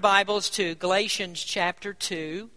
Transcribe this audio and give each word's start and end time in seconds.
Bibles 0.00 0.48
to 0.50 0.76
Galatians 0.76 1.42
chapter 1.42 1.92
2. 1.92 2.48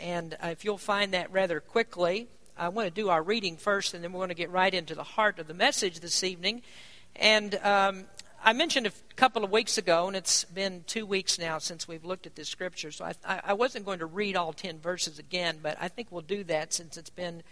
And 0.00 0.34
uh, 0.42 0.48
if 0.48 0.64
you'll 0.64 0.78
find 0.78 1.14
that 1.14 1.30
rather 1.30 1.60
quickly, 1.60 2.26
I 2.58 2.70
want 2.70 2.88
to 2.88 2.90
do 2.90 3.08
our 3.08 3.22
reading 3.22 3.56
first, 3.56 3.94
and 3.94 4.02
then 4.02 4.12
we're 4.12 4.18
going 4.18 4.30
to 4.30 4.34
get 4.34 4.50
right 4.50 4.74
into 4.74 4.96
the 4.96 5.04
heart 5.04 5.38
of 5.38 5.46
the 5.46 5.54
message 5.54 6.00
this 6.00 6.24
evening. 6.24 6.62
And 7.14 7.54
um, 7.62 8.06
I 8.44 8.52
mentioned 8.52 8.88
a 8.88 8.92
couple 9.14 9.44
of 9.44 9.52
weeks 9.52 9.78
ago, 9.78 10.08
and 10.08 10.16
it's 10.16 10.42
been 10.42 10.82
two 10.88 11.06
weeks 11.06 11.38
now 11.38 11.58
since 11.58 11.86
we've 11.86 12.04
looked 12.04 12.26
at 12.26 12.34
this 12.34 12.48
scripture, 12.48 12.90
so 12.90 13.12
I, 13.24 13.40
I 13.44 13.52
wasn't 13.52 13.84
going 13.84 14.00
to 14.00 14.06
read 14.06 14.34
all 14.34 14.52
10 14.52 14.80
verses 14.80 15.20
again, 15.20 15.60
but 15.62 15.76
I 15.80 15.86
think 15.86 16.10
we'll 16.10 16.22
do 16.22 16.42
that 16.42 16.72
since 16.72 16.96
it's 16.96 17.10
been 17.10 17.44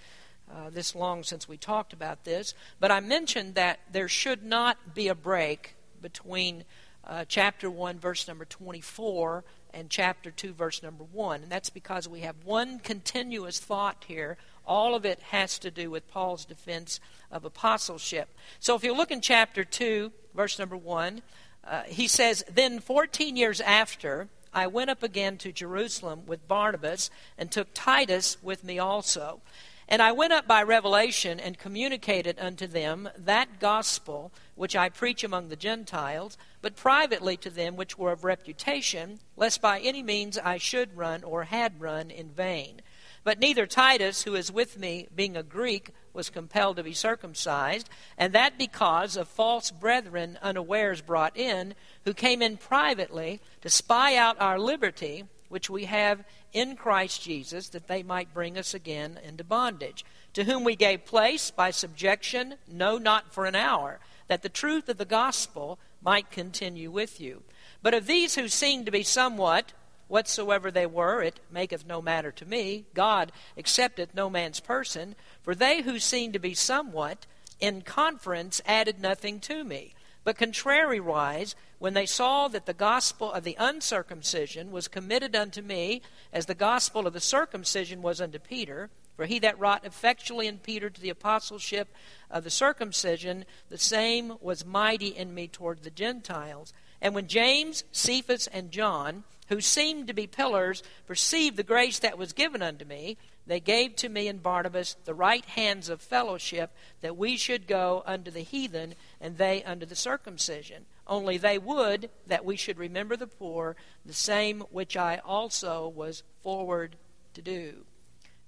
uh, 0.53 0.71
this 0.71 0.93
long 0.93 1.23
since 1.23 1.49
we 1.49 1.57
talked 1.57 1.93
about 1.93 2.25
this. 2.25 2.53
But 2.81 2.91
I 2.91 2.99
mentioned 2.99 3.55
that 3.55 3.79
there 3.93 4.09
should 4.09 4.43
not 4.43 4.93
be 4.93 5.07
a 5.07 5.15
break 5.15 5.77
between 6.03 6.65
uh, 7.07 7.25
chapter 7.27 7.71
1, 7.71 7.99
verse 7.99 8.27
number 8.27 8.45
24, 8.45 9.45
and 9.73 9.91
chapter 9.91 10.31
2, 10.31 10.53
verse 10.53 10.83
number 10.83 11.05
1. 11.05 11.43
And 11.43 11.53
that's 11.53 11.71
because 11.71 12.09
we 12.09 12.21
have 12.21 12.37
one 12.45 12.79
continuous 12.79 13.59
thought 13.59 14.05
here. 14.07 14.37
All 14.67 14.95
of 14.95 15.05
it 15.05 15.21
has 15.31 15.59
to 15.61 15.71
do 15.71 15.91
with 15.91 16.09
Paul's 16.09 16.45
defense 16.45 17.01
of 17.31 17.45
apostleship. 17.45 18.29
So 18.61 18.75
if 18.75 18.85
you 18.85 18.95
look 18.95 19.11
in 19.11 19.21
chapter 19.21 19.65
2, 19.65 20.13
verse 20.35 20.59
number 20.59 20.77
1, 20.77 21.23
uh, 21.67 21.83
he 21.87 22.07
says, 22.09 22.45
Then 22.51 22.79
14 22.79 23.37
years 23.37 23.61
after, 23.61 24.29
I 24.53 24.67
went 24.69 24.91
up 24.91 25.03
again 25.03 25.37
to 25.39 25.53
Jerusalem 25.53 26.23
with 26.27 26.47
Barnabas 26.47 27.11
and 27.37 27.51
took 27.51 27.69
Titus 27.75 28.37
with 28.43 28.63
me 28.63 28.79
also. 28.79 29.41
And 29.89 30.01
I 30.01 30.13
went 30.13 30.33
up 30.33 30.47
by 30.47 30.63
revelation 30.63 31.39
and 31.39 31.59
communicated 31.59 32.39
unto 32.39 32.67
them 32.67 33.09
that 33.19 33.61
gospel 33.61 34.33
which 34.55 34.77
I 34.77 34.89
preach 34.89 35.25
among 35.25 35.49
the 35.49 35.57
Gentiles, 35.57 36.39
but 36.65 36.77
privately 36.77 37.37
to 37.37 37.51
them 37.51 37.77
which 37.77 37.99
were 37.99 38.11
of 38.11 38.25
reputation, 38.25 39.21
lest 39.37 39.61
by 39.61 39.79
any 39.81 40.03
means 40.03 40.39
I 40.39 40.57
should 40.57 40.97
run 40.97 41.23
or 41.23 41.45
had 41.45 41.79
run 41.79 42.11
in 42.11 42.31
vain. 42.31 42.81
But 43.23 43.39
neither 43.39 43.67
Titus, 43.67 44.23
who 44.23 44.35
is 44.35 44.51
with 44.51 44.79
me, 44.79 45.07
being 45.15 45.37
a 45.37 45.43
Greek, 45.43 45.91
was 46.15 46.31
compelled 46.31 46.77
to 46.79 46.83
be 46.83 46.95
circumcised, 46.95 47.91
and 48.17 48.33
that 48.33 48.57
because 48.57 49.15
of 49.15 49.29
false 49.29 49.71
brethren 49.71 50.39
unawares 50.41 51.03
brought 51.03 51.37
in, 51.37 51.75
who 52.07 52.15
came 52.15 52.41
in 52.41 52.57
privately 52.57 53.43
to 53.61 53.69
spy 53.69 54.17
out 54.17 54.41
our 54.41 54.59
liberty 54.59 55.25
which 55.51 55.69
we 55.69 55.85
have 55.85 56.25
in 56.55 56.77
Christ 56.77 57.21
Jesus, 57.23 57.69
that 57.69 57.89
they 57.89 58.03
might 58.03 58.33
bring 58.33 58.57
us 58.57 58.73
again 58.73 59.21
into 59.23 59.45
bondage, 59.45 60.03
to 60.33 60.45
whom 60.45 60.65
we 60.65 60.77
gave 60.77 61.05
place 61.05 61.51
by 61.51 61.71
subjection, 61.71 62.55
no, 62.67 62.97
not 62.97 63.35
for 63.35 63.45
an 63.45 63.55
hour, 63.55 64.01
that 64.29 64.43
the 64.43 64.49
truth 64.49 64.89
of 64.89 64.99
the 64.99 65.05
gospel 65.05 65.79
might 66.03 66.31
continue 66.31 66.91
with 66.91 67.21
you. 67.21 67.43
But 67.83 67.95
of 67.95 68.07
these 68.07 68.35
who 68.35 68.49
seemed 68.49 68.87
to 68.87 68.93
be 68.93 69.03
somewhat, 69.03 69.73
whatsoever 70.09 70.71
they 70.71 70.87
were, 70.87 71.23
it 71.23 71.41
maketh 71.51 71.87
no 71.87 72.01
matter 72.01 72.31
to 72.33 72.47
me. 72.47 72.85
God 72.95 73.33
accepteth 73.57 74.15
no 74.15 74.31
man's 74.31 74.61
person. 74.61 75.15
For 75.43 75.55
they 75.55 75.83
who 75.83 75.99
seemed 75.99 76.33
to 76.35 76.39
be 76.39 76.55
somewhat, 76.55 77.27
in 77.61 77.83
conference 77.83 78.61
added 78.67 79.01
nothing 79.01 79.41
to 79.41 79.65
me. 79.65 79.95
But 80.25 80.39
contrariwise, 80.39 81.55
when 81.79 81.95
they 81.95 82.07
saw 82.07 82.49
that 82.49 82.65
the 82.67 82.73
gospel 82.73 83.31
of 83.33 83.45
the 83.45 83.57
uncircumcision 83.59 84.71
was 84.71 84.89
committed 84.89 85.37
unto 85.37 85.61
me, 85.61 86.01
as 86.33 86.47
the 86.47 86.55
gospel 86.55 87.07
of 87.07 87.13
the 87.13 87.21
circumcision 87.21 88.01
was 88.01 88.21
unto 88.21 88.39
Peter, 88.39 88.89
for 89.17 89.27
he 89.27 89.39
that 89.41 89.59
wrought 89.59 89.85
effectually 89.85 90.47
in 90.47 90.59
Peter 90.59 90.91
to 90.91 91.01
the 91.01 91.11
apostleship 91.11 91.95
of 92.31 92.45
the 92.45 92.51
circumcision, 92.51 93.45
the 93.69 93.79
same 93.79 94.35
was 94.41 94.65
mighty 94.65 95.09
in 95.09 95.35
me 95.35 95.49
toward 95.49 95.83
the 95.83 95.91
Gentiles. 95.91 96.73
And 97.01 97.15
when 97.15 97.29
James, 97.29 97.85
Cephas, 97.93 98.47
and 98.49 98.71
John, 98.71 99.25
who 99.49 99.61
seemed 99.61 100.07
to 100.09 100.15
be 100.15 100.27
pillars, 100.27 100.83
perceived 101.07 101.57
the 101.57 101.63
grace 101.63 101.99
that 101.99 102.19
was 102.19 102.33
given 102.33 102.63
unto 102.63 102.85
me, 102.85 103.17
they 103.47 103.61
gave 103.61 103.95
to 103.97 104.09
me 104.09 104.27
and 104.27 104.43
Barnabas 104.43 104.97
the 105.05 105.15
right 105.15 105.45
hands 105.45 105.89
of 105.89 106.01
fellowship, 106.01 106.71
that 107.03 107.17
we 107.17 107.37
should 107.37 107.67
go 107.67 108.03
unto 108.07 108.31
the 108.31 108.41
heathen, 108.41 108.95
and 109.21 109.37
they 109.37 109.63
unto 109.63 109.85
the 109.85 109.95
circumcision. 109.95 110.87
Only 111.07 111.37
they 111.37 111.59
would 111.59 112.09
that 112.27 112.45
we 112.45 112.57
should 112.57 112.79
remember 112.79 113.17
the 113.17 113.27
poor, 113.27 113.77
the 114.07 114.15
same 114.15 114.61
which 114.71 114.97
I 114.97 115.21
also 115.25 115.87
was 115.89 116.23
forward 116.43 116.97
to 117.35 117.43
do. 117.43 117.85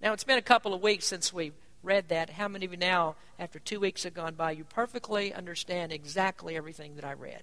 Now, 0.02 0.12
it's 0.12 0.24
been 0.24 0.38
a 0.38 0.42
couple 0.42 0.74
of 0.74 0.82
weeks 0.82 1.06
since 1.06 1.32
we 1.32 1.52
read 1.82 2.08
that. 2.08 2.30
How 2.30 2.48
many 2.48 2.66
of 2.66 2.72
you 2.72 2.76
now, 2.76 3.16
after 3.38 3.58
two 3.58 3.80
weeks 3.80 4.04
have 4.04 4.14
gone 4.14 4.34
by, 4.34 4.50
you 4.52 4.64
perfectly 4.64 5.32
understand 5.32 5.92
exactly 5.92 6.56
everything 6.56 6.96
that 6.96 7.04
I 7.04 7.12
read? 7.12 7.42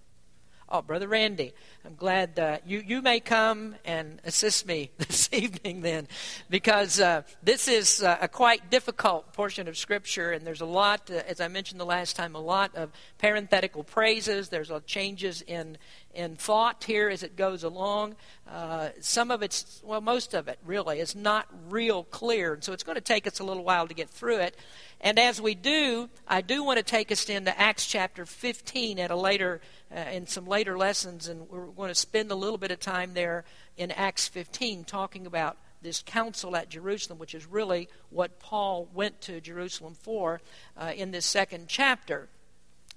Oh, 0.75 0.81
Brother 0.81 1.07
Randy, 1.07 1.53
I'm 1.85 1.93
glad 1.93 2.39
uh, 2.39 2.57
you, 2.65 2.79
you 2.79 3.03
may 3.03 3.19
come 3.19 3.75
and 3.85 4.19
assist 4.25 4.65
me 4.65 4.89
this 4.97 5.29
evening 5.31 5.81
then, 5.81 6.07
because 6.49 6.99
uh, 6.99 7.21
this 7.43 7.67
is 7.67 8.01
uh, 8.01 8.17
a 8.19 8.27
quite 8.27 8.71
difficult 8.71 9.33
portion 9.33 9.67
of 9.67 9.77
Scripture, 9.77 10.31
and 10.31 10.47
there's 10.47 10.61
a 10.61 10.65
lot, 10.65 11.11
uh, 11.11 11.21
as 11.27 11.39
I 11.39 11.47
mentioned 11.47 11.79
the 11.79 11.85
last 11.85 12.15
time, 12.15 12.33
a 12.33 12.39
lot 12.39 12.73
of 12.73 12.89
parenthetical 13.19 13.83
praises. 13.83 14.49
There's 14.49 14.71
a 14.71 14.79
changes 14.79 15.43
in, 15.43 15.77
in 16.11 16.37
thought 16.37 16.83
here 16.85 17.07
as 17.07 17.21
it 17.21 17.35
goes 17.35 17.63
along. 17.63 18.15
Uh, 18.49 18.89
some 18.99 19.29
of 19.29 19.43
it's, 19.43 19.79
well, 19.85 20.01
most 20.01 20.33
of 20.33 20.47
it 20.47 20.57
really 20.65 20.99
is 20.99 21.15
not 21.15 21.47
real 21.69 22.03
clear, 22.05 22.55
and 22.55 22.63
so 22.63 22.73
it's 22.73 22.83
going 22.83 22.95
to 22.95 23.01
take 23.01 23.27
us 23.27 23.39
a 23.39 23.43
little 23.43 23.63
while 23.63 23.87
to 23.87 23.93
get 23.93 24.09
through 24.09 24.37
it. 24.37 24.57
And 25.03 25.19
as 25.19 25.41
we 25.41 25.53
do, 25.53 26.09
I 26.27 26.39
do 26.39 26.63
want 26.63 26.77
to 26.77 26.83
take 26.83 27.11
us 27.11 27.29
into 27.29 27.57
Acts 27.59 27.85
chapter 27.85 28.25
15 28.25 28.99
at 28.99 29.11
a 29.11 29.15
later, 29.15 29.59
uh, 29.95 29.99
in 30.11 30.27
some 30.27 30.45
later 30.45 30.77
lessons, 30.77 31.27
and 31.27 31.49
we're 31.49 31.67
going 31.67 31.89
to 31.89 31.95
spend 31.95 32.31
a 32.31 32.35
little 32.35 32.57
bit 32.57 32.71
of 32.71 32.79
time 32.79 33.13
there 33.13 33.45
in 33.77 33.91
Acts 33.91 34.27
15 34.27 34.83
talking 34.85 35.25
about 35.25 35.57
this 35.81 36.01
council 36.05 36.55
at 36.55 36.69
Jerusalem, 36.69 37.19
which 37.19 37.35
is 37.35 37.45
really 37.45 37.89
what 38.09 38.39
Paul 38.39 38.87
went 38.93 39.21
to 39.21 39.41
Jerusalem 39.41 39.95
for 40.01 40.41
uh, 40.77 40.93
in 40.95 41.11
this 41.11 41.25
second 41.25 41.67
chapter. 41.67 42.29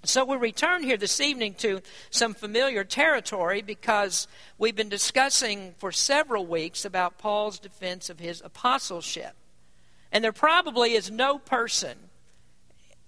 So 0.04 0.24
we 0.24 0.36
return 0.36 0.84
here 0.84 0.96
this 0.96 1.20
evening 1.20 1.54
to 1.54 1.80
some 2.10 2.32
familiar 2.32 2.84
territory 2.84 3.60
because 3.60 4.28
we've 4.56 4.76
been 4.76 4.88
discussing 4.88 5.74
for 5.78 5.90
several 5.90 6.46
weeks 6.46 6.84
about 6.84 7.18
Paul's 7.18 7.58
defense 7.58 8.08
of 8.08 8.20
his 8.20 8.40
apostleship. 8.44 9.34
And 10.12 10.22
there 10.22 10.32
probably 10.32 10.92
is 10.92 11.10
no 11.10 11.38
person 11.38 11.98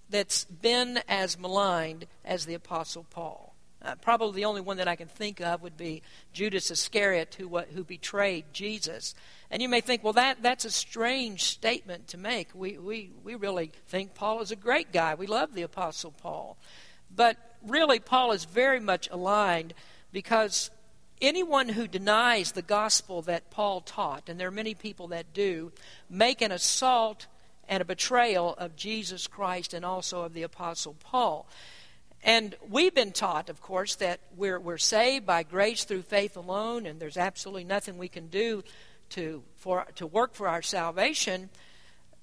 that's 0.09 0.43
been 0.45 0.99
as 1.07 1.39
maligned 1.39 2.07
as 2.25 2.45
the 2.45 2.55
Apostle 2.55 3.05
Paul. 3.09 3.48
Uh, 3.81 3.95
probably 3.95 4.41
the 4.41 4.45
only 4.45 4.61
one 4.61 4.77
that 4.77 4.89
I 4.89 4.97
can 4.97 5.07
think 5.07 5.39
of 5.39 5.61
would 5.61 5.77
be 5.77 6.01
Judas 6.33 6.69
Iscariot, 6.69 7.35
who, 7.39 7.59
who 7.59 7.83
betrayed 7.83 8.45
Jesus. 8.51 9.15
And 9.49 9.61
you 9.61 9.69
may 9.69 9.79
think, 9.79 10.03
well, 10.03 10.13
that, 10.13 10.43
that's 10.43 10.65
a 10.65 10.71
strange 10.71 11.43
statement 11.43 12.09
to 12.09 12.17
make. 12.17 12.49
We, 12.53 12.77
we, 12.77 13.11
we 13.23 13.35
really 13.35 13.71
think 13.87 14.15
Paul 14.15 14.41
is 14.41 14.51
a 14.51 14.57
great 14.57 14.91
guy. 14.91 15.15
We 15.15 15.27
love 15.27 15.53
the 15.53 15.61
Apostle 15.61 16.11
Paul. 16.11 16.57
But 17.15 17.37
really, 17.65 17.99
Paul 17.99 18.33
is 18.33 18.43
very 18.43 18.81
much 18.81 19.09
aligned 19.09 19.73
because 20.11 20.71
anyone 21.21 21.69
who 21.69 21.87
denies 21.87 22.51
the 22.51 22.61
gospel 22.61 23.21
that 23.23 23.49
Paul 23.49 23.81
taught, 23.81 24.27
and 24.27 24.39
there 24.39 24.49
are 24.49 24.51
many 24.51 24.73
people 24.73 25.07
that 25.07 25.33
do, 25.33 25.71
make 26.09 26.41
an 26.41 26.51
assault 26.51 27.27
and 27.67 27.81
a 27.81 27.85
betrayal 27.85 28.55
of 28.57 28.75
Jesus 28.75 29.27
Christ 29.27 29.73
and 29.73 29.85
also 29.85 30.23
of 30.23 30.33
the 30.33 30.43
Apostle 30.43 30.95
Paul. 30.99 31.47
And 32.23 32.55
we've 32.67 32.93
been 32.93 33.11
taught, 33.11 33.49
of 33.49 33.61
course, 33.61 33.95
that 33.95 34.19
we're, 34.35 34.59
we're 34.59 34.77
saved 34.77 35.25
by 35.25 35.43
grace 35.43 35.85
through 35.85 36.01
faith 36.01 36.35
alone, 36.35 36.85
and 36.85 36.99
there's 36.99 37.17
absolutely 37.17 37.63
nothing 37.63 37.97
we 37.97 38.09
can 38.09 38.27
do 38.27 38.63
to, 39.11 39.43
for, 39.55 39.85
to 39.95 40.05
work 40.05 40.33
for 40.33 40.47
our 40.47 40.61
salvation. 40.61 41.49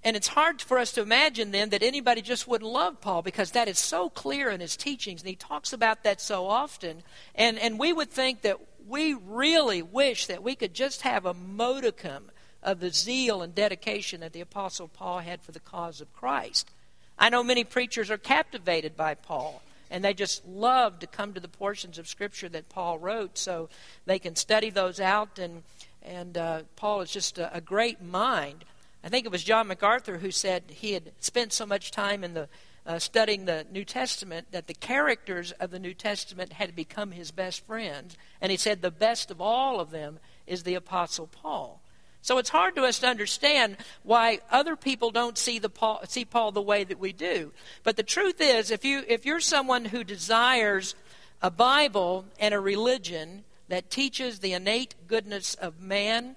And 0.04 0.14
it's 0.16 0.28
hard 0.28 0.60
for 0.60 0.78
us 0.78 0.92
to 0.92 1.02
imagine 1.02 1.50
then 1.50 1.70
that 1.70 1.82
anybody 1.82 2.22
just 2.22 2.46
wouldn't 2.46 2.70
love 2.70 3.00
Paul 3.00 3.22
because 3.22 3.52
that 3.52 3.68
is 3.68 3.78
so 3.78 4.10
clear 4.10 4.50
in 4.50 4.60
his 4.60 4.76
teachings, 4.76 5.22
and 5.22 5.28
he 5.28 5.34
talks 5.34 5.72
about 5.72 6.04
that 6.04 6.20
so 6.20 6.46
often. 6.46 7.02
And, 7.34 7.58
and 7.58 7.78
we 7.78 7.92
would 7.92 8.10
think 8.10 8.42
that 8.42 8.58
we 8.86 9.14
really 9.14 9.82
wish 9.82 10.26
that 10.26 10.42
we 10.42 10.54
could 10.54 10.74
just 10.74 11.02
have 11.02 11.26
a 11.26 11.34
modicum 11.34 12.30
of 12.62 12.80
the 12.80 12.90
zeal 12.90 13.42
and 13.42 13.54
dedication 13.54 14.20
that 14.20 14.32
the 14.32 14.40
Apostle 14.40 14.88
Paul 14.88 15.20
had 15.20 15.40
for 15.40 15.52
the 15.52 15.60
cause 15.60 16.00
of 16.00 16.12
Christ. 16.12 16.70
I 17.18 17.30
know 17.30 17.42
many 17.42 17.64
preachers 17.64 18.10
are 18.10 18.18
captivated 18.18 18.96
by 18.96 19.14
Paul, 19.14 19.62
and 19.90 20.04
they 20.04 20.14
just 20.14 20.46
love 20.46 20.98
to 21.00 21.06
come 21.06 21.32
to 21.34 21.40
the 21.40 21.48
portions 21.48 21.98
of 21.98 22.08
Scripture 22.08 22.48
that 22.48 22.68
Paul 22.68 22.98
wrote 22.98 23.38
so 23.38 23.68
they 24.04 24.18
can 24.18 24.36
study 24.36 24.70
those 24.70 25.00
out. 25.00 25.38
And, 25.38 25.62
and 26.02 26.36
uh, 26.36 26.62
Paul 26.76 27.00
is 27.00 27.10
just 27.10 27.38
a, 27.38 27.54
a 27.54 27.60
great 27.60 28.02
mind. 28.02 28.64
I 29.04 29.08
think 29.08 29.24
it 29.24 29.32
was 29.32 29.44
John 29.44 29.68
MacArthur 29.68 30.18
who 30.18 30.30
said 30.30 30.64
he 30.68 30.92
had 30.92 31.12
spent 31.20 31.52
so 31.52 31.66
much 31.66 31.90
time 31.90 32.24
in 32.24 32.34
the 32.34 32.48
uh, 32.86 32.98
studying 32.98 33.44
the 33.44 33.66
New 33.70 33.84
Testament 33.84 34.46
that 34.52 34.68
the 34.68 34.74
characters 34.74 35.52
of 35.52 35.70
the 35.70 35.78
New 35.78 35.94
Testament 35.94 36.52
had 36.52 36.76
become 36.76 37.10
his 37.10 37.32
best 37.32 37.66
friends. 37.66 38.16
And 38.40 38.52
he 38.52 38.56
said 38.56 38.80
the 38.80 38.90
best 38.92 39.30
of 39.30 39.40
all 39.40 39.80
of 39.80 39.90
them 39.90 40.20
is 40.46 40.62
the 40.62 40.76
Apostle 40.76 41.26
Paul. 41.26 41.80
So 42.26 42.38
it's 42.38 42.50
hard 42.50 42.74
to 42.74 42.82
us 42.82 42.98
to 42.98 43.06
understand 43.06 43.76
why 44.02 44.40
other 44.50 44.74
people 44.74 45.12
don't 45.12 45.38
see, 45.38 45.60
the 45.60 45.68
Paul, 45.68 46.00
see 46.08 46.24
Paul 46.24 46.50
the 46.50 46.60
way 46.60 46.82
that 46.82 46.98
we 46.98 47.12
do. 47.12 47.52
But 47.84 47.96
the 47.96 48.02
truth 48.02 48.40
is, 48.40 48.72
if, 48.72 48.84
you, 48.84 49.04
if 49.06 49.24
you're 49.24 49.38
someone 49.38 49.84
who 49.84 50.02
desires 50.02 50.96
a 51.40 51.52
Bible 51.52 52.24
and 52.40 52.52
a 52.52 52.58
religion 52.58 53.44
that 53.68 53.90
teaches 53.90 54.40
the 54.40 54.54
innate 54.54 54.96
goodness 55.06 55.54
of 55.54 55.80
man, 55.80 56.34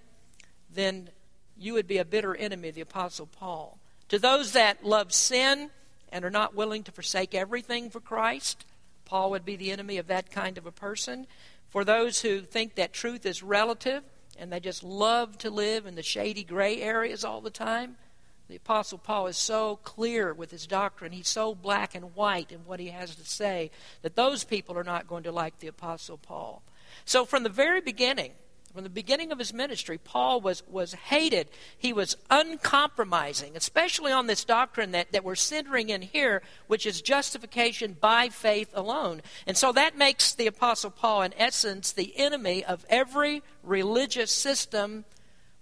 then 0.71 1.09
you 1.57 1.73
would 1.73 1.87
be 1.87 1.97
a 1.97 2.05
bitter 2.05 2.35
enemy 2.35 2.69
of 2.69 2.75
the 2.75 2.81
Apostle 2.81 3.25
Paul. 3.25 3.79
To 4.09 4.19
those 4.19 4.51
that 4.51 4.85
love 4.85 5.11
sin 5.11 5.71
and 6.11 6.23
are 6.23 6.29
not 6.29 6.53
willing 6.53 6.83
to 6.83 6.91
forsake 6.91 7.33
everything 7.33 7.89
for 7.89 7.99
Christ, 7.99 8.63
Paul 9.05 9.31
would 9.31 9.43
be 9.43 9.55
the 9.55 9.71
enemy 9.71 9.97
of 9.97 10.05
that 10.05 10.29
kind 10.29 10.59
of 10.59 10.67
a 10.67 10.71
person. 10.71 11.25
For 11.67 11.83
those 11.83 12.21
who 12.21 12.41
think 12.41 12.75
that 12.75 12.93
truth 12.93 13.25
is 13.25 13.41
relative 13.41 14.03
and 14.39 14.51
they 14.51 14.59
just 14.59 14.83
love 14.83 15.37
to 15.39 15.49
live 15.49 15.85
in 15.85 15.95
the 15.95 16.03
shady 16.03 16.43
gray 16.43 16.81
areas 16.81 17.23
all 17.23 17.41
the 17.41 17.49
time, 17.49 17.97
the 18.47 18.55
Apostle 18.55 18.97
Paul 18.97 19.27
is 19.27 19.37
so 19.37 19.75
clear 19.83 20.33
with 20.33 20.49
his 20.49 20.65
doctrine. 20.65 21.11
He's 21.11 21.27
so 21.27 21.53
black 21.53 21.93
and 21.93 22.15
white 22.15 22.51
in 22.51 22.59
what 22.65 22.79
he 22.79 22.87
has 22.87 23.15
to 23.15 23.25
say 23.25 23.69
that 24.01 24.15
those 24.15 24.43
people 24.43 24.75
are 24.75 24.83
not 24.83 25.07
going 25.07 25.23
to 25.23 25.31
like 25.31 25.59
the 25.59 25.67
Apostle 25.67 26.17
Paul. 26.17 26.63
So, 27.05 27.25
from 27.25 27.43
the 27.43 27.49
very 27.49 27.79
beginning, 27.79 28.31
from 28.73 28.83
the 28.83 28.89
beginning 28.89 29.31
of 29.31 29.39
his 29.39 29.53
ministry, 29.53 29.97
Paul 29.97 30.41
was, 30.41 30.63
was 30.67 30.93
hated. 30.93 31.49
He 31.77 31.91
was 31.91 32.15
uncompromising, 32.29 33.57
especially 33.57 34.11
on 34.11 34.27
this 34.27 34.45
doctrine 34.45 34.91
that, 34.91 35.11
that 35.11 35.23
we're 35.23 35.35
centering 35.35 35.89
in 35.89 36.01
here, 36.01 36.41
which 36.67 36.85
is 36.85 37.01
justification 37.01 37.97
by 37.99 38.29
faith 38.29 38.69
alone. 38.73 39.21
And 39.47 39.57
so 39.57 39.71
that 39.71 39.97
makes 39.97 40.33
the 40.33 40.47
Apostle 40.47 40.91
Paul, 40.91 41.23
in 41.23 41.33
essence, 41.37 41.91
the 41.91 42.17
enemy 42.17 42.63
of 42.63 42.85
every 42.89 43.41
religious 43.63 44.31
system 44.31 45.05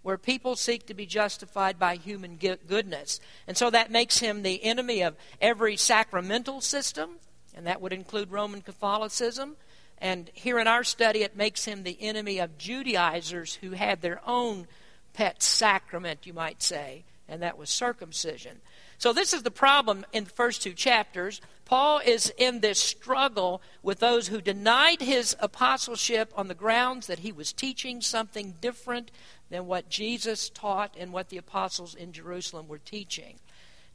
where 0.02 0.18
people 0.18 0.56
seek 0.56 0.86
to 0.88 0.94
be 0.94 1.06
justified 1.06 1.78
by 1.78 1.96
human 1.96 2.38
goodness. 2.38 3.20
And 3.48 3.58
so 3.58 3.70
that 3.70 3.92
makes 3.92 4.20
him 4.20 4.42
the 4.42 4.64
enemy 4.64 5.02
of 5.02 5.16
every 5.42 5.76
sacramental 5.76 6.62
system, 6.62 7.20
and 7.56 7.68
that 7.68 7.82
would 7.82 7.92
include 7.92 8.32
Roman 8.32 8.62
Catholicism. 8.62 9.58
And 10.00 10.30
here 10.34 10.60
in 10.60 10.68
our 10.68 10.84
study, 10.84 11.24
it 11.24 11.36
makes 11.36 11.66
him 11.66 11.84
the 11.84 11.98
enemy 12.00 12.40
of 12.40 12.58
Judaizers 12.58 13.56
who 13.56 13.72
had 13.72 14.02
their 14.02 14.22
own 14.26 14.68
pet 15.14 15.42
sacrament, 15.42 16.28
you 16.28 16.34
might 16.34 16.62
say, 16.62 17.04
and 17.28 17.42
that 17.42 17.58
was 17.58 17.70
circumcision. 17.70 18.58
So, 19.00 19.14
this 19.14 19.34
is 19.34 19.44
the 19.44 19.52
problem 19.52 20.06
in 20.14 20.24
the 20.24 20.30
first 20.30 20.62
two 20.62 20.74
chapters. 20.74 21.42
Paul 21.66 22.00
is 22.00 22.32
in 22.38 22.62
this 22.62 22.80
struggle 22.80 23.62
with 23.84 24.00
those 24.00 24.30
who 24.30 24.40
denied 24.40 25.02
his 25.02 25.36
apostleship 25.40 26.32
on 26.36 26.48
the 26.48 26.56
grounds 26.56 27.08
that 27.08 27.20
he 27.20 27.32
was 27.32 27.52
teaching 27.52 28.02
something 28.02 28.56
different 28.62 29.12
than 29.50 29.68
what 29.68 29.90
Jesus 29.90 30.50
taught 30.50 30.96
and 30.98 31.12
what 31.12 31.30
the 31.30 31.38
apostles 31.38 31.94
in 31.94 32.14
Jerusalem 32.14 32.68
were 32.68 32.78
teaching. 32.78 33.40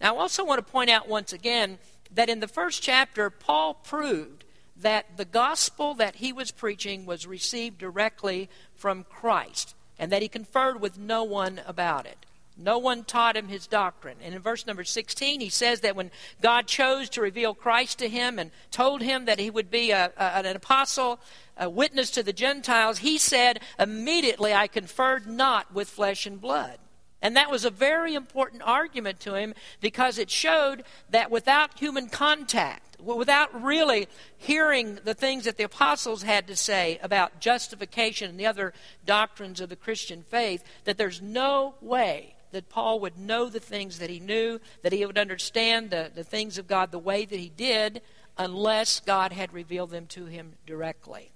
Now, 0.00 0.16
I 0.16 0.20
also 0.20 0.44
want 0.44 0.64
to 0.64 0.72
point 0.72 0.90
out 0.90 1.08
once 1.08 1.32
again 1.32 1.78
that 2.12 2.28
in 2.28 2.40
the 2.40 2.48
first 2.48 2.82
chapter, 2.82 3.30
Paul 3.30 3.74
proved 3.74 4.44
that 4.82 5.16
the 5.16 5.24
gospel 5.24 5.94
that 5.94 6.16
he 6.16 6.32
was 6.32 6.50
preaching 6.50 7.06
was 7.06 7.26
received 7.26 7.78
directly 7.78 8.48
from 8.76 9.04
Christ 9.04 9.74
and 9.98 10.12
that 10.12 10.22
he 10.22 10.28
conferred 10.28 10.80
with 10.80 10.98
no 10.98 11.24
one 11.24 11.60
about 11.66 12.06
it. 12.06 12.26
No 12.56 12.78
one 12.78 13.04
taught 13.04 13.36
him 13.36 13.48
his 13.48 13.66
doctrine. 13.66 14.18
And 14.22 14.34
in 14.34 14.42
verse 14.42 14.66
number 14.66 14.84
16, 14.84 15.40
he 15.40 15.48
says 15.48 15.80
that 15.80 15.96
when 15.96 16.10
God 16.40 16.66
chose 16.66 17.08
to 17.10 17.22
reveal 17.22 17.54
Christ 17.54 17.98
to 18.00 18.08
him 18.08 18.38
and 18.38 18.50
told 18.70 19.02
him 19.02 19.24
that 19.24 19.38
he 19.38 19.48
would 19.48 19.70
be 19.70 19.90
a, 19.90 20.12
a, 20.16 20.22
an 20.22 20.56
apostle, 20.56 21.18
a 21.56 21.70
witness 21.70 22.10
to 22.10 22.22
the 22.22 22.32
Gentiles, 22.32 22.98
he 22.98 23.16
said, 23.16 23.60
Immediately 23.78 24.52
I 24.52 24.66
conferred 24.66 25.26
not 25.26 25.72
with 25.72 25.88
flesh 25.88 26.26
and 26.26 26.40
blood. 26.40 26.78
And 27.22 27.36
that 27.36 27.50
was 27.50 27.64
a 27.64 27.70
very 27.70 28.14
important 28.14 28.62
argument 28.64 29.20
to 29.20 29.34
him 29.34 29.54
because 29.80 30.18
it 30.18 30.28
showed 30.28 30.82
that 31.08 31.30
without 31.30 31.78
human 31.78 32.08
contact, 32.08 32.91
without 33.04 33.62
really 33.62 34.08
hearing 34.36 34.98
the 35.04 35.14
things 35.14 35.44
that 35.44 35.56
the 35.56 35.64
apostles 35.64 36.22
had 36.22 36.46
to 36.46 36.56
say 36.56 36.98
about 37.02 37.40
justification 37.40 38.30
and 38.30 38.38
the 38.38 38.46
other 38.46 38.72
doctrines 39.04 39.60
of 39.60 39.68
the 39.68 39.76
Christian 39.76 40.22
faith, 40.22 40.64
that 40.84 40.98
there's 40.98 41.20
no 41.20 41.74
way 41.80 42.36
that 42.52 42.68
Paul 42.68 43.00
would 43.00 43.18
know 43.18 43.48
the 43.48 43.60
things 43.60 43.98
that 43.98 44.10
he 44.10 44.20
knew, 44.20 44.60
that 44.82 44.92
he 44.92 45.04
would 45.04 45.18
understand 45.18 45.90
the, 45.90 46.10
the 46.14 46.24
things 46.24 46.58
of 46.58 46.68
God 46.68 46.90
the 46.90 46.98
way 46.98 47.24
that 47.24 47.38
he 47.38 47.48
did, 47.48 48.02
unless 48.38 49.00
God 49.00 49.32
had 49.32 49.52
revealed 49.52 49.90
them 49.90 50.06
to 50.08 50.26
him 50.26 50.54
directly. 50.66 51.32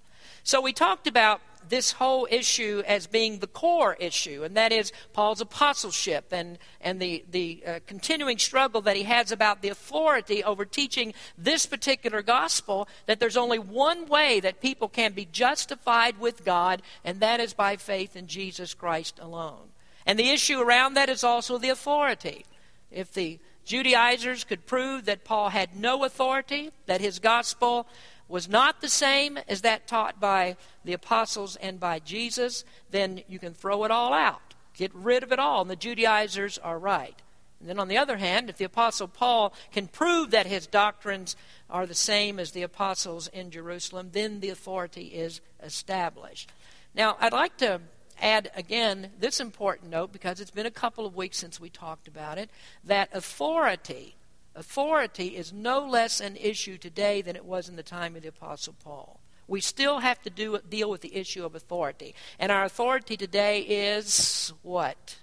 So 0.46 0.60
we 0.60 0.72
talked 0.72 1.08
about 1.08 1.40
this 1.68 1.90
whole 1.90 2.28
issue 2.30 2.80
as 2.86 3.08
being 3.08 3.40
the 3.40 3.48
core 3.48 3.96
issue, 3.98 4.44
and 4.44 4.56
that 4.56 4.70
is 4.70 4.92
Paul's 5.12 5.40
apostleship 5.40 6.26
and, 6.30 6.56
and 6.80 7.00
the, 7.00 7.24
the 7.28 7.64
uh, 7.66 7.80
continuing 7.88 8.38
struggle 8.38 8.80
that 8.82 8.94
he 8.94 9.02
has 9.02 9.32
about 9.32 9.60
the 9.60 9.70
authority 9.70 10.44
over 10.44 10.64
teaching 10.64 11.14
this 11.36 11.66
particular 11.66 12.22
gospel, 12.22 12.86
that 13.06 13.18
there's 13.18 13.36
only 13.36 13.58
one 13.58 14.06
way 14.06 14.38
that 14.38 14.60
people 14.60 14.86
can 14.86 15.14
be 15.14 15.24
justified 15.24 16.20
with 16.20 16.44
God, 16.44 16.80
and 17.02 17.18
that 17.18 17.40
is 17.40 17.52
by 17.52 17.74
faith 17.74 18.14
in 18.14 18.28
Jesus 18.28 18.72
Christ 18.72 19.18
alone. 19.20 19.70
And 20.06 20.16
the 20.16 20.30
issue 20.30 20.60
around 20.60 20.94
that 20.94 21.08
is 21.08 21.24
also 21.24 21.58
the 21.58 21.70
authority. 21.70 22.46
If 22.92 23.12
the 23.12 23.40
Judaizers 23.66 24.44
could 24.44 24.64
prove 24.64 25.04
that 25.04 25.24
Paul 25.24 25.50
had 25.50 25.76
no 25.76 26.04
authority, 26.04 26.70
that 26.86 27.00
his 27.00 27.18
gospel 27.18 27.86
was 28.28 28.48
not 28.48 28.80
the 28.80 28.88
same 28.88 29.38
as 29.48 29.60
that 29.60 29.86
taught 29.86 30.20
by 30.20 30.56
the 30.84 30.92
apostles 30.92 31.56
and 31.56 31.78
by 31.78 31.98
Jesus, 31.98 32.64
then 32.90 33.22
you 33.28 33.38
can 33.38 33.52
throw 33.52 33.84
it 33.84 33.90
all 33.90 34.12
out. 34.12 34.54
Get 34.74 34.94
rid 34.94 35.22
of 35.22 35.32
it 35.32 35.38
all. 35.38 35.62
And 35.62 35.70
the 35.70 35.76
Judaizers 35.76 36.58
are 36.58 36.78
right. 36.78 37.20
And 37.60 37.68
then 37.68 37.78
on 37.78 37.88
the 37.88 37.98
other 37.98 38.18
hand, 38.18 38.48
if 38.48 38.56
the 38.56 38.64
apostle 38.64 39.08
Paul 39.08 39.52
can 39.72 39.88
prove 39.88 40.30
that 40.30 40.46
his 40.46 40.66
doctrines 40.66 41.34
are 41.68 41.86
the 41.86 41.94
same 41.94 42.38
as 42.38 42.52
the 42.52 42.62
apostles 42.62 43.28
in 43.28 43.50
Jerusalem, 43.50 44.10
then 44.12 44.40
the 44.40 44.50
authority 44.50 45.06
is 45.06 45.40
established. 45.62 46.52
Now, 46.94 47.16
I'd 47.20 47.32
like 47.32 47.56
to 47.58 47.80
add 48.20 48.50
again 48.54 49.10
this 49.18 49.40
important 49.40 49.90
note 49.90 50.12
because 50.12 50.40
it's 50.40 50.50
been 50.50 50.66
a 50.66 50.70
couple 50.70 51.06
of 51.06 51.14
weeks 51.14 51.38
since 51.38 51.60
we 51.60 51.68
talked 51.70 52.08
about 52.08 52.38
it 52.38 52.50
that 52.84 53.08
authority 53.12 54.16
Authority 54.56 55.36
is 55.36 55.52
no 55.52 55.86
less 55.86 56.18
an 56.18 56.34
issue 56.36 56.78
today 56.78 57.20
than 57.20 57.36
it 57.36 57.44
was 57.44 57.68
in 57.68 57.76
the 57.76 57.82
time 57.82 58.16
of 58.16 58.22
the 58.22 58.28
Apostle 58.28 58.74
Paul. 58.82 59.20
We 59.46 59.60
still 59.60 59.98
have 59.98 60.20
to 60.22 60.30
do, 60.30 60.58
deal 60.68 60.90
with 60.90 61.02
the 61.02 61.14
issue 61.14 61.44
of 61.44 61.54
authority. 61.54 62.14
And 62.38 62.50
our 62.50 62.64
authority 62.64 63.18
today 63.18 63.60
is 63.60 64.52
what? 64.62 65.18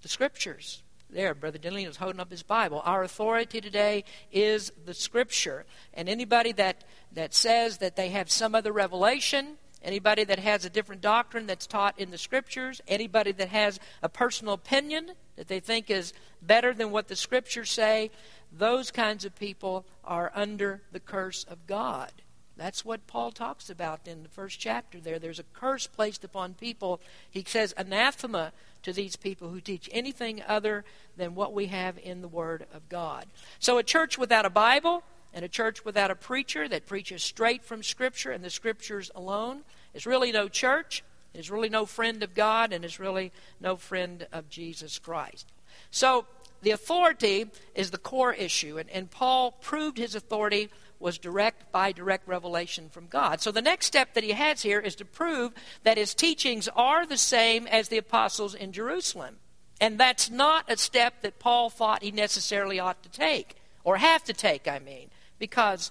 The 0.00 0.08
Scriptures. 0.08 0.82
There, 1.10 1.34
Brother 1.34 1.58
Delino 1.58 1.90
is 1.90 1.98
holding 1.98 2.18
up 2.18 2.30
his 2.30 2.42
Bible. 2.42 2.80
Our 2.86 3.02
authority 3.02 3.60
today 3.60 4.04
is 4.32 4.72
the 4.86 4.94
Scripture. 4.94 5.66
And 5.92 6.08
anybody 6.08 6.52
that, 6.52 6.82
that 7.12 7.34
says 7.34 7.76
that 7.78 7.94
they 7.94 8.08
have 8.08 8.30
some 8.30 8.54
other 8.54 8.72
revelation, 8.72 9.58
anybody 9.82 10.24
that 10.24 10.38
has 10.38 10.64
a 10.64 10.70
different 10.70 11.02
doctrine 11.02 11.46
that's 11.46 11.66
taught 11.66 11.98
in 11.98 12.10
the 12.10 12.18
Scriptures, 12.18 12.80
anybody 12.86 13.32
that 13.32 13.48
has 13.48 13.80
a 14.02 14.08
personal 14.08 14.54
opinion 14.54 15.12
that 15.36 15.48
they 15.48 15.60
think 15.60 15.90
is 15.90 16.12
better 16.40 16.72
than 16.72 16.90
what 16.90 17.08
the 17.08 17.16
scriptures 17.16 17.70
say, 17.70 18.10
those 18.52 18.90
kinds 18.90 19.24
of 19.24 19.34
people 19.34 19.84
are 20.04 20.30
under 20.34 20.82
the 20.92 21.00
curse 21.00 21.44
of 21.44 21.66
God. 21.66 22.10
That's 22.56 22.84
what 22.84 23.06
Paul 23.06 23.32
talks 23.32 23.70
about 23.70 24.06
in 24.06 24.22
the 24.22 24.28
first 24.28 24.60
chapter 24.60 25.00
there. 25.00 25.18
There's 25.18 25.38
a 25.38 25.44
curse 25.54 25.86
placed 25.86 26.22
upon 26.22 26.54
people. 26.54 27.00
He 27.30 27.42
says, 27.46 27.72
anathema 27.76 28.52
to 28.82 28.92
these 28.92 29.16
people 29.16 29.48
who 29.48 29.60
teach 29.60 29.88
anything 29.90 30.42
other 30.46 30.84
than 31.16 31.34
what 31.34 31.54
we 31.54 31.66
have 31.66 31.98
in 31.98 32.20
the 32.20 32.28
Word 32.28 32.66
of 32.74 32.88
God. 32.88 33.26
So, 33.58 33.78
a 33.78 33.82
church 33.82 34.18
without 34.18 34.44
a 34.44 34.50
Bible 34.50 35.02
and 35.34 35.44
a 35.44 35.48
church 35.48 35.84
without 35.84 36.10
a 36.10 36.14
preacher 36.14 36.68
that 36.68 36.86
preaches 36.86 37.22
straight 37.22 37.64
from 37.64 37.82
Scripture 37.82 38.32
and 38.32 38.44
the 38.44 38.50
Scriptures 38.50 39.10
alone 39.14 39.62
is 39.94 40.06
really 40.06 40.32
no 40.32 40.48
church 40.48 41.02
is 41.34 41.50
really 41.50 41.68
no 41.68 41.86
friend 41.86 42.22
of 42.22 42.34
God 42.34 42.72
and 42.72 42.84
is 42.84 43.00
really 43.00 43.32
no 43.60 43.76
friend 43.76 44.26
of 44.32 44.48
Jesus 44.48 44.98
Christ. 44.98 45.50
So 45.90 46.26
the 46.62 46.70
authority 46.70 47.46
is 47.74 47.90
the 47.90 47.98
core 47.98 48.32
issue, 48.32 48.78
and, 48.78 48.88
and 48.90 49.10
Paul 49.10 49.52
proved 49.52 49.98
his 49.98 50.14
authority 50.14 50.70
was 51.00 51.18
direct 51.18 51.72
by 51.72 51.90
direct 51.90 52.28
revelation 52.28 52.88
from 52.88 53.08
God. 53.08 53.40
So 53.40 53.50
the 53.50 53.60
next 53.60 53.86
step 53.86 54.14
that 54.14 54.22
he 54.22 54.32
has 54.32 54.62
here 54.62 54.78
is 54.78 54.94
to 54.96 55.04
prove 55.04 55.52
that 55.82 55.98
his 55.98 56.14
teachings 56.14 56.68
are 56.76 57.04
the 57.04 57.16
same 57.16 57.66
as 57.66 57.88
the 57.88 57.98
apostles 57.98 58.54
in 58.54 58.70
Jerusalem. 58.70 59.38
And 59.80 59.98
that's 59.98 60.30
not 60.30 60.70
a 60.70 60.76
step 60.76 61.22
that 61.22 61.40
Paul 61.40 61.70
thought 61.70 62.04
he 62.04 62.12
necessarily 62.12 62.78
ought 62.78 63.02
to 63.02 63.08
take, 63.08 63.56
or 63.82 63.96
have 63.96 64.22
to 64.24 64.32
take, 64.32 64.68
I 64.68 64.78
mean, 64.78 65.10
because 65.42 65.90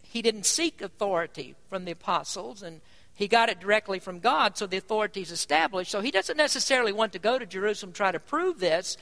he 0.00 0.22
didn't 0.22 0.46
seek 0.46 0.80
authority 0.80 1.54
from 1.68 1.84
the 1.84 1.92
apostles 1.92 2.62
and 2.62 2.80
he 3.12 3.28
got 3.28 3.50
it 3.50 3.60
directly 3.60 3.98
from 3.98 4.20
God, 4.20 4.56
so 4.56 4.66
the 4.66 4.78
authorities 4.78 5.30
established. 5.30 5.90
So 5.90 6.00
he 6.00 6.10
doesn't 6.10 6.38
necessarily 6.38 6.90
want 6.90 7.12
to 7.12 7.18
go 7.18 7.38
to 7.38 7.44
Jerusalem 7.44 7.92
to 7.92 7.96
try 7.98 8.10
to 8.10 8.18
prove 8.18 8.58
this, 8.58 8.96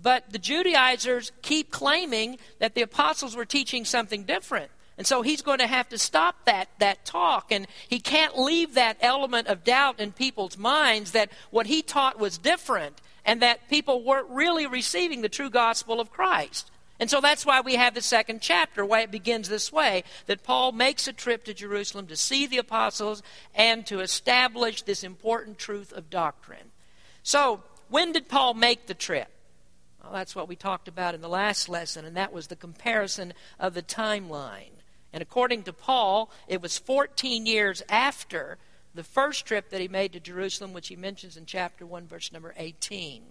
but 0.00 0.32
the 0.32 0.38
Judaizers 0.38 1.30
keep 1.42 1.70
claiming 1.70 2.38
that 2.58 2.74
the 2.74 2.80
apostles 2.80 3.36
were 3.36 3.44
teaching 3.44 3.84
something 3.84 4.24
different. 4.24 4.70
And 4.96 5.06
so 5.06 5.20
he's 5.20 5.42
going 5.42 5.58
to 5.58 5.66
have 5.66 5.90
to 5.90 5.98
stop 5.98 6.46
that, 6.46 6.70
that 6.78 7.04
talk. 7.04 7.52
And 7.52 7.66
he 7.86 8.00
can't 8.00 8.38
leave 8.38 8.72
that 8.74 8.96
element 9.02 9.48
of 9.48 9.62
doubt 9.62 10.00
in 10.00 10.12
people's 10.12 10.56
minds 10.56 11.12
that 11.12 11.30
what 11.50 11.66
he 11.66 11.82
taught 11.82 12.18
was 12.18 12.38
different 12.38 13.02
and 13.26 13.42
that 13.42 13.68
people 13.68 14.02
weren't 14.02 14.30
really 14.30 14.66
receiving 14.66 15.20
the 15.20 15.28
true 15.28 15.50
gospel 15.50 16.00
of 16.00 16.10
Christ. 16.10 16.70
And 17.00 17.08
so 17.08 17.20
that's 17.20 17.46
why 17.46 17.60
we 17.60 17.76
have 17.76 17.94
the 17.94 18.02
second 18.02 18.40
chapter, 18.40 18.84
why 18.84 19.02
it 19.02 19.10
begins 19.10 19.48
this 19.48 19.72
way 19.72 20.02
that 20.26 20.42
Paul 20.42 20.72
makes 20.72 21.06
a 21.06 21.12
trip 21.12 21.44
to 21.44 21.54
Jerusalem 21.54 22.08
to 22.08 22.16
see 22.16 22.46
the 22.46 22.58
apostles 22.58 23.22
and 23.54 23.86
to 23.86 24.00
establish 24.00 24.82
this 24.82 25.04
important 25.04 25.58
truth 25.58 25.92
of 25.92 26.10
doctrine. 26.10 26.72
So, 27.22 27.62
when 27.88 28.12
did 28.12 28.28
Paul 28.28 28.54
make 28.54 28.86
the 28.86 28.94
trip? 28.94 29.28
Well, 30.02 30.12
that's 30.12 30.34
what 30.34 30.48
we 30.48 30.56
talked 30.56 30.88
about 30.88 31.14
in 31.14 31.20
the 31.20 31.28
last 31.28 31.68
lesson, 31.68 32.04
and 32.04 32.16
that 32.16 32.32
was 32.32 32.48
the 32.48 32.56
comparison 32.56 33.32
of 33.58 33.74
the 33.74 33.82
timeline. 33.82 34.70
And 35.12 35.22
according 35.22 35.62
to 35.64 35.72
Paul, 35.72 36.30
it 36.48 36.60
was 36.60 36.78
14 36.78 37.46
years 37.46 37.82
after 37.88 38.58
the 38.94 39.04
first 39.04 39.46
trip 39.46 39.70
that 39.70 39.80
he 39.80 39.88
made 39.88 40.12
to 40.12 40.20
Jerusalem, 40.20 40.72
which 40.72 40.88
he 40.88 40.96
mentions 40.96 41.36
in 41.36 41.46
chapter 41.46 41.86
1, 41.86 42.06
verse 42.06 42.32
number 42.32 42.54
18. 42.56 43.22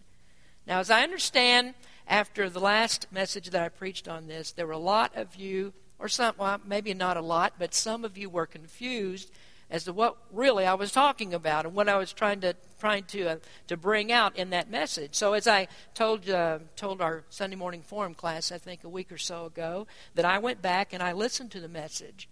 Now, 0.68 0.80
as 0.80 0.92
I 0.92 1.04
understand, 1.04 1.76
after 2.10 2.50
the 2.50 2.60
last 2.60 3.08
message 3.10 3.52
that 3.52 3.64
I 3.64 3.70
preached 3.70 4.10
on 4.10 4.28
this, 4.28 4.52
there 4.52 4.68
were 4.68 4.74
a 4.74 4.78
lot 4.78 5.16
of 5.16 5.36
you, 5.38 5.74
or 5.98 6.10
some, 6.10 6.36
well, 6.38 6.60
maybe 6.66 6.94
not 6.94 7.16
a 7.16 7.22
lot, 7.22 7.54
but 7.58 7.74
some 7.74 8.04
of 8.04 8.18
you 8.18 8.30
were 8.30 8.46
confused 8.46 9.32
as 9.70 9.86
to 9.86 9.94
what 9.94 10.18
really 10.32 10.66
I 10.66 10.74
was 10.74 10.92
talking 10.92 11.34
about 11.34 11.66
and 11.66 11.74
what 11.74 11.88
I 11.88 11.98
was 11.98 12.12
trying 12.14 12.42
to 12.42 12.56
trying 12.80 13.04
to 13.06 13.32
uh, 13.32 13.36
to 13.68 13.76
bring 13.76 14.12
out 14.12 14.38
in 14.38 14.50
that 14.52 14.70
message. 14.70 15.16
So 15.16 15.34
as 15.34 15.48
I 15.48 15.68
told 15.94 16.30
uh, 16.30 16.60
told 16.76 17.02
our 17.02 17.24
Sunday 17.30 17.56
morning 17.56 17.82
forum 17.82 18.14
class, 18.14 18.52
I 18.52 18.58
think 18.58 18.84
a 18.84 18.90
week 18.90 19.12
or 19.12 19.18
so 19.18 19.46
ago, 19.46 19.88
that 20.16 20.26
I 20.26 20.38
went 20.40 20.62
back 20.62 20.94
and 20.94 21.02
I 21.04 21.12
listened 21.12 21.52
to 21.52 21.60
the 21.60 21.68
message 21.68 22.30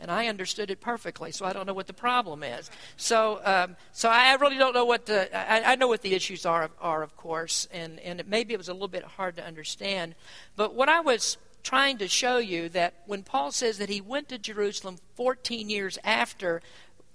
and 0.00 0.10
I 0.10 0.28
understood 0.28 0.70
it 0.70 0.80
perfectly. 0.80 1.32
So 1.32 1.44
I 1.44 1.52
don't 1.52 1.66
know 1.66 1.74
what 1.74 1.86
the 1.86 1.92
problem 1.92 2.42
is. 2.42 2.70
So, 2.96 3.40
um, 3.44 3.76
so 3.92 4.08
I 4.08 4.34
really 4.34 4.56
don't 4.56 4.74
know 4.74 4.84
what 4.84 5.06
the. 5.06 5.34
I, 5.36 5.72
I, 5.72 5.76
know 5.76 5.88
what 5.88 6.02
the 6.02 6.14
issues 6.14 6.46
are, 6.46 6.70
are 6.80 7.02
of 7.02 7.16
course, 7.16 7.66
and 7.72 7.98
and 8.00 8.22
maybe 8.26 8.54
it 8.54 8.58
was 8.58 8.68
a 8.68 8.72
little 8.72 8.88
bit 8.88 9.04
hard 9.04 9.36
to 9.36 9.44
understand. 9.44 10.14
But 10.56 10.74
what 10.74 10.88
I 10.88 11.00
was 11.00 11.36
trying 11.62 11.98
to 11.98 12.08
show 12.08 12.38
you 12.38 12.68
that 12.70 12.94
when 13.06 13.22
Paul 13.22 13.52
says 13.52 13.78
that 13.78 13.88
he 13.88 14.00
went 14.00 14.28
to 14.28 14.38
Jerusalem 14.38 14.98
14 15.16 15.68
years 15.68 15.98
after 16.04 16.62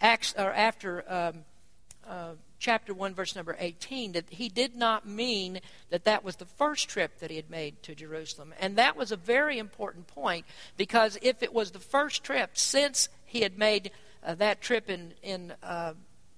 Acts 0.02 0.34
or 0.38 0.52
after. 0.52 1.04
Um, 1.12 1.46
uh, 2.08 2.34
chapter 2.64 2.94
1, 2.94 3.14
verse 3.14 3.36
number 3.36 3.58
18, 3.60 4.14
that 4.14 4.30
he 4.30 4.48
did 4.48 4.74
not 4.74 5.06
mean 5.06 5.60
that 5.90 6.06
that 6.06 6.24
was 6.24 6.38
the 6.38 6.46
first 6.46 6.88
trip 6.88 7.20
that 7.20 7.30
he 7.30 7.36
had 7.36 7.50
made 7.50 7.84
to 7.84 7.94
Jerusalem. 7.94 8.54
And 8.58 8.78
that 8.78 8.96
was 8.96 9.12
a 9.12 9.18
very 9.18 9.60
important 9.60 10.08
point 10.08 10.46
because 10.78 11.18
if 11.22 11.44
it 11.44 11.54
was 11.54 11.72
the 11.72 11.80
first 11.80 12.24
trip 12.24 12.52
since 12.58 13.10
he 13.26 13.42
had 13.42 13.58
made 13.58 13.92
uh, 14.24 14.36
that 14.36 14.62
trip 14.62 14.90
in, 14.90 15.14
in 15.22 15.54
uh, 15.62 15.94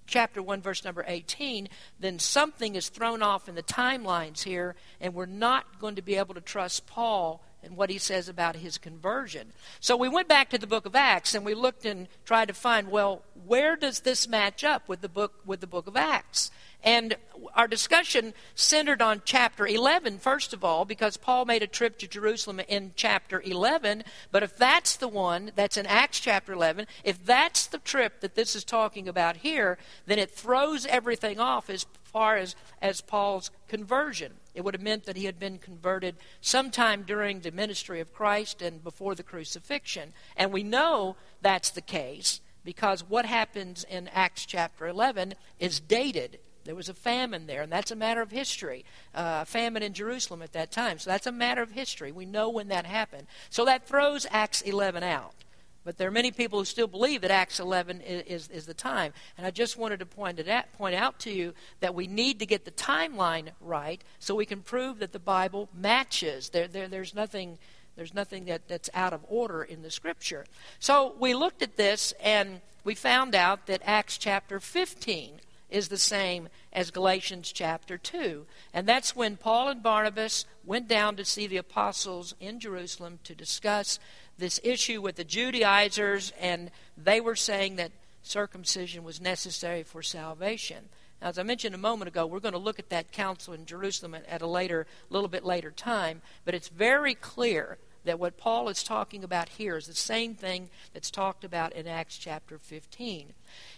chapter 0.08 0.41
1, 0.41 0.62
verse 0.62 0.84
number 0.84 1.05
18, 1.08 1.70
then 2.00 2.17
something 2.17 2.75
is 2.75 2.89
thrown 2.89 3.22
off 3.22 3.48
in 3.48 3.53
the 3.53 3.63
timelines 3.63 4.41
here, 4.41 4.75
and 5.00 5.13
we're 5.13 5.27
not 5.27 5.79
going 5.79 5.96
to 5.96 6.01
be 6.01 6.15
able 6.15 6.34
to 6.34 6.41
trust 6.41 6.88
Paul 6.88 7.44
and 7.65 7.75
what 7.75 7.89
he 7.89 7.98
says 7.98 8.29
about 8.29 8.55
his 8.55 8.77
conversion. 8.77 9.51
So 9.79 9.98
we 9.98 10.07
went 10.07 10.27
back 10.27 10.50
to 10.51 10.57
the 10.57 10.67
book 10.67 10.86
of 10.86 10.95
Acts 10.95 11.34
and 11.34 11.43
we 11.43 11.53
looked 11.53 11.86
and 11.86 12.07
tried 12.24 12.48
to 12.48 12.53
find, 12.53 12.89
well, 12.89 13.24
where 13.45 13.75
does 13.75 14.01
this 14.01 14.27
match 14.27 14.63
up 14.63 14.88
with 14.88 15.01
the 15.01 15.10
book 15.10 15.34
with 15.45 15.62
the 15.62 15.67
book 15.67 15.88
of 15.88 15.98
Acts? 15.98 16.51
And 16.84 17.15
our 17.55 17.67
discussion 17.67 18.36
centered 18.53 19.01
on 19.01 19.24
chapter 19.25 19.65
11, 19.65 20.19
first 20.19 20.53
of 20.53 20.63
all, 20.63 20.86
because 20.86 21.17
Paul 21.17 21.45
made 21.45 21.63
a 21.63 21.67
trip 21.67 21.98
to 21.98 22.07
Jerusalem 22.07 22.60
in 22.60 22.91
chapter 22.95 23.41
11. 23.41 24.03
But 24.31 24.43
if 24.43 24.55
that's 24.55 24.95
the 24.95 25.07
one 25.07 25.51
that's 25.55 25.77
in 25.77 25.88
Acts 25.88 26.19
chapter 26.19 26.53
11, 26.53 26.86
if 27.03 27.25
that's 27.25 27.65
the 27.65 27.79
trip 27.79 28.22
that 28.22 28.36
this 28.36 28.55
is 28.55 28.63
talking 28.63 29.07
about 29.07 29.38
here, 29.38 29.79
then 30.05 30.19
it 30.19 30.29
throws 30.29 30.86
everything 30.86 31.39
off 31.39 31.72
as 31.72 31.88
far 32.03 32.38
as, 32.38 32.55
as 32.84 33.01
Paul's 33.01 33.50
conversion. 33.67 34.34
It 34.55 34.63
would 34.63 34.74
have 34.74 34.81
meant 34.81 35.03
that 35.03 35.17
he 35.17 35.25
had 35.25 35.38
been 35.38 35.59
converted 35.59 36.15
sometime 36.41 37.03
during 37.03 37.41
the 37.41 37.51
ministry 37.51 38.00
of 38.00 38.13
Christ 38.13 38.62
and 38.62 38.83
before 38.83 39.13
the 39.13 39.21
crucifixion. 39.21 40.13
And 40.35 40.51
we 40.51 40.63
know 40.63 41.17
that's 41.41 41.69
the 41.69 41.81
case 41.81 42.39
because 42.63 43.07
what 43.07 43.25
happens 43.25 43.83
in 43.83 44.07
Acts 44.07 44.45
chapter 44.45 44.88
11 44.88 45.35
is 45.59 45.79
dated. 45.79 46.39
There 46.63 46.74
was 46.74 46.89
a 46.89 46.95
famine 46.95 47.45
there, 47.45 47.62
and 47.62 47.71
that's 47.71 47.91
a 47.91 47.95
matter 47.95 48.21
of 48.21 48.31
history. 48.31 48.85
Uh, 49.13 49.45
famine 49.45 49.83
in 49.83 49.93
Jerusalem 49.93 50.41
at 50.41 50.53
that 50.53 50.71
time. 50.71 50.97
So 50.97 51.12
that's 51.12 51.27
a 51.27 51.31
matter 51.31 51.62
of 51.62 51.71
history. 51.71 52.12
We 52.12 52.25
know 52.25 52.50
when 52.50 52.69
that 52.69 52.88
happened. 52.88 53.27
So 53.51 53.65
that 53.65 53.88
throws 53.88 54.25
Acts 54.31 54.62
11 54.62 55.03
out. 55.03 55.44
But 55.85 55.99
there 55.99 56.07
are 56.07 56.11
many 56.11 56.31
people 56.31 56.57
who 56.57 56.65
still 56.65 56.87
believe 56.87 57.21
that 57.21 57.29
Acts 57.29 57.59
11 57.59 58.01
is, 58.01 58.23
is, 58.23 58.47
is 58.49 58.65
the 58.65 58.73
time. 58.73 59.13
And 59.37 59.45
I 59.45 59.51
just 59.51 59.77
wanted 59.77 59.99
to 59.99 60.05
point, 60.05 60.39
it 60.39 60.47
at, 60.47 60.73
point 60.73 60.95
out 60.95 61.19
to 61.19 61.31
you 61.31 61.53
that 61.79 61.93
we 61.93 62.07
need 62.07 62.39
to 62.39 62.45
get 62.47 62.65
the 62.65 62.71
timeline 62.71 63.49
right 63.61 64.03
so 64.17 64.33
we 64.33 64.47
can 64.47 64.61
prove 64.61 64.99
that 64.99 65.13
the 65.13 65.19
Bible 65.19 65.69
matches. 65.73 66.49
There, 66.49 66.67
there, 66.67 66.87
there's 66.87 67.13
nothing, 67.13 67.59
there's 67.95 68.15
nothing 68.15 68.45
that, 68.45 68.67
that's 68.67 68.89
out 68.95 69.13
of 69.13 69.23
order 69.29 69.63
in 69.63 69.83
the 69.83 69.91
Scripture. 69.91 70.45
So 70.79 71.13
we 71.19 71.35
looked 71.35 71.61
at 71.61 71.77
this 71.77 72.15
and 72.19 72.61
we 72.83 72.95
found 72.95 73.35
out 73.35 73.67
that 73.67 73.81
Acts 73.85 74.17
chapter 74.17 74.59
15 74.59 75.39
is 75.69 75.89
the 75.89 75.97
same 75.97 76.47
as 76.71 76.91
Galatians 76.91 77.51
chapter 77.51 77.97
2. 77.97 78.45
And 78.73 78.87
that's 78.87 79.15
when 79.15 79.37
Paul 79.37 79.69
and 79.69 79.83
Barnabas 79.83 80.45
went 80.63 80.87
down 80.87 81.15
to 81.15 81.25
see 81.25 81.47
the 81.47 81.57
apostles 81.57 82.33
in 82.39 82.59
Jerusalem 82.59 83.19
to 83.23 83.35
discuss 83.35 83.99
this 84.37 84.59
issue 84.63 85.01
with 85.01 85.15
the 85.15 85.23
Judaizers, 85.23 86.33
and 86.39 86.71
they 86.97 87.21
were 87.21 87.35
saying 87.35 87.77
that 87.77 87.91
circumcision 88.21 89.03
was 89.03 89.21
necessary 89.21 89.83
for 89.83 90.01
salvation. 90.01 90.89
Now, 91.21 91.29
as 91.29 91.39
I 91.39 91.43
mentioned 91.43 91.75
a 91.75 91.79
moment 91.79 92.09
ago, 92.09 92.25
we're 92.25 92.39
going 92.39 92.53
to 92.53 92.59
look 92.59 92.79
at 92.79 92.89
that 92.89 93.11
council 93.11 93.53
in 93.53 93.65
Jerusalem 93.65 94.15
at 94.27 94.41
a 94.41 94.47
later, 94.47 94.85
little 95.09 95.29
bit 95.29 95.45
later 95.45 95.71
time, 95.71 96.21
but 96.43 96.53
it's 96.53 96.67
very 96.67 97.15
clear 97.15 97.77
that 98.05 98.19
what 98.19 98.37
Paul 98.37 98.69
is 98.69 98.83
talking 98.83 99.23
about 99.23 99.49
here 99.49 99.77
is 99.77 99.87
the 99.87 99.93
same 99.93 100.35
thing 100.35 100.69
that's 100.93 101.11
talked 101.11 101.43
about 101.43 101.73
in 101.73 101.87
Acts 101.87 102.17
chapter 102.17 102.57
15. 102.57 103.33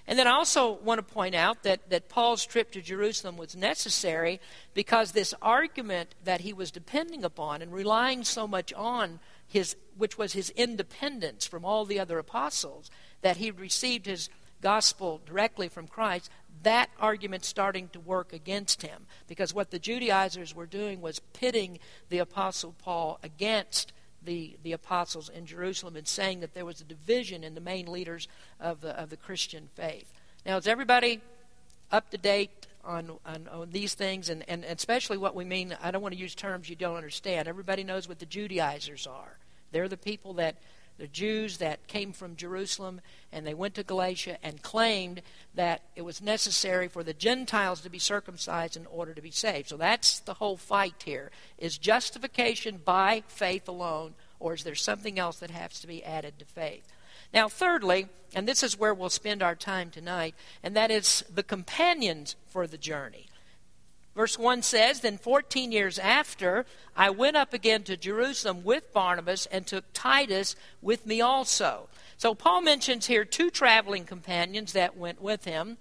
And 0.05 0.19
then 0.19 0.27
I 0.27 0.31
also 0.31 0.73
want 0.73 0.99
to 0.99 1.13
point 1.13 1.33
out 1.33 1.63
that, 1.63 1.89
that 1.89 2.09
Paul's 2.09 2.45
trip 2.45 2.71
to 2.71 2.81
Jerusalem 2.81 3.37
was 3.37 3.55
necessary 3.55 4.39
because 4.73 5.11
this 5.11 5.33
argument 5.41 6.15
that 6.23 6.41
he 6.41 6.53
was 6.53 6.71
depending 6.71 7.23
upon 7.23 7.61
and 7.61 7.73
relying 7.73 8.23
so 8.23 8.47
much 8.47 8.73
on 8.73 9.19
his, 9.47 9.75
which 9.97 10.17
was 10.17 10.33
his 10.33 10.49
independence 10.51 11.45
from 11.45 11.65
all 11.65 11.85
the 11.85 11.99
other 11.99 12.19
apostles, 12.19 12.89
that 13.21 13.37
he 13.37 13.51
received 13.51 14.05
his 14.05 14.29
gospel 14.61 15.21
directly 15.25 15.67
from 15.67 15.87
Christ, 15.87 16.29
that 16.63 16.89
argument 16.99 17.45
starting 17.45 17.89
to 17.89 17.99
work 17.99 18.33
against 18.33 18.81
him. 18.81 19.05
Because 19.27 19.53
what 19.53 19.71
the 19.71 19.79
Judaizers 19.79 20.55
were 20.55 20.65
doing 20.65 21.01
was 21.01 21.19
pitting 21.33 21.79
the 22.09 22.17
apostle 22.19 22.73
Paul 22.79 23.19
against 23.21 23.93
the, 24.23 24.57
the 24.63 24.73
apostles 24.73 25.29
in 25.29 25.45
Jerusalem 25.45 25.95
and 25.95 26.07
saying 26.07 26.39
that 26.39 26.53
there 26.53 26.65
was 26.65 26.81
a 26.81 26.85
division 26.85 27.43
in 27.43 27.55
the 27.55 27.61
main 27.61 27.85
leaders 27.85 28.27
of 28.59 28.81
the, 28.81 28.99
of 28.99 29.09
the 29.09 29.17
Christian 29.17 29.69
faith. 29.75 30.11
Now, 30.45 30.57
is 30.57 30.67
everybody 30.67 31.21
up 31.91 32.09
to 32.11 32.17
date 32.17 32.67
on, 32.83 33.11
on, 33.25 33.47
on, 33.51 33.71
these 33.71 33.93
things, 33.93 34.29
and, 34.29 34.43
and 34.47 34.63
especially 34.63 35.17
what 35.17 35.35
we 35.35 35.43
mean. 35.43 35.75
I 35.81 35.91
don't 35.91 36.01
want 36.01 36.13
to 36.13 36.19
use 36.19 36.35
terms 36.35 36.69
you 36.69 36.75
don't 36.75 36.95
understand. 36.95 37.47
Everybody 37.47 37.83
knows 37.83 38.07
what 38.07 38.19
the 38.19 38.25
Judaizers 38.25 39.05
are. 39.05 39.37
They're 39.71 39.87
the 39.87 39.97
people 39.97 40.33
that, 40.33 40.55
the 40.97 41.07
Jews 41.07 41.57
that 41.57 41.87
came 41.87 42.13
from 42.13 42.35
Jerusalem, 42.35 43.01
and 43.31 43.45
they 43.45 43.53
went 43.53 43.75
to 43.75 43.83
Galatia 43.83 44.37
and 44.41 44.61
claimed 44.61 45.21
that 45.53 45.81
it 45.95 46.01
was 46.01 46.21
necessary 46.21 46.87
for 46.87 47.03
the 47.03 47.13
Gentiles 47.13 47.81
to 47.81 47.89
be 47.89 47.99
circumcised 47.99 48.75
in 48.75 48.85
order 48.87 49.13
to 49.13 49.21
be 49.21 49.31
saved. 49.31 49.69
So 49.69 49.77
that's 49.77 50.19
the 50.19 50.35
whole 50.35 50.57
fight 50.57 51.03
here. 51.05 51.31
Is 51.57 51.77
justification 51.77 52.81
by 52.83 53.23
faith 53.27 53.67
alone, 53.67 54.13
or 54.39 54.53
is 54.53 54.63
there 54.63 54.75
something 54.75 55.19
else 55.19 55.37
that 55.39 55.51
has 55.51 55.79
to 55.81 55.87
be 55.87 56.03
added 56.03 56.39
to 56.39 56.45
faith? 56.45 56.87
Now, 57.33 57.49
thirdly, 57.49 58.07
and 58.33 58.47
this 58.47 58.63
is 58.63 58.79
where 58.79 58.93
we'll 58.93 59.09
spend 59.09 59.43
our 59.43 59.55
time 59.55 59.89
tonight, 59.89 60.35
and 60.63 60.75
that 60.75 60.91
is 60.91 61.23
the 61.33 61.43
companions 61.43 62.35
for 62.47 62.67
the 62.67 62.77
journey. 62.77 63.27
Verse 64.17 64.39
1 64.39 64.63
says, 64.63 65.01
Then 65.01 65.19
14 65.19 65.71
years 65.71 65.99
after, 65.99 66.65
I 66.95 67.11
went 67.11 67.37
up 67.37 67.53
again 67.53 67.83
to 67.83 67.95
Jerusalem 67.95 68.63
with 68.63 68.91
Barnabas 68.91 69.45
and 69.45 69.67
took 69.67 69.85
Titus 69.93 70.55
with 70.81 71.05
me 71.05 71.21
also. 71.21 71.87
So 72.17 72.33
Paul 72.33 72.61
mentions 72.61 73.05
here 73.05 73.23
two 73.23 73.51
traveling 73.51 74.05
companions 74.05 74.73
that 74.73 74.97
went 74.97 75.21
with 75.21 75.45
him. 75.45 75.77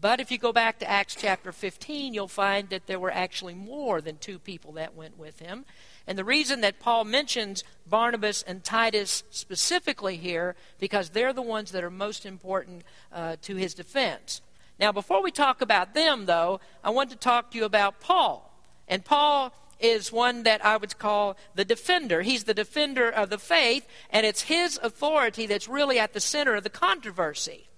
But 0.00 0.20
if 0.20 0.30
you 0.30 0.38
go 0.38 0.52
back 0.52 0.78
to 0.78 0.88
Acts 0.88 1.16
chapter 1.18 1.50
15, 1.50 2.14
you'll 2.14 2.28
find 2.28 2.68
that 2.68 2.86
there 2.86 3.00
were 3.00 3.10
actually 3.10 3.54
more 3.54 4.00
than 4.00 4.18
two 4.18 4.38
people 4.38 4.70
that 4.74 4.94
went 4.94 5.18
with 5.18 5.40
him. 5.40 5.64
And 6.06 6.16
the 6.16 6.24
reason 6.24 6.60
that 6.60 6.78
Paul 6.78 7.02
mentions 7.02 7.64
Barnabas 7.84 8.44
and 8.44 8.62
Titus 8.62 9.24
specifically 9.30 10.18
here, 10.18 10.54
because 10.78 11.10
they're 11.10 11.32
the 11.32 11.42
ones 11.42 11.72
that 11.72 11.82
are 11.82 11.90
most 11.90 12.26
important 12.26 12.84
uh, 13.12 13.34
to 13.42 13.56
his 13.56 13.74
defense. 13.74 14.40
Now, 14.78 14.92
before 14.92 15.22
we 15.22 15.30
talk 15.30 15.60
about 15.60 15.94
them, 15.94 16.26
though, 16.26 16.60
I 16.84 16.90
want 16.90 17.10
to 17.10 17.16
talk 17.16 17.50
to 17.50 17.58
you 17.58 17.64
about 17.64 18.00
Paul. 18.00 18.52
And 18.88 19.04
Paul 19.04 19.54
is 19.80 20.12
one 20.12 20.42
that 20.44 20.64
I 20.64 20.76
would 20.76 20.98
call 20.98 21.36
the 21.54 21.64
defender. 21.64 22.22
He's 22.22 22.44
the 22.44 22.54
defender 22.54 23.08
of 23.08 23.30
the 23.30 23.38
faith, 23.38 23.86
and 24.10 24.24
it's 24.24 24.42
his 24.42 24.78
authority 24.82 25.46
that's 25.46 25.68
really 25.68 25.98
at 25.98 26.12
the 26.12 26.20
center 26.20 26.54
of 26.54 26.64
the 26.64 26.70
controversy. 26.70 27.68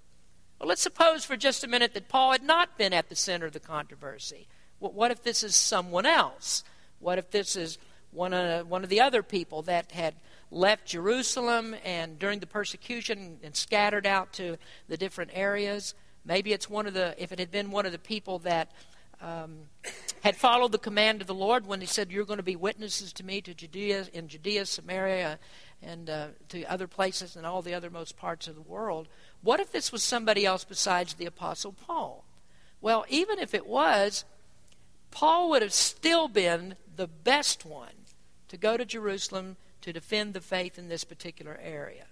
Well, 0.58 0.68
let's 0.68 0.82
suppose 0.82 1.24
for 1.24 1.36
just 1.36 1.64
a 1.64 1.68
minute 1.68 1.94
that 1.94 2.08
Paul 2.08 2.32
had 2.32 2.42
not 2.42 2.76
been 2.76 2.92
at 2.92 3.08
the 3.08 3.16
center 3.16 3.46
of 3.46 3.52
the 3.52 3.60
controversy. 3.60 4.48
Well, 4.80 4.92
what 4.92 5.10
if 5.10 5.22
this 5.22 5.42
is 5.42 5.54
someone 5.54 6.06
else? 6.06 6.64
What 6.98 7.18
if 7.18 7.30
this 7.30 7.56
is 7.56 7.78
one 8.10 8.32
of, 8.32 8.68
one 8.68 8.82
of 8.84 8.90
the 8.90 9.00
other 9.00 9.22
people 9.22 9.62
that 9.62 9.92
had 9.92 10.14
left 10.50 10.86
Jerusalem 10.86 11.76
and 11.84 12.18
during 12.18 12.40
the 12.40 12.46
persecution 12.46 13.38
and 13.42 13.54
scattered 13.54 14.06
out 14.06 14.32
to 14.34 14.56
the 14.88 14.96
different 14.96 15.30
areas. 15.34 15.94
Maybe 16.28 16.52
it's 16.52 16.68
one 16.68 16.86
of 16.86 16.92
the, 16.92 17.14
if 17.16 17.32
it 17.32 17.38
had 17.38 17.50
been 17.50 17.70
one 17.70 17.86
of 17.86 17.92
the 17.92 17.98
people 17.98 18.38
that 18.40 18.70
um, 19.22 19.60
had 20.20 20.36
followed 20.36 20.72
the 20.72 20.78
command 20.78 21.22
of 21.22 21.26
the 21.26 21.32
Lord 21.34 21.66
when 21.66 21.80
He 21.80 21.86
said, 21.86 22.12
"You're 22.12 22.26
going 22.26 22.36
to 22.36 22.42
be 22.42 22.54
witnesses 22.54 23.14
to 23.14 23.24
me 23.24 23.40
to 23.40 23.54
Judea, 23.54 24.08
in 24.12 24.28
Judea, 24.28 24.66
Samaria, 24.66 25.38
and 25.82 26.10
uh, 26.10 26.26
to 26.50 26.64
other 26.64 26.86
places 26.86 27.34
and 27.34 27.46
all 27.46 27.62
the 27.62 27.70
othermost 27.70 28.16
parts 28.16 28.46
of 28.46 28.54
the 28.54 28.60
world." 28.60 29.08
What 29.40 29.58
if 29.58 29.72
this 29.72 29.90
was 29.90 30.02
somebody 30.02 30.44
else 30.44 30.64
besides 30.64 31.14
the 31.14 31.24
Apostle 31.24 31.72
Paul? 31.72 32.24
Well, 32.82 33.06
even 33.08 33.38
if 33.38 33.54
it 33.54 33.66
was, 33.66 34.26
Paul 35.10 35.48
would 35.48 35.62
have 35.62 35.72
still 35.72 36.28
been 36.28 36.76
the 36.94 37.08
best 37.08 37.64
one 37.64 38.04
to 38.48 38.58
go 38.58 38.76
to 38.76 38.84
Jerusalem 38.84 39.56
to 39.80 39.94
defend 39.94 40.34
the 40.34 40.42
faith 40.42 40.78
in 40.78 40.88
this 40.88 41.04
particular 41.04 41.58
area. 41.62 42.04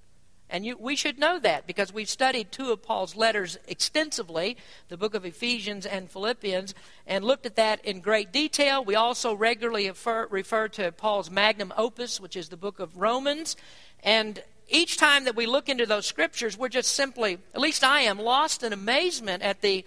And 0.49 0.65
you, 0.65 0.77
we 0.79 0.95
should 0.95 1.19
know 1.19 1.39
that 1.41 1.67
because 1.67 1.93
we've 1.93 2.09
studied 2.09 2.53
two 2.53 2.71
of 2.71 2.83
Paul's 2.83 3.17
letters 3.17 3.59
extensively, 3.67 4.57
the 4.89 4.97
book 4.97 5.15
of 5.15 5.25
Ephesians 5.25 5.85
and 5.85 6.11
Philippians, 6.11 6.75
and 7.07 7.25
looked 7.25 7.47
at 7.47 7.57
that 7.57 7.85
in 7.85 8.01
great 8.01 8.33
detail. 8.33 8.85
We 8.85 8.95
also 8.95 9.35
regularly 9.35 9.89
refer, 9.89 10.27
refer 10.31 10.69
to 10.69 10.93
Paul's 10.93 11.31
magnum 11.31 11.73
opus, 11.77 12.21
which 12.21 12.37
is 12.37 12.49
the 12.49 12.57
book 12.57 12.79
of 12.79 12.97
Romans. 12.97 13.57
And 14.05 14.43
each 14.69 14.97
time 14.97 15.25
that 15.25 15.37
we 15.37 15.47
look 15.47 15.69
into 15.69 15.87
those 15.87 16.07
scriptures, 16.07 16.57
we're 16.57 16.69
just 16.69 16.93
simply, 16.93 17.39
at 17.55 17.61
least 17.61 17.83
I 17.83 18.03
am, 18.03 18.19
lost 18.19 18.63
in 18.63 18.73
amazement 18.73 19.43
at 19.43 19.63
the 19.63 19.85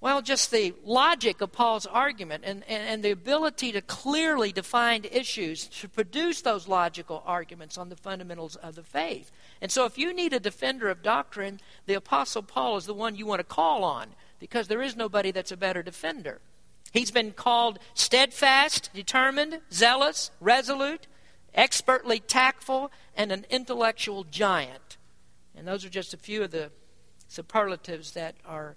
well, 0.00 0.22
just 0.22 0.50
the 0.50 0.74
logic 0.82 1.42
of 1.42 1.52
Paul's 1.52 1.84
argument 1.84 2.42
and, 2.46 2.64
and, 2.66 2.82
and, 2.88 3.04
the 3.04 3.10
ability 3.10 3.70
to 3.72 3.82
clearly 3.82 4.50
define 4.50 5.04
issues 5.04 5.66
to 5.66 5.88
produce 5.88 6.40
those 6.40 6.66
logical 6.66 7.22
arguments 7.26 7.76
on 7.76 7.90
the 7.90 7.96
fundamentals 7.96 8.56
of 8.56 8.76
the 8.76 8.82
faith. 8.82 9.30
And 9.60 9.70
so, 9.70 9.84
if 9.84 9.98
you 9.98 10.14
need 10.14 10.32
a 10.32 10.40
defender 10.40 10.88
of 10.88 11.02
doctrine, 11.02 11.60
the 11.84 11.94
Apostle 11.94 12.42
Paul 12.42 12.78
is 12.78 12.86
the 12.86 12.94
one 12.94 13.14
you 13.14 13.26
want 13.26 13.40
to 13.40 13.44
call 13.44 13.84
on 13.84 14.08
because 14.38 14.68
there 14.68 14.80
is 14.80 14.96
nobody 14.96 15.32
that's 15.32 15.52
a 15.52 15.56
better 15.56 15.82
defender. 15.82 16.40
He's 16.92 17.10
been 17.10 17.32
called 17.32 17.78
steadfast, 17.92 18.90
determined, 18.94 19.60
zealous, 19.70 20.30
resolute, 20.40 21.06
expertly 21.54 22.20
tactful, 22.20 22.90
and 23.14 23.30
an 23.30 23.44
intellectual 23.50 24.24
giant. 24.24 24.96
And 25.54 25.68
those 25.68 25.84
are 25.84 25.90
just 25.90 26.14
a 26.14 26.16
few 26.16 26.42
of 26.42 26.52
the 26.52 26.70
superlatives 27.28 28.12
that 28.12 28.34
are 28.46 28.76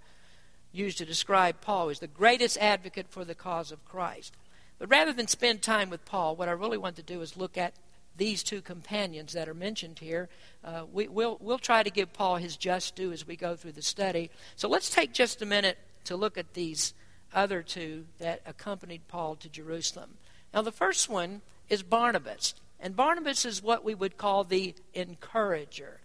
used 0.74 0.98
to 0.98 1.06
describe 1.06 1.62
Paul 1.62 1.90
as 1.90 2.00
the 2.00 2.08
greatest 2.08 2.58
advocate 2.58 3.08
for 3.10 3.24
the 3.24 3.36
cause 3.36 3.72
of 3.72 3.86
Christ. 3.86 4.34
But 4.80 4.90
rather 4.90 5.14
than 5.14 5.28
spend 5.28 5.62
time 5.62 5.90
with 5.90 6.04
Paul, 6.04 6.36
what 6.36 6.50
I 6.50 6.54
really 6.54 6.78
want 6.78 6.98
to 6.98 7.04
do 7.04 7.22
is 7.22 7.38
look 7.38 7.58
at 7.58 7.74
these 8.18 8.44
two 8.44 8.62
companions 8.62 9.34
that 9.34 9.48
are 9.48 9.54
mentioned 9.54 10.00
here. 10.00 10.30
Uh, 10.64 10.84
we, 10.92 11.08
will 11.08 11.38
we'll 11.40 11.58
try 11.58 11.84
to 11.84 11.90
give 11.90 12.12
Paul 12.14 12.36
his 12.36 12.58
just 12.58 12.96
due 12.96 13.12
as 13.12 13.26
we 13.26 13.36
go 13.36 13.56
through 13.56 13.72
the 13.72 13.82
study. 13.82 14.30
So 14.56 14.68
let's 14.68 14.90
take 14.90 15.14
just 15.14 15.42
a 15.42 15.46
minute 15.46 15.78
to 16.06 16.16
look 16.16 16.38
at 16.38 16.54
these 16.54 16.94
other 17.34 17.64
two 17.64 18.06
that 18.20 18.42
accompanied 18.46 19.08
Paul 19.08 19.36
to 19.38 19.50
Jerusalem. 19.50 20.18
Now, 20.54 20.62
the 20.62 20.72
first 20.72 21.10
one 21.10 21.42
is 21.70 21.82
Barnabas. 21.82 22.54
And 22.80 22.96
Barnabas 22.96 23.46
is 23.46 23.64
what 23.64 23.84
we 23.86 23.96
would 23.96 24.18
call 24.18 24.44
the 24.44 24.76
encourager. 24.94 26.02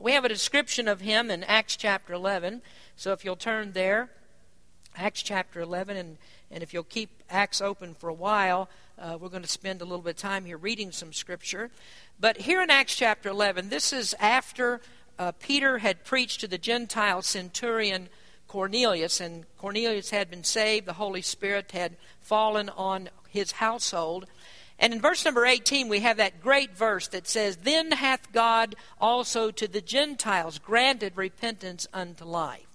We 0.00 0.12
have 0.12 0.24
a 0.24 0.28
description 0.28 0.86
of 0.86 1.00
him 1.00 1.28
in 1.28 1.42
Acts 1.42 1.74
chapter 1.74 2.12
11. 2.12 2.62
So 2.94 3.12
if 3.12 3.24
you'll 3.24 3.34
turn 3.34 3.72
there, 3.72 4.08
Acts 4.96 5.22
chapter 5.22 5.60
11, 5.60 5.96
and, 5.96 6.18
and 6.52 6.62
if 6.62 6.72
you'll 6.72 6.84
keep 6.84 7.10
Acts 7.28 7.60
open 7.60 7.94
for 7.94 8.08
a 8.08 8.14
while, 8.14 8.68
uh, 8.96 9.18
we're 9.20 9.28
going 9.28 9.42
to 9.42 9.48
spend 9.48 9.82
a 9.82 9.84
little 9.84 10.02
bit 10.02 10.10
of 10.10 10.16
time 10.16 10.44
here 10.44 10.56
reading 10.56 10.92
some 10.92 11.12
scripture. 11.12 11.72
But 12.20 12.36
here 12.36 12.62
in 12.62 12.70
Acts 12.70 12.94
chapter 12.94 13.28
11, 13.28 13.70
this 13.70 13.92
is 13.92 14.14
after 14.20 14.80
uh, 15.18 15.32
Peter 15.32 15.78
had 15.78 16.04
preached 16.04 16.38
to 16.40 16.46
the 16.46 16.58
Gentile 16.58 17.20
centurion 17.20 18.08
Cornelius, 18.46 19.20
and 19.20 19.46
Cornelius 19.58 20.10
had 20.10 20.30
been 20.30 20.44
saved. 20.44 20.86
The 20.86 20.92
Holy 20.92 21.22
Spirit 21.22 21.72
had 21.72 21.96
fallen 22.20 22.68
on 22.68 23.08
his 23.28 23.50
household. 23.50 24.26
And 24.78 24.92
in 24.92 25.00
verse 25.00 25.24
number 25.24 25.44
18, 25.44 25.88
we 25.88 26.00
have 26.00 26.18
that 26.18 26.40
great 26.40 26.76
verse 26.76 27.08
that 27.08 27.26
says, 27.26 27.56
Then 27.56 27.92
hath 27.92 28.32
God 28.32 28.76
also 29.00 29.50
to 29.50 29.66
the 29.66 29.80
Gentiles 29.80 30.58
granted 30.58 31.16
repentance 31.16 31.88
unto 31.92 32.24
life. 32.24 32.66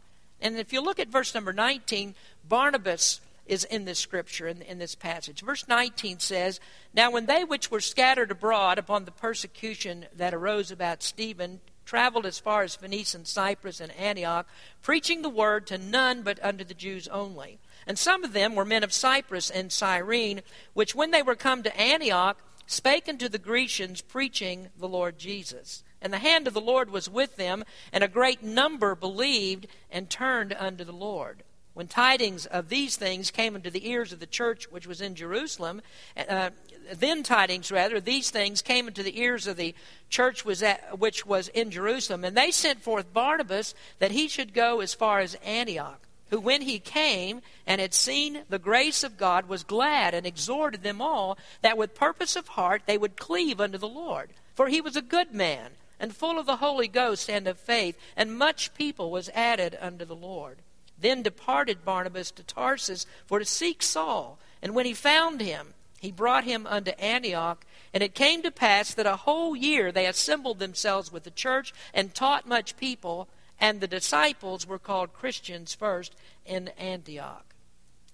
And 0.41 0.57
if 0.57 0.73
you 0.73 0.81
look 0.81 0.99
at 0.99 1.07
verse 1.07 1.33
number 1.33 1.53
19, 1.53 2.15
Barnabas 2.47 3.21
is 3.45 3.63
in 3.63 3.85
this 3.85 3.99
scripture, 3.99 4.47
in, 4.47 4.61
in 4.61 4.79
this 4.79 4.95
passage. 4.95 5.41
Verse 5.41 5.67
19 5.67 6.19
says, 6.19 6.59
Now 6.93 7.11
when 7.11 7.25
they 7.25 7.43
which 7.43 7.71
were 7.71 7.79
scattered 7.79 8.31
abroad 8.31 8.77
upon 8.77 9.05
the 9.05 9.11
persecution 9.11 10.05
that 10.15 10.33
arose 10.33 10.71
about 10.71 11.03
Stephen 11.03 11.61
traveled 11.85 12.25
as 12.25 12.39
far 12.39 12.63
as 12.63 12.75
Phoenicia 12.75 13.17
and 13.17 13.27
Cyprus 13.27 13.79
and 13.79 13.91
Antioch, 13.93 14.47
preaching 14.81 15.21
the 15.21 15.29
word 15.29 15.67
to 15.67 15.77
none 15.77 16.21
but 16.21 16.43
unto 16.43 16.63
the 16.63 16.73
Jews 16.73 17.07
only. 17.09 17.59
And 17.87 17.97
some 17.97 18.23
of 18.23 18.33
them 18.33 18.55
were 18.55 18.65
men 18.65 18.83
of 18.83 18.93
Cyprus 18.93 19.49
and 19.49 19.71
Cyrene, 19.71 20.41
which 20.73 20.95
when 20.95 21.11
they 21.11 21.21
were 21.21 21.35
come 21.35 21.63
to 21.63 21.79
Antioch, 21.79 22.37
spake 22.65 23.09
unto 23.09 23.27
the 23.27 23.37
Grecians, 23.37 24.01
preaching 24.01 24.69
the 24.77 24.87
Lord 24.87 25.17
Jesus. 25.17 25.83
And 26.01 26.11
the 26.11 26.19
hand 26.19 26.47
of 26.47 26.53
the 26.53 26.61
Lord 26.61 26.89
was 26.89 27.09
with 27.09 27.37
them, 27.37 27.63
and 27.91 28.03
a 28.03 28.09
great 28.09 28.43
number 28.43 28.95
believed 28.95 29.67
and 29.89 30.09
turned 30.09 30.53
unto 30.53 30.83
the 30.83 30.91
Lord. 30.91 31.43
When 31.73 31.87
tidings 31.87 32.45
of 32.45 32.69
these 32.69 32.97
things 32.97 33.31
came 33.31 33.55
into 33.55 33.71
the 33.71 33.89
ears 33.89 34.13
of 34.13 34.19
the 34.19 34.27
church 34.27 34.69
which 34.69 34.85
was 34.85 35.01
in 35.01 35.15
Jerusalem, 35.15 35.81
uh, 36.15 36.51
then 36.93 37.23
tidings 37.23 37.71
rather, 37.71 37.99
these 37.99 38.29
things 38.29 38.61
came 38.61 38.87
into 38.87 39.01
the 39.01 39.19
ears 39.19 39.47
of 39.47 39.57
the 39.57 39.73
church 40.09 40.45
was 40.45 40.61
at, 40.61 40.99
which 40.99 41.25
was 41.25 41.47
in 41.47 41.71
Jerusalem, 41.71 42.23
and 42.23 42.37
they 42.37 42.51
sent 42.51 42.81
forth 42.83 43.13
Barnabas 43.13 43.73
that 43.99 44.11
he 44.11 44.27
should 44.27 44.53
go 44.53 44.81
as 44.81 44.93
far 44.93 45.19
as 45.19 45.35
Antioch 45.35 46.01
who, 46.29 46.39
when 46.39 46.61
he 46.61 46.79
came 46.79 47.41
and 47.65 47.79
had 47.79 47.93
seen 47.93 48.43
the 48.49 48.59
grace 48.59 49.03
of 49.03 49.17
God, 49.17 49.47
was 49.47 49.63
glad 49.63 50.13
and 50.13 50.25
exhorted 50.25 50.83
them 50.83 51.01
all 51.01 51.37
that 51.61 51.77
with 51.77 51.95
purpose 51.95 52.35
of 52.35 52.49
heart 52.49 52.83
they 52.85 52.97
would 52.97 53.17
cleave 53.17 53.61
unto 53.61 53.77
the 53.77 53.87
Lord. 53.87 54.31
For 54.55 54.67
he 54.67 54.81
was 54.81 54.95
a 54.95 55.01
good 55.01 55.33
man, 55.33 55.71
and 55.99 56.15
full 56.15 56.39
of 56.39 56.45
the 56.45 56.57
Holy 56.57 56.87
Ghost 56.87 57.29
and 57.29 57.47
of 57.47 57.59
faith, 57.59 57.97
and 58.15 58.37
much 58.37 58.73
people 58.73 59.11
was 59.11 59.29
added 59.33 59.77
unto 59.81 60.05
the 60.05 60.15
Lord. 60.15 60.59
Then 60.99 61.23
departed 61.23 61.85
Barnabas 61.85 62.31
to 62.31 62.43
Tarsus 62.43 63.05
for 63.25 63.39
to 63.39 63.45
seek 63.45 63.81
Saul, 63.81 64.39
and 64.61 64.73
when 64.73 64.85
he 64.85 64.93
found 64.93 65.41
him, 65.41 65.73
he 66.03 66.11
brought 66.11 66.43
him 66.43 66.67
unto 66.67 66.91
Antioch. 66.99 67.65
And 67.93 68.03
it 68.03 68.13
came 68.13 68.41
to 68.41 68.51
pass 68.51 68.93
that 68.93 69.05
a 69.05 69.15
whole 69.15 69.55
year 69.55 69.91
they 69.91 70.05
assembled 70.05 70.59
themselves 70.59 71.11
with 71.11 71.23
the 71.23 71.31
church 71.31 71.73
and 71.93 72.13
taught 72.13 72.45
much 72.45 72.75
people, 72.75 73.29
and 73.59 73.79
the 73.79 73.87
disciples 73.87 74.67
were 74.67 74.79
called 74.79 75.13
Christians 75.13 75.73
first 75.73 76.15
in 76.45 76.69
Antioch. 76.69 77.53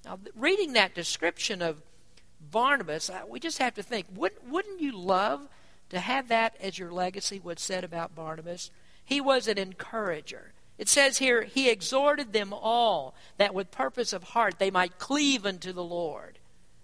Now, 0.05 0.19
reading 0.35 0.73
that 0.73 0.95
description 0.95 1.61
of 1.61 1.81
Barnabas, 2.39 3.11
we 3.27 3.39
just 3.39 3.57
have 3.57 3.75
to 3.75 3.83
think 3.83 4.07
wouldn't, 4.15 4.47
wouldn't 4.49 4.79
you 4.79 4.97
love 4.97 5.47
to 5.89 5.99
have 5.99 6.27
that 6.29 6.55
as 6.61 6.77
your 6.77 6.91
legacy, 6.91 7.39
what's 7.41 7.63
said 7.63 7.83
about 7.83 8.15
Barnabas. 8.15 8.71
He 9.03 9.19
was 9.19 9.47
an 9.47 9.57
encourager. 9.57 10.53
It 10.77 10.87
says 10.87 11.17
here, 11.17 11.43
he 11.43 11.69
exhorted 11.69 12.31
them 12.31 12.53
all 12.53 13.15
that 13.37 13.53
with 13.53 13.71
purpose 13.71 14.13
of 14.13 14.23
heart 14.23 14.59
they 14.59 14.71
might 14.71 14.97
cleave 14.97 15.45
unto 15.45 15.73
the 15.73 15.83
Lord. 15.83 16.39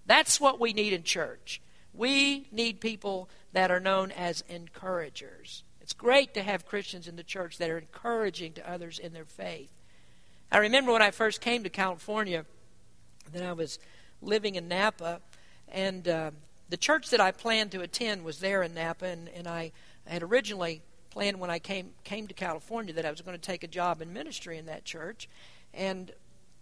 That's 0.05 0.41
what 0.41 0.59
we 0.59 0.73
need 0.73 0.91
in 0.91 1.03
church. 1.03 1.61
We 1.93 2.47
need 2.51 2.81
people 2.81 3.29
that 3.53 3.71
are 3.71 3.79
known 3.79 4.11
as 4.11 4.43
encouragers. 4.49 5.63
It's 5.85 5.93
great 5.93 6.33
to 6.33 6.41
have 6.41 6.65
Christians 6.65 7.07
in 7.07 7.15
the 7.15 7.21
church 7.21 7.59
that 7.59 7.69
are 7.69 7.77
encouraging 7.77 8.53
to 8.53 8.67
others 8.67 8.97
in 8.97 9.13
their 9.13 9.23
faith. 9.23 9.71
I 10.51 10.57
remember 10.57 10.91
when 10.91 11.03
I 11.03 11.11
first 11.11 11.41
came 11.41 11.61
to 11.61 11.69
California 11.69 12.43
that 13.31 13.43
I 13.43 13.53
was 13.53 13.77
living 14.19 14.55
in 14.55 14.67
Napa, 14.67 15.21
and 15.67 16.07
uh, 16.07 16.31
the 16.69 16.77
church 16.77 17.11
that 17.11 17.21
I 17.21 17.31
planned 17.31 17.71
to 17.73 17.81
attend 17.81 18.25
was 18.25 18.39
there 18.39 18.63
in 18.63 18.73
Napa, 18.73 19.05
and, 19.05 19.29
and 19.29 19.47
I 19.47 19.73
had 20.07 20.23
originally 20.23 20.81
planned 21.11 21.39
when 21.39 21.51
I 21.51 21.59
came 21.59 21.91
came 22.03 22.25
to 22.25 22.33
California 22.33 22.91
that 22.95 23.05
I 23.05 23.11
was 23.11 23.21
going 23.21 23.37
to 23.37 23.47
take 23.47 23.63
a 23.63 23.67
job 23.67 24.01
in 24.01 24.11
ministry 24.11 24.57
in 24.57 24.65
that 24.65 24.85
church, 24.85 25.29
and 25.71 26.11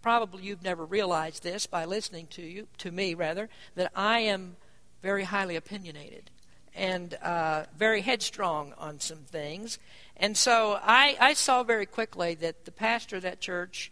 probably 0.02 0.44
you've 0.44 0.64
never 0.64 0.84
realized 0.84 1.44
this 1.44 1.66
by 1.66 1.86
listening 1.86 2.28
to 2.32 2.42
you 2.42 2.68
to 2.80 2.92
me 2.92 3.14
rather 3.14 3.48
that 3.76 3.90
I 3.96 4.20
am 4.20 4.58
very 5.02 5.24
highly 5.24 5.56
opinionated 5.56 6.30
and 6.76 7.14
uh, 7.16 7.66
very 7.78 8.02
headstrong 8.02 8.74
on 8.78 9.00
some 9.00 9.20
things, 9.20 9.80
and 10.18 10.36
so 10.38 10.80
I, 10.82 11.18
I 11.20 11.34
saw 11.34 11.64
very 11.64 11.86
quickly 11.86 12.36
that 12.36 12.66
the 12.66 12.72
pastor 12.72 13.18
of 13.18 13.22
that 13.24 13.40
church 13.40 13.92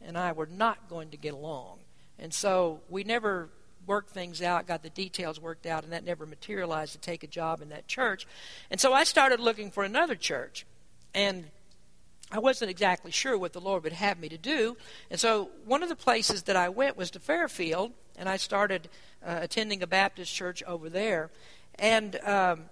and 0.00 0.16
I 0.16 0.32
were 0.32 0.46
not 0.46 0.88
going 0.88 1.10
to 1.10 1.16
get 1.16 1.34
along, 1.34 1.78
and 2.18 2.32
so 2.32 2.80
we 2.88 3.04
never 3.04 3.50
worked 3.86 4.10
things 4.10 4.42
out, 4.42 4.66
got 4.66 4.82
the 4.82 4.90
details 4.90 5.40
worked 5.40 5.66
out, 5.66 5.82
and 5.82 5.92
that 5.92 6.04
never 6.04 6.26
materialized 6.26 6.92
to 6.92 6.98
take 6.98 7.24
a 7.24 7.26
job 7.26 7.62
in 7.62 7.70
that 7.70 7.88
church. 7.88 8.26
And 8.70 8.78
so 8.78 8.92
I 8.92 9.04
started 9.04 9.40
looking 9.40 9.70
for 9.70 9.82
another 9.82 10.14
church. 10.14 10.66
And 11.14 11.46
I 12.30 12.38
wasn't 12.38 12.70
exactly 12.70 13.10
sure 13.10 13.38
what 13.38 13.54
the 13.54 13.60
Lord 13.60 13.82
would 13.84 13.94
have 13.94 14.18
me 14.20 14.28
to 14.28 14.36
do. 14.38 14.76
And 15.10 15.18
so 15.18 15.48
one 15.64 15.82
of 15.82 15.88
the 15.88 15.96
places 15.96 16.42
that 16.44 16.56
I 16.56 16.68
went 16.68 16.96
was 16.98 17.10
to 17.12 17.18
Fairfield, 17.18 17.92
and 18.18 18.28
I 18.28 18.36
started 18.36 18.90
uh, 19.26 19.38
attending 19.40 19.82
a 19.82 19.86
Baptist 19.86 20.34
church 20.34 20.62
over 20.64 20.90
there. 20.90 21.30
And 21.78 22.16
um, 22.24 22.64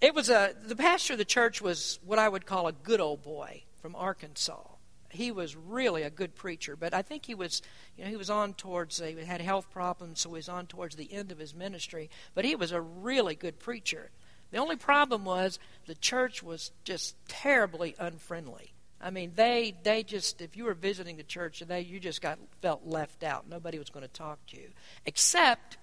it 0.00 0.14
was 0.14 0.28
a, 0.28 0.54
the 0.66 0.76
pastor 0.76 1.14
of 1.14 1.18
the 1.18 1.24
church 1.24 1.60
was 1.62 1.98
what 2.04 2.18
I 2.18 2.28
would 2.28 2.46
call 2.46 2.66
a 2.66 2.72
good 2.72 3.00
old 3.00 3.22
boy 3.22 3.64
from 3.80 3.96
Arkansas. 3.96 4.62
He 5.10 5.32
was 5.32 5.56
really 5.56 6.02
a 6.02 6.10
good 6.10 6.36
preacher, 6.36 6.76
but 6.76 6.94
I 6.94 7.02
think 7.02 7.26
he 7.26 7.34
was, 7.34 7.62
you 7.96 8.04
know, 8.04 8.10
he 8.10 8.16
was 8.16 8.30
on 8.30 8.54
towards, 8.54 9.00
he 9.00 9.14
had 9.24 9.40
health 9.40 9.68
problems, 9.70 10.20
so 10.20 10.28
he 10.28 10.34
was 10.34 10.48
on 10.48 10.66
towards 10.66 10.94
the 10.94 11.12
end 11.12 11.32
of 11.32 11.38
his 11.38 11.54
ministry. 11.54 12.10
But 12.34 12.44
he 12.44 12.54
was 12.54 12.70
a 12.70 12.80
really 12.80 13.34
good 13.34 13.58
preacher. 13.58 14.10
The 14.52 14.58
only 14.58 14.76
problem 14.76 15.24
was 15.24 15.58
the 15.86 15.94
church 15.94 16.42
was 16.42 16.70
just 16.84 17.16
terribly 17.28 17.96
unfriendly. 17.98 18.72
I 19.00 19.10
mean, 19.10 19.32
they 19.34 19.74
they 19.82 20.02
just 20.02 20.42
if 20.42 20.56
you 20.56 20.64
were 20.64 20.74
visiting 20.74 21.16
the 21.16 21.22
church, 21.22 21.62
and 21.62 21.70
they 21.70 21.80
you 21.80 21.98
just 22.00 22.20
got 22.20 22.38
felt 22.60 22.84
left 22.84 23.24
out. 23.24 23.48
Nobody 23.48 23.78
was 23.78 23.88
going 23.88 24.06
to 24.06 24.12
talk 24.12 24.44
to 24.48 24.56
you, 24.56 24.68
except 25.06 25.78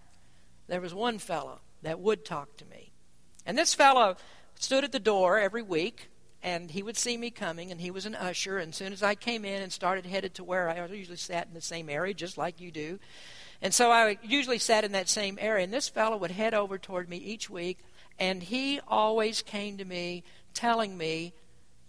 there 0.68 0.82
was 0.82 0.94
one 0.94 1.18
fellow 1.18 1.60
that 1.82 2.00
would 2.00 2.26
talk 2.26 2.58
to 2.58 2.66
me, 2.66 2.92
and 3.46 3.58
this 3.58 3.74
fellow 3.74 4.18
stood 4.56 4.84
at 4.84 4.92
the 4.92 5.00
door 5.00 5.38
every 5.38 5.62
week, 5.62 6.10
and 6.42 6.72
he 6.72 6.84
would 6.84 6.98
see 6.98 7.18
me 7.18 7.30
coming, 7.30 7.72
and 7.72 7.82
he 7.82 7.92
was 7.92 8.06
an 8.06 8.16
usher. 8.16 8.58
And 8.58 8.70
as 8.70 8.76
soon 8.76 8.94
as 8.94 9.04
I 9.04 9.16
came 9.16 9.46
in 9.46 9.62
and 9.62 9.72
started 9.72 10.06
headed 10.06 10.34
to 10.36 10.44
where 10.44 10.70
I 10.70 10.86
usually 10.88 11.18
sat 11.18 11.48
in 11.48 11.54
the 11.54 11.62
same 11.62 11.90
area, 11.90 12.14
just 12.14 12.38
like 12.38 12.60
you 12.60 12.72
do, 12.72 13.00
and 13.62 13.74
so 13.74 13.92
I 13.92 14.18
usually 14.22 14.60
sat 14.60 14.84
in 14.84 14.92
that 14.92 15.10
same 15.10 15.38
area. 15.42 15.64
And 15.64 15.74
this 15.74 15.90
fellow 15.90 16.18
would 16.18 16.32
head 16.32 16.54
over 16.54 16.78
toward 16.78 17.10
me 17.10 17.18
each 17.18 17.50
week 17.50 17.80
and 18.20 18.42
he 18.42 18.80
always 18.88 19.42
came 19.42 19.78
to 19.78 19.86
me 19.86 20.24
telling 20.54 20.98
me, 20.98 21.34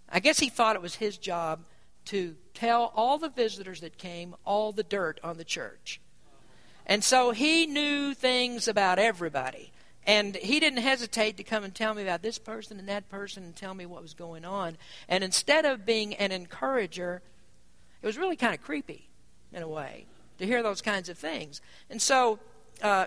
I 0.08 0.20
guess 0.20 0.38
he 0.38 0.48
thought 0.48 0.76
it 0.76 0.82
was 0.82 0.96
his 0.96 1.16
job 1.16 1.64
to 2.06 2.36
tell 2.54 2.92
all 2.94 3.18
the 3.18 3.28
visitors 3.28 3.80
that 3.80 3.98
came 3.98 4.34
all 4.44 4.72
the 4.72 4.82
dirt 4.82 5.20
on 5.22 5.36
the 5.36 5.44
church. 5.44 6.00
And 6.86 7.04
so 7.04 7.32
he 7.32 7.66
knew 7.66 8.14
things 8.14 8.66
about 8.66 8.98
everybody. 8.98 9.72
And 10.06 10.36
he 10.36 10.58
didn't 10.58 10.82
hesitate 10.82 11.36
to 11.36 11.42
come 11.42 11.64
and 11.64 11.74
tell 11.74 11.92
me 11.92 12.02
about 12.02 12.22
this 12.22 12.38
person 12.38 12.78
and 12.78 12.88
that 12.88 13.08
person 13.10 13.42
and 13.44 13.54
tell 13.54 13.74
me 13.74 13.84
what 13.84 14.00
was 14.00 14.14
going 14.14 14.44
on. 14.44 14.78
And 15.08 15.22
instead 15.22 15.64
of 15.64 15.84
being 15.84 16.14
an 16.14 16.32
encourager, 16.32 17.20
it 18.02 18.06
was 18.06 18.16
really 18.16 18.36
kind 18.36 18.54
of 18.54 18.62
creepy 18.62 19.08
in 19.52 19.62
a 19.62 19.68
way 19.68 20.06
to 20.38 20.46
hear 20.46 20.62
those 20.62 20.80
kinds 20.80 21.08
of 21.08 21.18
things. 21.18 21.60
And 21.90 22.00
so 22.00 22.38
uh, 22.82 23.06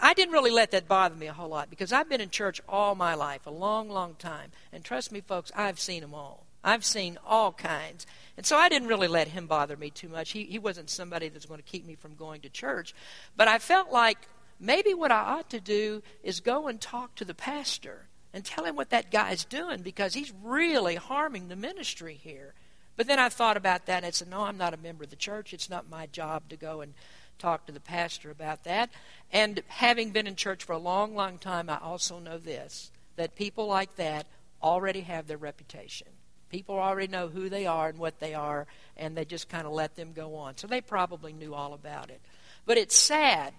I 0.00 0.14
didn't 0.14 0.32
really 0.32 0.50
let 0.50 0.70
that 0.72 0.88
bother 0.88 1.14
me 1.14 1.26
a 1.26 1.32
whole 1.32 1.48
lot 1.48 1.70
because 1.70 1.92
I've 1.92 2.08
been 2.08 2.20
in 2.20 2.30
church 2.30 2.60
all 2.68 2.94
my 2.94 3.14
life, 3.14 3.46
a 3.46 3.50
long, 3.50 3.88
long 3.88 4.14
time. 4.14 4.50
And 4.72 4.84
trust 4.84 5.12
me, 5.12 5.20
folks, 5.20 5.52
I've 5.56 5.78
seen 5.78 6.02
them 6.02 6.14
all. 6.14 6.46
I've 6.64 6.84
seen 6.84 7.18
all 7.26 7.52
kinds. 7.52 8.06
And 8.36 8.46
so 8.46 8.56
I 8.56 8.68
didn't 8.68 8.88
really 8.88 9.08
let 9.08 9.28
him 9.28 9.46
bother 9.46 9.76
me 9.76 9.90
too 9.90 10.08
much. 10.08 10.30
He, 10.30 10.44
he 10.44 10.58
wasn't 10.58 10.90
somebody 10.90 11.28
that's 11.28 11.46
going 11.46 11.58
to 11.58 11.64
keep 11.64 11.84
me 11.84 11.94
from 11.94 12.14
going 12.14 12.40
to 12.42 12.48
church. 12.48 12.94
But 13.36 13.48
I 13.48 13.58
felt 13.58 13.90
like 13.90 14.18
maybe 14.62 14.94
what 14.94 15.10
I 15.10 15.20
ought 15.20 15.50
to 15.50 15.60
do 15.60 16.02
is 16.22 16.40
go 16.40 16.68
and 16.68 16.80
talk 16.80 17.16
to 17.16 17.24
the 17.24 17.34
pastor 17.34 18.06
and 18.32 18.44
tell 18.44 18.64
him 18.64 18.76
what 18.76 18.90
that 18.90 19.10
guy's 19.10 19.44
doing 19.44 19.82
because 19.82 20.14
he's 20.14 20.32
really 20.42 20.94
harming 20.94 21.48
the 21.48 21.56
ministry 21.56 22.18
here. 22.22 22.54
But 22.96 23.06
then 23.06 23.18
I 23.18 23.28
thought 23.28 23.56
about 23.56 23.86
that 23.86 23.98
and 23.98 24.06
I 24.06 24.10
said, 24.10 24.28
no, 24.28 24.42
I'm 24.42 24.56
not 24.56 24.72
a 24.72 24.78
member 24.78 25.04
of 25.04 25.10
the 25.10 25.16
church. 25.16 25.52
It's 25.52 25.68
not 25.68 25.90
my 25.90 26.06
job 26.06 26.48
to 26.48 26.56
go 26.56 26.80
and 26.80 26.94
talk 27.38 27.66
to 27.66 27.72
the 27.72 27.80
pastor 27.80 28.30
about 28.30 28.64
that. 28.64 28.90
And 29.32 29.62
having 29.66 30.10
been 30.10 30.26
in 30.26 30.36
church 30.36 30.64
for 30.64 30.72
a 30.72 30.78
long, 30.78 31.14
long 31.14 31.38
time, 31.38 31.68
I 31.68 31.78
also 31.78 32.18
know 32.18 32.38
this 32.38 32.90
that 33.16 33.36
people 33.36 33.66
like 33.66 33.96
that 33.96 34.26
already 34.62 35.02
have 35.02 35.26
their 35.26 35.36
reputation. 35.36 36.08
People 36.48 36.78
already 36.78 37.08
know 37.08 37.28
who 37.28 37.50
they 37.50 37.66
are 37.66 37.88
and 37.88 37.98
what 37.98 38.20
they 38.20 38.32
are, 38.32 38.66
and 38.96 39.14
they 39.14 39.24
just 39.26 39.50
kind 39.50 39.66
of 39.66 39.72
let 39.72 39.96
them 39.96 40.12
go 40.14 40.34
on. 40.34 40.56
So 40.56 40.66
they 40.66 40.80
probably 40.80 41.34
knew 41.34 41.52
all 41.52 41.74
about 41.74 42.08
it. 42.08 42.22
But 42.64 42.78
it's 42.78 42.96
sad 42.96 43.52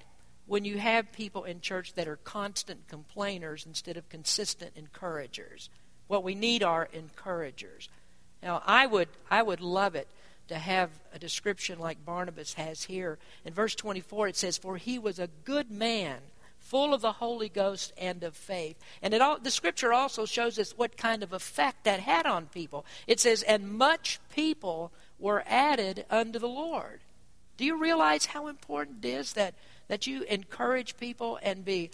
when 0.46 0.66
you 0.66 0.78
have 0.78 1.12
people 1.12 1.44
in 1.44 1.62
church 1.62 1.94
that 1.94 2.08
are 2.08 2.18
constant 2.18 2.88
complainers 2.88 3.66
instead 3.66 3.98
of 3.98 4.10
consistent 4.10 4.72
encouragers. 4.76 5.70
What 6.08 6.24
we 6.24 6.36
need 6.36 6.64
are 6.64 6.90
encouragers. 6.92 7.90
Now, 8.42 8.62
I 8.66 8.86
would, 8.86 9.08
I 9.32 9.42
would 9.42 9.62
love 9.62 9.96
it 9.96 10.08
to 10.50 10.56
have 10.56 10.90
a 11.14 11.20
description 11.20 11.80
like 11.80 12.06
Barnabas 12.06 12.54
has 12.56 12.84
here. 12.84 13.18
In 13.46 13.54
verse 13.54 13.76
24, 13.76 14.28
it 14.30 14.36
says, 14.36 14.58
For 14.58 14.78
he 14.78 15.00
was 15.00 15.18
a 15.18 15.30
good 15.46 15.72
man, 15.72 16.20
full 16.60 16.94
of 16.94 17.02
the 17.02 17.14
Holy 17.14 17.50
Ghost 17.50 17.94
and 17.98 18.24
of 18.24 18.36
faith. 18.36 18.78
And 19.02 19.14
it 19.14 19.22
all, 19.22 19.40
the 19.40 19.52
scripture 19.52 19.94
also 19.94 20.26
shows 20.26 20.60
us 20.60 20.78
what 20.78 20.98
kind 20.98 21.24
of 21.24 21.32
effect 21.32 21.86
that 21.86 22.02
had 22.02 22.26
on 22.26 22.48
people. 22.48 22.86
It 23.08 23.20
says, 23.20 23.44
And 23.44 23.78
much 23.78 24.20
people 24.34 24.92
were 25.20 25.44
added 25.48 26.06
unto 26.10 26.40
the 26.40 26.48
Lord. 26.48 27.00
Do 27.56 27.66
you 27.66 27.78
realize 27.78 28.26
how 28.26 28.48
important 28.48 29.06
it 29.06 29.10
is 29.10 29.34
that, 29.34 29.54
that 29.94 30.08
you 30.08 30.24
encourage 30.24 30.98
people 30.98 31.38
and 31.44 31.64
be 31.64 31.92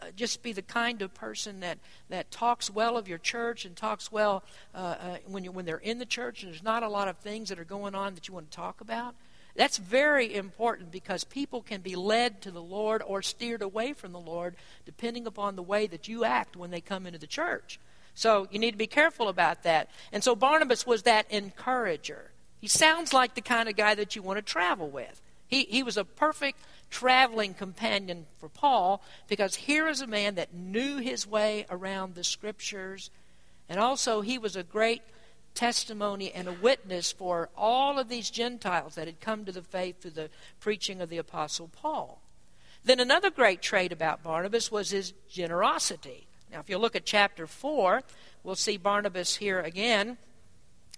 uh, 0.00 0.06
just 0.16 0.42
be 0.42 0.54
the 0.54 0.62
kind 0.62 1.02
of 1.02 1.12
person 1.12 1.60
that, 1.60 1.76
that 2.08 2.30
talks 2.30 2.70
well 2.70 2.96
of 2.96 3.08
your 3.08 3.18
church 3.18 3.66
and 3.66 3.76
talks 3.76 4.10
well 4.10 4.42
uh, 4.74 4.78
uh, 4.78 5.16
when, 5.26 5.44
you, 5.44 5.52
when 5.52 5.66
they're 5.66 5.76
in 5.76 5.98
the 5.98 6.06
church 6.06 6.42
and 6.42 6.50
there's 6.50 6.62
not 6.62 6.82
a 6.82 6.88
lot 6.88 7.08
of 7.08 7.18
things 7.18 7.50
that 7.50 7.58
are 7.58 7.64
going 7.64 7.94
on 7.94 8.14
that 8.14 8.26
you 8.26 8.32
want 8.32 8.50
to 8.50 8.56
talk 8.56 8.80
about. 8.80 9.14
That's 9.54 9.76
very 9.76 10.34
important 10.34 10.90
because 10.90 11.24
people 11.24 11.60
can 11.60 11.82
be 11.82 11.94
led 11.94 12.40
to 12.40 12.50
the 12.50 12.62
Lord 12.62 13.02
or 13.06 13.20
steered 13.20 13.60
away 13.60 13.92
from 13.92 14.12
the 14.12 14.18
Lord 14.18 14.56
depending 14.86 15.26
upon 15.26 15.54
the 15.54 15.62
way 15.62 15.86
that 15.88 16.08
you 16.08 16.24
act 16.24 16.56
when 16.56 16.70
they 16.70 16.80
come 16.80 17.06
into 17.06 17.18
the 17.18 17.26
church. 17.26 17.78
So 18.14 18.48
you 18.50 18.58
need 18.58 18.70
to 18.70 18.78
be 18.78 18.86
careful 18.86 19.28
about 19.28 19.62
that. 19.64 19.90
And 20.10 20.24
so 20.24 20.34
Barnabas 20.34 20.86
was 20.86 21.02
that 21.02 21.30
encourager. 21.30 22.30
He 22.62 22.66
sounds 22.66 23.12
like 23.12 23.34
the 23.34 23.42
kind 23.42 23.68
of 23.68 23.76
guy 23.76 23.94
that 23.94 24.16
you 24.16 24.22
want 24.22 24.38
to 24.38 24.42
travel 24.42 24.88
with. 24.88 25.20
He, 25.52 25.64
he 25.64 25.82
was 25.82 25.98
a 25.98 26.04
perfect 26.06 26.58
traveling 26.92 27.54
companion 27.54 28.26
for 28.38 28.48
Paul 28.48 29.02
because 29.26 29.56
here 29.56 29.88
is 29.88 30.00
a 30.00 30.06
man 30.06 30.36
that 30.36 30.54
knew 30.54 30.98
his 30.98 31.26
way 31.26 31.66
around 31.70 32.14
the 32.14 32.22
scriptures, 32.22 33.10
and 33.68 33.80
also 33.80 34.20
he 34.20 34.38
was 34.38 34.54
a 34.54 34.62
great 34.62 35.02
testimony 35.54 36.30
and 36.30 36.46
a 36.46 36.52
witness 36.52 37.10
for 37.10 37.48
all 37.56 37.98
of 37.98 38.08
these 38.08 38.30
Gentiles 38.30 38.94
that 38.94 39.06
had 39.06 39.20
come 39.20 39.44
to 39.44 39.52
the 39.52 39.62
faith 39.62 40.00
through 40.00 40.12
the 40.12 40.30
preaching 40.60 41.00
of 41.00 41.08
the 41.08 41.18
Apostle 41.18 41.68
Paul. 41.68 42.20
Then 42.84 43.00
another 43.00 43.30
great 43.30 43.62
trait 43.62 43.92
about 43.92 44.22
Barnabas 44.22 44.70
was 44.70 44.90
his 44.90 45.12
generosity. 45.30 46.26
Now, 46.50 46.60
if 46.60 46.68
you 46.68 46.78
look 46.78 46.94
at 46.94 47.06
chapter 47.06 47.46
4, 47.46 48.02
we'll 48.44 48.54
see 48.54 48.76
Barnabas 48.76 49.36
here 49.36 49.60
again. 49.60 50.18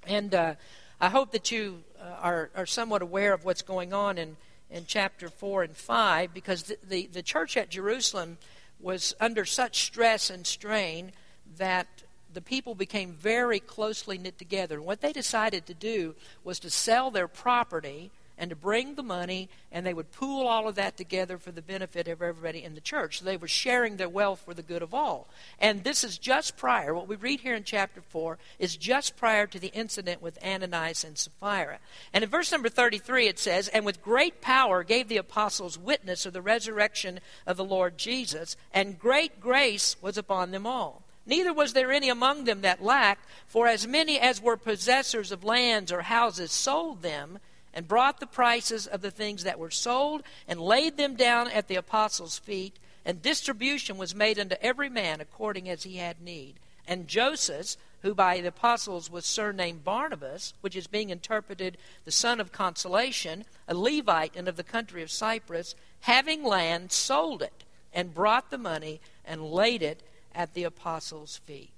And 0.07 0.35
uh, 0.35 0.55
I 1.01 1.09
hope 1.11 1.31
that 1.33 1.53
you 1.53 1.85
uh, 2.01 2.17
are, 2.21 2.51
are 2.57 2.67
somewhat 2.67 3.03
aware 3.03 3.33
of 3.33 3.45
what's 3.45 3.63
going 3.63 3.93
on 3.93 4.19
in 4.19 4.37
in 4.75 4.85
chapter 4.87 5.29
4 5.29 5.63
and 5.63 5.77
5 5.77 6.35
because 6.35 6.65
the, 6.65 6.79
the, 6.87 7.07
the 7.07 7.23
church 7.23 7.57
at 7.57 7.71
Jerusalem 7.71 8.39
was 8.81 9.15
under 9.21 9.45
such 9.45 9.85
stress 9.85 10.31
and 10.31 10.45
strain 10.45 11.13
that 11.57 11.87
the 12.33 12.41
people 12.41 12.75
became 12.75 13.13
very 13.13 13.61
closely 13.61 14.19
knit 14.19 14.37
together. 14.37 14.75
And 14.75 14.85
what 14.85 15.01
they 15.01 15.13
decided 15.13 15.67
to 15.67 15.75
do 15.75 16.17
was 16.43 16.59
to 16.59 16.71
sell 16.71 17.13
their 17.13 17.29
property 17.29 18.11
and 18.37 18.51
to 18.51 18.57
bring 18.57 18.95
the 18.95 19.03
money, 19.03 19.49
and 19.71 19.87
they 19.87 19.95
would 19.95 20.11
pool 20.13 20.47
all 20.47 20.69
of 20.69 20.75
that 20.75 20.97
together 20.97 21.39
for 21.39 21.53
the 21.53 21.63
benefit 21.63 22.09
of 22.09 22.21
everybody 22.21 22.65
in 22.65 22.75
the 22.75 22.81
church. 22.81 23.19
So 23.19 23.25
they 23.25 23.37
were 23.37 23.49
sharing 23.49 23.97
their 23.97 24.09
wealth 24.09 24.43
for 24.45 24.55
the 24.55 24.63
good 24.63 24.83
of 24.83 24.93
all. 24.93 25.29
And 25.59 25.85
this 25.85 26.03
is 26.03 26.19
just 26.19 26.57
prior, 26.57 26.95
what 26.95 27.09
we 27.09 27.17
read 27.17 27.41
here 27.41 27.55
in 27.55 27.65
chapter 27.65 28.01
4 28.01 28.39
is 28.59 28.77
just 28.77 29.17
prior 29.17 29.47
to 29.47 29.59
the 29.59 29.69
incident 29.69 30.21
with 30.21 30.43
Ananias 30.45 31.05
and 31.05 31.17
Sapphira. 31.17 31.79
And 32.13 32.25
in 32.25 32.31
verse 32.31 32.51
number 32.51 32.69
33 32.69 33.29
it 33.29 33.39
says, 33.39 33.69
And 33.69 33.85
with 33.85 34.03
great 34.03 34.41
power 34.41 34.83
gave 34.83 35.09
the 35.09 35.17
apostles 35.17 35.79
witness 35.79 36.27
of 36.27 36.33
the 36.33 36.43
resurrection 36.43 37.21
of 37.47 37.57
the 37.57 37.65
Lord 37.65 37.99
Jesus, 37.99 38.57
and 38.73 38.99
great 38.99 39.41
grace 39.41 39.97
was 40.03 40.19
upon 40.19 40.51
them 40.51 40.67
all. 40.67 41.03
Neither 41.27 41.53
was 41.53 41.73
there 41.73 41.91
any 41.91 42.11
among 42.11 42.45
them 42.45 42.61
that 42.63 42.83
lacked, 42.83 43.27
for 43.47 43.67
as 43.67 43.87
many 43.87 44.19
as 44.19 44.43
were 44.43 44.57
possessors 44.57 45.33
of 45.33 45.45
lands 45.45 45.91
or 45.91 46.03
houses 46.03 46.53
sold 46.53 47.03
them 47.03 47.39
and 47.75 47.89
brought 47.89 48.21
the 48.21 48.27
prices 48.27 48.87
of 48.87 49.03
the 49.03 49.11
things 49.11 49.45
that 49.45 49.59
were 49.59 49.71
sold 49.71 50.23
and 50.49 50.61
laid 50.61 50.97
them 50.97 51.17
down 51.17 51.51
at 51.51 51.69
the 51.69 51.75
apostles' 51.75 52.39
feet, 52.39 52.79
and 53.05 53.21
distribution 53.21 53.99
was 53.99 54.15
made 54.15 54.39
unto 54.39 54.55
every 54.63 54.89
man 54.89 55.21
according 55.21 55.69
as 55.69 55.83
he 55.83 55.97
had 55.97 56.23
need. 56.23 56.55
And 56.87 57.09
Joseph, 57.09 57.77
who 58.03 58.15
by 58.15 58.41
the 58.41 58.49
apostles 58.49 59.11
was 59.11 59.27
surnamed 59.27 59.85
Barnabas, 59.85 60.55
which 60.61 60.77
is 60.77 60.87
being 60.87 61.11
interpreted 61.11 61.77
the 62.05 62.13
son 62.13 62.41
of 62.41 62.53
consolation, 62.53 63.45
a 63.67 63.75
Levite 63.75 64.37
and 64.37 64.47
of 64.47 64.57
the 64.57 64.63
country 64.63 65.03
of 65.03 65.11
Cyprus, 65.11 65.75
having 66.01 66.45
land, 66.45 66.93
sold 66.93 67.43
it, 67.43 67.65
and 67.93 68.15
brought 68.15 68.51
the 68.51 68.59
money 68.59 69.01
and 69.25 69.43
laid 69.43 69.83
it 69.83 70.03
at 70.35 70.55
the 70.55 70.65
apostles' 70.65 71.39
feet. 71.45 71.71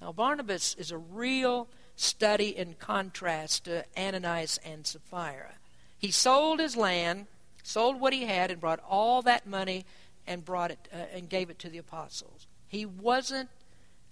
Now, 0.00 0.12
Barnabas 0.12 0.74
is 0.74 0.90
a 0.90 0.98
real 0.98 1.68
study 1.96 2.56
in 2.56 2.74
contrast 2.74 3.64
to 3.64 3.84
Ananias 3.96 4.58
and 4.64 4.86
Sapphira. 4.86 5.54
He 5.98 6.10
sold 6.10 6.60
his 6.60 6.76
land, 6.76 7.26
sold 7.62 7.98
what 8.00 8.12
he 8.12 8.26
had, 8.26 8.50
and 8.50 8.60
brought 8.60 8.80
all 8.88 9.22
that 9.22 9.46
money 9.46 9.84
and 10.26 10.44
brought 10.44 10.70
it 10.70 10.88
uh, 10.92 10.96
and 11.12 11.28
gave 11.28 11.50
it 11.50 11.58
to 11.60 11.70
the 11.70 11.78
apostles. 11.78 12.46
He 12.68 12.84
wasn't 12.84 13.48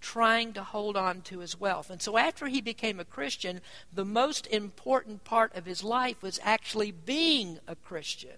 trying 0.01 0.53
to 0.53 0.62
hold 0.62 0.97
on 0.97 1.23
to 1.23 1.38
his 1.38 1.59
wealth. 1.59 1.88
And 1.90 2.01
so 2.01 2.18
after 2.18 2.47
he 2.47 2.61
became 2.61 3.01
a 3.01 3.05
Christian, 3.05 3.61
the 3.92 4.05
most 4.05 4.47
important 4.49 5.25
part 5.25 5.55
of 5.55 5.64
his 5.64 5.83
life 5.83 6.23
was 6.23 6.38
actually 6.42 6.90
being 6.90 7.59
a 7.66 7.75
Christian. 7.75 8.37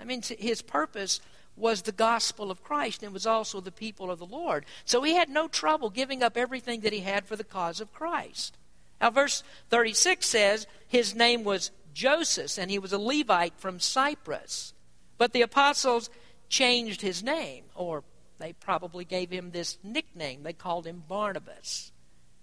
I 0.00 0.04
mean, 0.04 0.22
his 0.22 0.62
purpose 0.62 1.20
was 1.56 1.82
the 1.82 1.92
gospel 1.92 2.50
of 2.50 2.64
Christ 2.64 3.02
and 3.02 3.12
was 3.12 3.26
also 3.26 3.60
the 3.60 3.70
people 3.70 4.10
of 4.10 4.18
the 4.18 4.26
Lord. 4.26 4.64
So 4.84 5.02
he 5.02 5.14
had 5.14 5.28
no 5.28 5.46
trouble 5.46 5.90
giving 5.90 6.22
up 6.22 6.36
everything 6.36 6.80
that 6.80 6.92
he 6.92 7.00
had 7.00 7.26
for 7.26 7.36
the 7.36 7.44
cause 7.44 7.80
of 7.80 7.92
Christ. 7.92 8.56
Now, 9.00 9.10
verse 9.10 9.42
36 9.70 10.26
says 10.26 10.66
his 10.86 11.14
name 11.14 11.44
was 11.44 11.70
Joseph, 11.92 12.58
and 12.58 12.70
he 12.70 12.78
was 12.78 12.92
a 12.92 12.98
Levite 12.98 13.58
from 13.58 13.80
Cyprus. 13.80 14.74
But 15.18 15.32
the 15.32 15.42
apostles 15.42 16.10
changed 16.48 17.00
his 17.00 17.22
name, 17.22 17.64
or 17.74 18.04
they 18.38 18.52
probably 18.52 19.04
gave 19.04 19.30
him 19.30 19.50
this 19.50 19.78
nickname. 19.82 20.42
They 20.42 20.52
called 20.52 20.86
him 20.86 21.02
Barnabas. 21.06 21.92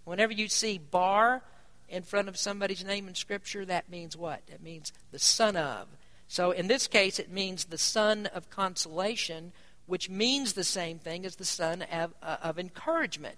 Whenever 0.05 0.33
you 0.33 0.47
see 0.47 0.77
Bar 0.77 1.43
in 1.89 2.03
front 2.03 2.29
of 2.29 2.37
somebody's 2.37 2.83
name 2.83 3.07
in 3.07 3.15
Scripture, 3.15 3.65
that 3.65 3.89
means 3.89 4.15
what? 4.15 4.41
It 4.47 4.63
means 4.63 4.93
the 5.11 5.19
son 5.19 5.55
of. 5.55 5.87
So 6.27 6.51
in 6.51 6.67
this 6.67 6.87
case, 6.87 7.19
it 7.19 7.29
means 7.29 7.65
the 7.65 7.77
son 7.77 8.25
of 8.27 8.49
consolation, 8.49 9.51
which 9.85 10.09
means 10.09 10.53
the 10.53 10.63
same 10.63 10.97
thing 10.97 11.25
as 11.25 11.35
the 11.35 11.45
son 11.45 11.81
of, 11.81 12.13
uh, 12.23 12.37
of 12.41 12.57
encouragement. 12.57 13.35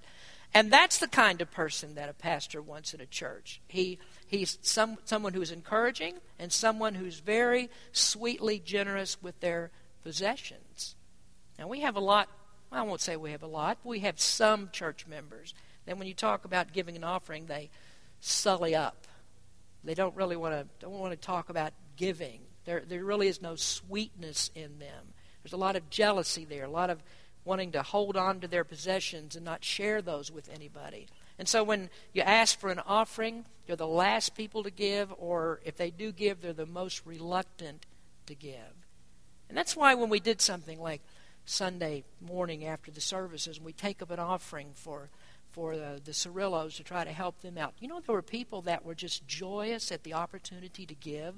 And 0.54 0.72
that's 0.72 1.00
the 1.00 1.08
kind 1.08 1.42
of 1.42 1.50
person 1.50 1.96
that 1.96 2.10
a 2.10 2.14
pastor 2.14 2.62
wants 2.62 2.94
in 2.94 3.02
a 3.02 3.08
church. 3.08 3.60
He, 3.68 3.98
he's 4.28 4.60
some, 4.62 4.98
someone 5.04 5.34
who's 5.34 5.52
encouraging 5.52 6.16
and 6.38 6.52
someone 6.52 6.94
who's 6.96 7.20
very 7.20 7.70
sweetly 7.92 8.60
generous 8.60 9.22
with 9.22 9.40
their 9.40 9.72
possessions. 10.04 10.96
Now, 11.58 11.68
we 11.68 11.82
have 11.82 11.96
a 11.96 12.00
lot, 12.00 12.30
I 12.72 12.84
won't 12.84 13.02
say 13.02 13.16
we 13.16 13.32
have 13.32 13.42
a 13.42 13.48
lot, 13.48 13.80
we 13.84 14.00
have 14.00 14.20
some 14.20 14.70
church 14.72 15.08
members. 15.08 15.56
Then 15.86 15.98
when 15.98 16.08
you 16.08 16.14
talk 16.14 16.46
about 16.46 16.72
giving 16.72 16.96
an 16.96 17.04
offering, 17.04 17.48
they 17.48 17.72
sully 18.20 18.76
up. 18.76 19.08
They 19.84 19.96
don't 19.96 20.16
really 20.16 20.36
want 20.36 20.54
to, 20.54 20.68
don't 20.80 20.94
want 21.00 21.12
to 21.14 21.18
talk 21.18 21.50
about 21.50 21.74
giving. 21.98 22.42
There, 22.66 22.84
there 22.88 23.04
really 23.04 23.28
is 23.28 23.42
no 23.42 23.56
sweetness 23.56 24.52
in 24.56 24.80
them. 24.80 25.14
There's 25.44 25.54
a 25.54 25.58
lot 25.58 25.76
of 25.76 25.90
jealousy 25.90 26.46
there, 26.46 26.64
a 26.64 26.70
lot 26.70 26.90
of 26.90 27.04
wanting 27.46 27.72
to 27.72 27.84
hold 27.84 28.16
on 28.16 28.40
to 28.40 28.48
their 28.48 28.64
possessions 28.64 29.36
and 29.36 29.46
not 29.46 29.64
share 29.64 30.02
those 30.02 30.32
with 30.32 30.50
anybody. 30.54 31.08
And 31.38 31.48
so 31.48 31.64
when 31.64 31.90
you 32.14 32.22
ask 32.22 32.60
for 32.60 32.70
an 32.70 32.82
offering, 32.86 33.46
you're 33.68 33.78
the 33.78 33.88
last 33.88 34.36
people 34.36 34.64
to 34.64 34.72
give, 34.72 35.14
or 35.18 35.60
if 35.66 35.78
they 35.78 35.90
do 35.90 36.12
give, 36.12 36.42
they're 36.42 36.54
the 36.54 36.66
most 36.66 37.06
reluctant 37.06 37.86
to 38.28 38.36
give. 38.36 38.88
And 39.50 39.58
that's 39.58 39.76
why 39.76 39.94
when 39.96 40.10
we 40.10 40.20
did 40.20 40.42
something 40.42 40.80
like 40.80 41.02
Sunday 41.46 42.04
morning 42.22 42.66
after 42.66 42.92
the 42.92 43.02
services, 43.02 43.58
and 43.58 43.66
we 43.66 43.74
take 43.74 44.02
up 44.02 44.12
an 44.12 44.20
offering 44.20 44.70
for 44.74 45.10
for 45.52 45.78
the, 45.78 46.02
the 46.04 46.14
Cirillos 46.14 46.78
to 46.78 46.84
try 46.84 47.04
to 47.04 47.12
help 47.12 47.42
them 47.42 47.60
out. 47.60 47.76
You 47.80 47.88
know, 47.88 48.00
there 48.00 48.16
were 48.16 48.24
people 48.24 48.64
that 48.64 48.84
were 48.84 48.96
just 48.96 49.28
joyous 49.28 49.92
at 49.92 50.04
the 50.04 50.16
opportunity 50.16 50.88
to 50.88 50.96
give. 50.96 51.36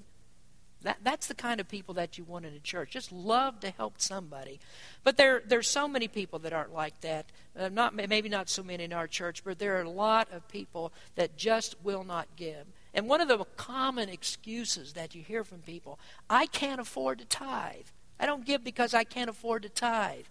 That, 0.85 0.99
that's 1.03 1.25
the 1.25 1.33
kind 1.33 1.59
of 1.59 1.67
people 1.67 1.95
that 1.95 2.19
you 2.19 2.23
want 2.23 2.45
in 2.45 2.53
a 2.53 2.59
church. 2.59 2.91
Just 2.91 3.11
love 3.11 3.59
to 3.61 3.71
help 3.71 3.99
somebody. 3.99 4.59
But 5.03 5.17
there 5.17 5.41
there's 5.43 5.67
so 5.67 5.87
many 5.87 6.07
people 6.07 6.37
that 6.39 6.53
aren't 6.53 6.75
like 6.75 7.01
that. 7.01 7.25
Uh, 7.59 7.69
not 7.69 7.95
maybe 7.95 8.29
not 8.29 8.49
so 8.49 8.61
many 8.61 8.83
in 8.83 8.93
our 8.93 9.07
church, 9.07 9.43
but 9.43 9.57
there 9.57 9.77
are 9.79 9.81
a 9.81 9.89
lot 9.89 10.31
of 10.31 10.47
people 10.47 10.93
that 11.15 11.37
just 11.37 11.75
will 11.83 12.03
not 12.03 12.27
give. 12.35 12.67
And 12.93 13.09
one 13.09 13.19
of 13.19 13.27
the 13.27 13.43
common 13.57 14.09
excuses 14.09 14.93
that 14.93 15.15
you 15.15 15.23
hear 15.23 15.43
from 15.43 15.61
people, 15.61 15.97
I 16.29 16.45
can't 16.45 16.79
afford 16.79 17.17
to 17.17 17.25
tithe. 17.25 17.87
I 18.19 18.27
don't 18.27 18.45
give 18.45 18.63
because 18.63 18.93
I 18.93 19.05
can't 19.05 19.29
afford 19.29 19.63
to 19.63 19.69
tithe. 19.69 20.25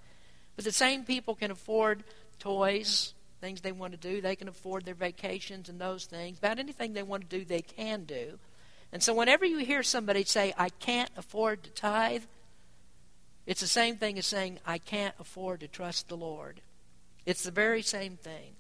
But 0.55 0.65
the 0.65 0.73
same 0.73 1.03
people 1.03 1.35
can 1.35 1.51
afford 1.51 2.05
toys, 2.39 3.13
things 3.41 3.61
they 3.61 3.73
want 3.73 3.93
to 3.93 3.99
do. 3.99 4.21
They 4.21 4.37
can 4.37 4.47
afford 4.47 4.85
their 4.85 4.95
vacations 4.95 5.69
and 5.69 5.81
those 5.81 6.05
things. 6.07 6.39
About 6.39 6.61
anything 6.61 6.93
they 6.93 7.03
want 7.03 7.29
to 7.29 7.39
do, 7.39 7.45
they 7.45 7.63
can 7.63 8.05
do. 8.05 8.39
And 8.95 9.03
so 9.03 9.13
whenever 9.13 9.45
you 9.45 9.59
hear 9.59 9.83
somebody 9.83 10.23
say, 10.23 10.55
I 10.57 10.69
can't 10.69 11.11
afford 11.17 11.65
to 11.65 11.71
tithe, 11.71 12.23
it's 13.45 13.61
the 13.61 13.67
same 13.67 13.97
thing 13.97 14.19
as 14.21 14.27
saying, 14.27 14.61
I 14.65 14.79
can't 14.79 15.17
afford 15.19 15.61
to 15.61 15.69
trust 15.69 16.09
the 16.09 16.17
Lord. 16.17 16.61
It's 17.27 17.43
the 17.43 17.51
very 17.51 17.83
same 17.83 18.17
thing. 18.17 18.53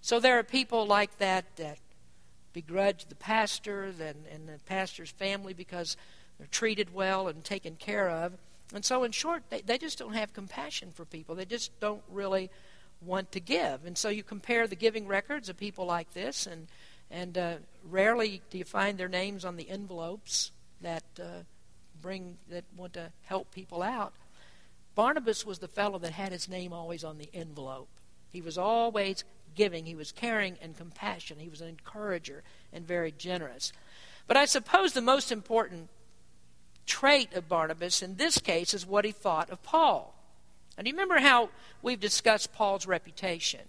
So 0.00 0.20
there 0.20 0.38
are 0.38 0.42
people 0.42 0.86
like 0.86 1.18
that 1.18 1.44
that 1.56 1.76
begrudge 2.54 3.04
the 3.04 3.14
pastor 3.14 3.84
and, 3.84 4.24
and 4.32 4.48
the 4.48 4.58
pastor's 4.64 5.10
family 5.10 5.52
because 5.52 5.98
they're 6.38 6.48
treated 6.50 6.94
well 6.94 7.28
and 7.28 7.44
taken 7.44 7.76
care 7.76 8.08
of. 8.08 8.32
And 8.72 8.86
so, 8.86 9.04
in 9.04 9.12
short, 9.12 9.42
they, 9.50 9.60
they 9.60 9.76
just 9.76 9.98
don't 9.98 10.14
have 10.14 10.32
compassion 10.32 10.92
for 10.94 11.04
people. 11.04 11.34
They 11.34 11.44
just 11.44 11.78
don't 11.78 12.02
really 12.10 12.48
want 13.02 13.32
to 13.32 13.40
give. 13.40 13.84
And 13.84 13.98
so 13.98 14.08
you 14.08 14.22
compare 14.22 14.66
the 14.66 14.76
giving 14.76 15.06
records 15.06 15.50
of 15.50 15.58
people 15.58 15.84
like 15.84 16.14
this, 16.14 16.46
and 16.46 16.68
and 17.10 17.36
uh, 17.38 17.54
rarely 17.84 18.42
do 18.50 18.58
you 18.58 18.64
find 18.64 18.98
their 18.98 19.08
names 19.08 19.44
on 19.44 19.56
the 19.56 19.70
envelopes 19.70 20.52
that 20.80 21.04
uh, 21.20 21.42
bring 22.00 22.38
that 22.50 22.64
want 22.76 22.92
to 22.94 23.12
help 23.24 23.52
people 23.52 23.82
out. 23.82 24.14
Barnabas 24.94 25.46
was 25.46 25.58
the 25.58 25.68
fellow 25.68 25.98
that 25.98 26.12
had 26.12 26.32
his 26.32 26.48
name 26.48 26.72
always 26.72 27.04
on 27.04 27.18
the 27.18 27.30
envelope. 27.32 27.88
He 28.30 28.40
was 28.40 28.58
always 28.58 29.24
giving. 29.54 29.86
He 29.86 29.94
was 29.94 30.12
caring 30.12 30.56
and 30.60 30.76
compassion. 30.76 31.38
He 31.38 31.48
was 31.48 31.60
an 31.60 31.68
encourager 31.68 32.42
and 32.72 32.86
very 32.86 33.12
generous. 33.12 33.72
But 34.26 34.36
I 34.36 34.44
suppose 34.44 34.92
the 34.92 35.00
most 35.00 35.32
important 35.32 35.88
trait 36.86 37.32
of 37.34 37.48
Barnabas 37.48 38.02
in 38.02 38.16
this 38.16 38.38
case 38.38 38.74
is 38.74 38.86
what 38.86 39.04
he 39.04 39.12
thought 39.12 39.50
of 39.50 39.62
Paul. 39.62 40.14
And 40.76 40.86
you 40.86 40.92
remember 40.92 41.18
how 41.18 41.50
we've 41.82 42.00
discussed 42.00 42.52
Paul's 42.52 42.86
reputation? 42.86 43.60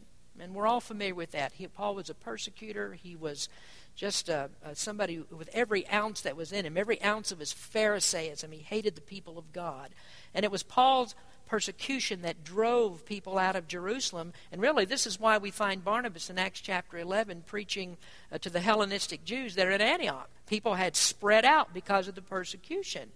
And 0.42 0.54
we're 0.54 0.68
all 0.68 0.82
familiar 0.82 1.16
with 1.16 1.32
that. 1.32 1.54
He, 1.54 1.68
Paul 1.68 1.96
was 1.96 2.10
a 2.10 2.14
persecutor. 2.14 2.94
He 2.94 3.16
was 3.16 3.50
just 3.96 4.30
uh, 4.30 4.48
uh, 4.64 4.74
somebody 4.74 5.20
with 5.30 5.50
every 5.54 5.88
ounce 5.90 6.22
that 6.22 6.38
was 6.38 6.52
in 6.52 6.66
him, 6.66 6.78
every 6.78 7.02
ounce 7.04 7.32
of 7.32 7.40
his 7.40 7.52
Pharisaism. 7.52 8.52
He 8.52 8.60
hated 8.60 8.96
the 8.96 9.02
people 9.02 9.38
of 9.38 9.52
God. 9.52 9.90
And 10.34 10.46
it 10.46 10.52
was 10.52 10.64
Paul's 10.64 11.16
persecution 11.50 12.22
that 12.22 12.44
drove 12.44 13.06
people 13.06 13.38
out 13.38 13.56
of 13.56 13.68
Jerusalem. 13.68 14.34
And 14.52 14.62
really, 14.62 14.86
this 14.86 15.08
is 15.08 15.20
why 15.20 15.38
we 15.38 15.52
find 15.52 15.84
Barnabas 15.84 16.30
in 16.30 16.38
Acts 16.38 16.62
chapter 16.62 16.98
11 16.98 17.44
preaching 17.46 17.98
uh, 18.32 18.38
to 18.38 18.50
the 18.50 18.60
Hellenistic 18.60 19.26
Jews 19.26 19.56
there 19.56 19.72
at 19.72 19.82
Antioch. 19.82 20.30
People 20.46 20.76
had 20.76 20.96
spread 20.96 21.44
out 21.44 21.74
because 21.74 22.08
of 22.08 22.16
the 22.16 22.22
persecution. 22.22 23.10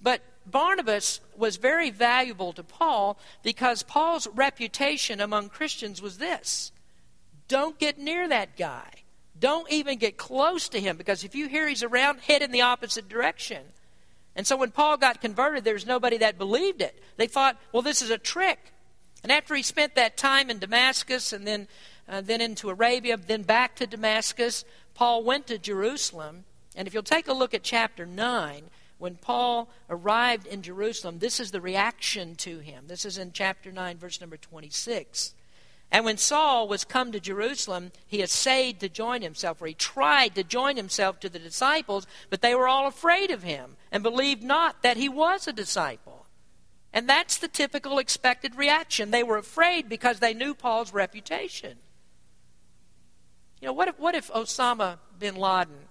But 0.00 0.22
Barnabas 0.46 1.20
was 1.36 1.56
very 1.56 1.90
valuable 1.90 2.52
to 2.54 2.62
Paul 2.62 3.18
because 3.42 3.82
Paul's 3.82 4.26
reputation 4.28 5.20
among 5.20 5.50
Christians 5.50 6.00
was 6.00 6.18
this 6.18 6.72
don't 7.48 7.78
get 7.78 7.98
near 7.98 8.28
that 8.28 8.56
guy. 8.56 8.90
Don't 9.38 9.70
even 9.70 9.98
get 9.98 10.16
close 10.16 10.68
to 10.70 10.80
him 10.80 10.96
because 10.96 11.24
if 11.24 11.34
you 11.34 11.48
hear 11.48 11.68
he's 11.68 11.82
around, 11.82 12.20
head 12.20 12.42
in 12.42 12.50
the 12.50 12.62
opposite 12.62 13.08
direction. 13.08 13.62
And 14.34 14.46
so 14.46 14.56
when 14.56 14.70
Paul 14.70 14.96
got 14.96 15.20
converted, 15.20 15.64
there 15.64 15.74
was 15.74 15.86
nobody 15.86 16.18
that 16.18 16.38
believed 16.38 16.80
it. 16.80 17.00
They 17.16 17.26
thought, 17.26 17.56
well, 17.72 17.82
this 17.82 18.02
is 18.02 18.10
a 18.10 18.18
trick. 18.18 18.72
And 19.22 19.32
after 19.32 19.54
he 19.54 19.62
spent 19.62 19.94
that 19.94 20.16
time 20.16 20.50
in 20.50 20.58
Damascus 20.58 21.32
and 21.32 21.46
then, 21.46 21.68
uh, 22.08 22.20
then 22.20 22.40
into 22.40 22.70
Arabia, 22.70 23.16
then 23.16 23.42
back 23.42 23.76
to 23.76 23.86
Damascus, 23.86 24.64
Paul 24.94 25.24
went 25.24 25.46
to 25.48 25.58
Jerusalem. 25.58 26.44
And 26.76 26.86
if 26.86 26.94
you'll 26.94 27.02
take 27.02 27.28
a 27.28 27.32
look 27.32 27.54
at 27.54 27.62
chapter 27.62 28.06
9, 28.06 28.64
when 28.98 29.14
Paul 29.16 29.68
arrived 29.88 30.46
in 30.46 30.62
Jerusalem, 30.62 31.20
this 31.20 31.40
is 31.40 31.50
the 31.50 31.60
reaction 31.60 32.34
to 32.36 32.58
him. 32.58 32.84
This 32.88 33.04
is 33.04 33.16
in 33.16 33.32
chapter 33.32 33.72
9, 33.72 33.96
verse 33.96 34.20
number 34.20 34.36
26. 34.36 35.34
And 35.90 36.04
when 36.04 36.18
Saul 36.18 36.68
was 36.68 36.84
come 36.84 37.12
to 37.12 37.20
Jerusalem, 37.20 37.92
he 38.06 38.22
essayed 38.22 38.80
to 38.80 38.88
join 38.88 39.22
himself, 39.22 39.62
or 39.62 39.66
he 39.66 39.74
tried 39.74 40.34
to 40.34 40.42
join 40.42 40.76
himself 40.76 41.18
to 41.20 41.28
the 41.28 41.38
disciples, 41.38 42.06
but 42.28 42.42
they 42.42 42.54
were 42.54 42.68
all 42.68 42.86
afraid 42.86 43.30
of 43.30 43.42
him 43.42 43.76
and 43.90 44.02
believed 44.02 44.42
not 44.42 44.82
that 44.82 44.98
he 44.98 45.08
was 45.08 45.48
a 45.48 45.52
disciple. 45.52 46.26
And 46.92 47.08
that's 47.08 47.38
the 47.38 47.48
typical 47.48 47.98
expected 47.98 48.54
reaction. 48.54 49.10
They 49.10 49.22
were 49.22 49.38
afraid 49.38 49.88
because 49.88 50.20
they 50.20 50.34
knew 50.34 50.54
Paul's 50.54 50.92
reputation. 50.92 51.78
You 53.60 53.66
know, 53.66 53.72
what 53.72 53.88
if, 53.88 53.98
what 53.98 54.14
if 54.14 54.30
Osama 54.30 54.98
bin 55.18 55.36
Laden 55.36 55.87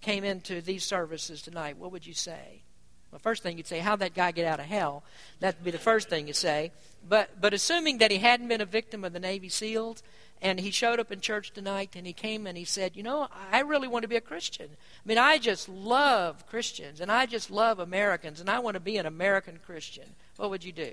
came 0.00 0.24
into 0.24 0.60
these 0.60 0.84
services 0.84 1.42
tonight, 1.42 1.78
what 1.78 1.92
would 1.92 2.06
you 2.06 2.14
say? 2.14 2.62
Well, 3.10 3.18
first 3.18 3.42
thing 3.42 3.56
you'd 3.56 3.66
say, 3.66 3.78
how'd 3.78 4.00
that 4.00 4.14
guy 4.14 4.32
get 4.32 4.46
out 4.46 4.60
of 4.60 4.66
hell? 4.66 5.02
That'd 5.40 5.64
be 5.64 5.70
the 5.70 5.78
first 5.78 6.08
thing 6.08 6.26
you 6.26 6.34
say. 6.34 6.72
But, 7.08 7.40
but 7.40 7.54
assuming 7.54 7.98
that 7.98 8.10
he 8.10 8.18
hadn't 8.18 8.48
been 8.48 8.60
a 8.60 8.66
victim 8.66 9.04
of 9.04 9.12
the 9.12 9.20
Navy 9.20 9.48
SEALs, 9.48 10.02
and 10.40 10.60
he 10.60 10.70
showed 10.70 11.00
up 11.00 11.10
in 11.10 11.20
church 11.20 11.52
tonight 11.52 11.90
and 11.96 12.06
he 12.06 12.12
came 12.12 12.46
and 12.46 12.56
he 12.56 12.64
said, 12.64 12.96
You 12.96 13.02
know, 13.02 13.28
I 13.50 13.60
really 13.60 13.88
want 13.88 14.02
to 14.02 14.08
be 14.08 14.16
a 14.16 14.20
Christian. 14.20 14.68
I 14.70 15.08
mean, 15.08 15.18
I 15.18 15.38
just 15.38 15.68
love 15.68 16.46
Christians 16.46 17.00
and 17.00 17.10
I 17.10 17.26
just 17.26 17.50
love 17.50 17.80
Americans 17.80 18.40
and 18.40 18.48
I 18.48 18.60
want 18.60 18.74
to 18.74 18.80
be 18.80 18.98
an 18.98 19.06
American 19.06 19.58
Christian. 19.64 20.14
What 20.36 20.50
would 20.50 20.62
you 20.62 20.72
do? 20.72 20.92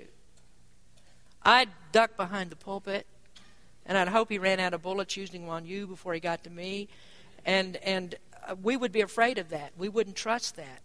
I'd 1.42 1.68
duck 1.92 2.16
behind 2.16 2.50
the 2.50 2.56
pulpit 2.56 3.06
and 3.84 3.96
I'd 3.96 4.08
hope 4.08 4.30
he 4.30 4.38
ran 4.38 4.58
out 4.58 4.74
of 4.74 4.82
bullets 4.82 5.16
using 5.16 5.46
one 5.46 5.62
on 5.62 5.66
you 5.66 5.86
before 5.86 6.12
he 6.12 6.20
got 6.20 6.42
to 6.44 6.50
me. 6.50 6.88
And, 7.44 7.76
and 7.76 8.16
Uh, 8.46 8.54
we 8.62 8.76
would 8.76 8.92
be 8.92 9.00
afraid 9.00 9.38
of 9.38 9.48
that. 9.50 9.72
We 9.76 9.88
wouldn't 9.88 10.16
trust 10.16 10.56
that. 10.56 10.82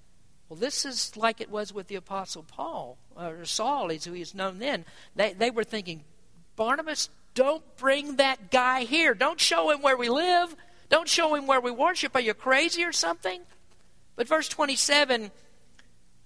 Well, 0.50 0.60
this 0.60 0.86
is 0.86 1.16
like 1.16 1.40
it 1.40 1.50
was 1.50 1.74
with 1.74 1.88
the 1.88 1.96
Apostle 1.96 2.44
Paul, 2.44 2.98
uh, 3.16 3.32
or 3.40 3.46
Saul, 3.46 3.92
as 3.92 4.04
he 4.04 4.22
is 4.22 4.36
known 4.36 4.60
then. 4.60 4.86
They, 5.16 5.34
they 5.34 5.50
were 5.50 5.64
thinking, 5.64 6.04
Barnabas, 6.56 7.10
don't 7.34 7.64
bring 7.78 8.18
that 8.18 8.52
guy 8.52 8.82
here. 8.82 9.14
Don't 9.14 9.40
show 9.40 9.70
him 9.70 9.82
where 9.82 9.96
we 9.96 10.10
live. 10.10 10.56
Don't 10.90 11.08
show 11.08 11.36
him 11.36 11.48
where 11.48 11.62
we 11.62 11.72
worship. 11.72 12.16
Are 12.16 12.22
you 12.22 12.34
crazy 12.34 12.84
or 12.84 12.92
something? 12.92 13.42
But 14.18 14.28
verse 14.28 14.50
27 14.50 15.32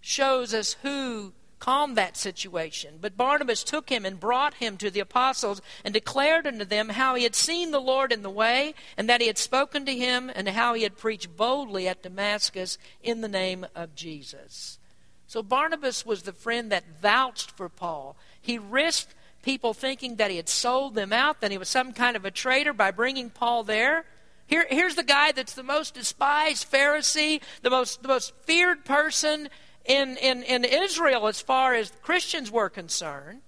shows 0.02 0.54
us 0.54 0.74
who 0.82 1.34
calmed 1.65 1.97
that 1.97 2.15
situation. 2.15 2.93
But 3.01 3.17
Barnabas 3.17 3.63
took 3.63 3.89
him 3.89 4.06
and 4.06 4.19
brought 4.19 4.54
him 4.56 4.78
to 4.78 4.91
the 4.91 4.99
apostles 4.99 5.63
and 5.84 5.95
declared 5.95 6.45
unto 6.45 6.63
them 6.63 6.89
how 6.89 7.15
he 7.15 7.23
had 7.23 7.34
seen 7.34 7.71
the 7.71 7.82
Lord 7.82 8.12
in 8.12 8.21
the 8.21 8.30
way, 8.30 8.75
and 8.95 9.10
that 9.10 9.19
he 9.19 9.25
had 9.25 9.39
spoken 9.39 9.84
to 9.88 9.97
him, 9.97 10.32
and 10.36 10.47
how 10.47 10.75
he 10.75 10.84
had 10.84 10.95
preached 10.95 11.36
boldly 11.36 11.88
at 11.88 12.04
Damascus 12.04 12.78
in 13.01 13.21
the 13.21 13.28
name 13.28 13.65
of 13.73 13.95
Jesus. 13.95 14.78
So 15.25 15.41
Barnabas 15.41 16.06
was 16.06 16.21
the 16.21 16.34
friend 16.34 16.71
that 16.71 17.01
vouched 17.01 17.49
for 17.49 17.67
Paul. 17.67 18.15
He 18.39 18.60
risked 18.60 19.15
people 19.41 19.73
thinking 19.73 20.17
that 20.17 20.30
he 20.30 20.38
had 20.38 20.49
sold 20.49 20.93
them 20.93 21.12
out, 21.12 21.41
that 21.41 21.49
he 21.49 21.58
was 21.58 21.67
some 21.67 21.93
kind 21.93 22.15
of 22.15 22.25
a 22.25 22.32
traitor 22.32 22.73
by 22.73 22.91
bringing 22.91 23.32
Paul 23.32 23.63
there. 23.63 24.06
Here, 24.45 24.67
here's 24.69 24.93
the 24.93 25.04
guy 25.04 25.32
that's 25.32 25.56
the 25.56 25.63
most 25.63 25.95
despised 25.95 26.71
Pharisee, 26.71 27.41
the 27.63 27.71
most, 27.71 28.04
the 28.04 28.08
most 28.08 28.34
feared 28.43 28.86
person 28.86 29.49
in, 29.86 30.17
in, 30.17 30.43
in 30.43 30.65
Israel 30.65 31.28
as 31.28 31.41
far 31.41 31.74
as 31.74 31.91
Christians 32.02 32.52
were 32.52 32.69
concerned. 32.69 33.41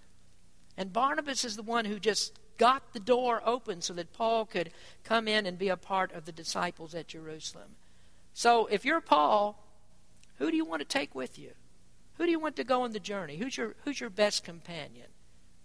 And 0.77 0.93
Barnabas 0.93 1.43
is 1.43 1.55
the 1.55 1.63
one 1.63 1.85
who 1.85 1.99
just 1.99 2.37
got 2.57 2.93
the 2.93 2.99
door 2.99 3.41
open 3.45 3.81
so 3.81 3.93
that 3.93 4.13
Paul 4.13 4.45
could 4.45 4.71
come 5.03 5.27
in 5.27 5.45
and 5.45 5.57
be 5.57 5.69
a 5.69 5.77
part 5.77 6.11
of 6.11 6.25
the 6.25 6.31
disciples 6.31 6.93
at 6.95 7.07
Jerusalem. 7.07 7.75
So 8.33 8.67
if 8.67 8.85
you're 8.85 9.01
Paul, 9.01 9.63
who 10.37 10.51
do 10.51 10.57
you 10.57 10.65
want 10.65 10.81
to 10.81 10.87
take 10.87 11.15
with 11.15 11.39
you? 11.39 11.51
Who 12.17 12.25
do 12.25 12.31
you 12.31 12.39
want 12.39 12.55
to 12.55 12.63
go 12.63 12.81
on 12.83 12.93
the 12.93 12.99
journey? 12.99 13.37
Who's 13.37 13.57
your, 13.57 13.75
who's 13.83 13.99
your 13.99 14.09
best 14.09 14.43
companion? 14.43 15.07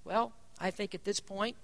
Well, 0.04 0.32
I 0.60 0.70
think 0.70 0.94
at 0.94 1.04
this 1.04 1.20
point, 1.20 1.56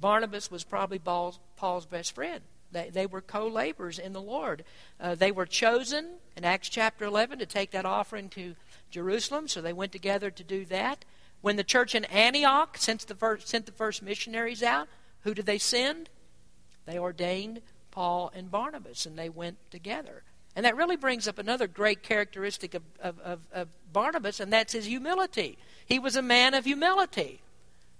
Barnabas 0.00 0.50
was 0.50 0.64
probably 0.64 0.98
Paul's, 0.98 1.38
Paul's 1.56 1.86
best 1.86 2.14
friend. 2.14 2.42
They, 2.72 2.90
they 2.90 3.06
were 3.06 3.20
co 3.20 3.46
laborers 3.46 3.98
in 3.98 4.12
the 4.12 4.20
Lord. 4.20 4.64
Uh, 5.00 5.14
they 5.14 5.32
were 5.32 5.46
chosen 5.46 6.06
in 6.36 6.44
Acts 6.44 6.68
chapter 6.68 7.04
11 7.04 7.38
to 7.38 7.46
take 7.46 7.70
that 7.72 7.84
offering 7.84 8.28
to 8.30 8.54
Jerusalem, 8.90 9.48
so 9.48 9.60
they 9.60 9.72
went 9.72 9.92
together 9.92 10.30
to 10.30 10.44
do 10.44 10.64
that. 10.66 11.04
When 11.40 11.56
the 11.56 11.64
church 11.64 11.94
in 11.94 12.04
Antioch 12.06 12.76
sent 12.76 13.06
the 13.06 13.14
first, 13.14 13.48
sent 13.48 13.66
the 13.66 13.72
first 13.72 14.02
missionaries 14.02 14.62
out, 14.62 14.88
who 15.22 15.34
did 15.34 15.46
they 15.46 15.58
send? 15.58 16.08
They 16.86 16.98
ordained 16.98 17.62
Paul 17.90 18.30
and 18.34 18.50
Barnabas, 18.50 19.06
and 19.06 19.18
they 19.18 19.28
went 19.28 19.58
together. 19.70 20.22
And 20.56 20.66
that 20.66 20.76
really 20.76 20.96
brings 20.96 21.28
up 21.28 21.38
another 21.38 21.66
great 21.66 22.02
characteristic 22.02 22.74
of, 22.74 22.82
of, 23.00 23.18
of, 23.20 23.40
of 23.52 23.68
Barnabas, 23.92 24.40
and 24.40 24.52
that's 24.52 24.72
his 24.72 24.86
humility. 24.86 25.58
He 25.86 25.98
was 25.98 26.16
a 26.16 26.22
man 26.22 26.54
of 26.54 26.64
humility. 26.64 27.40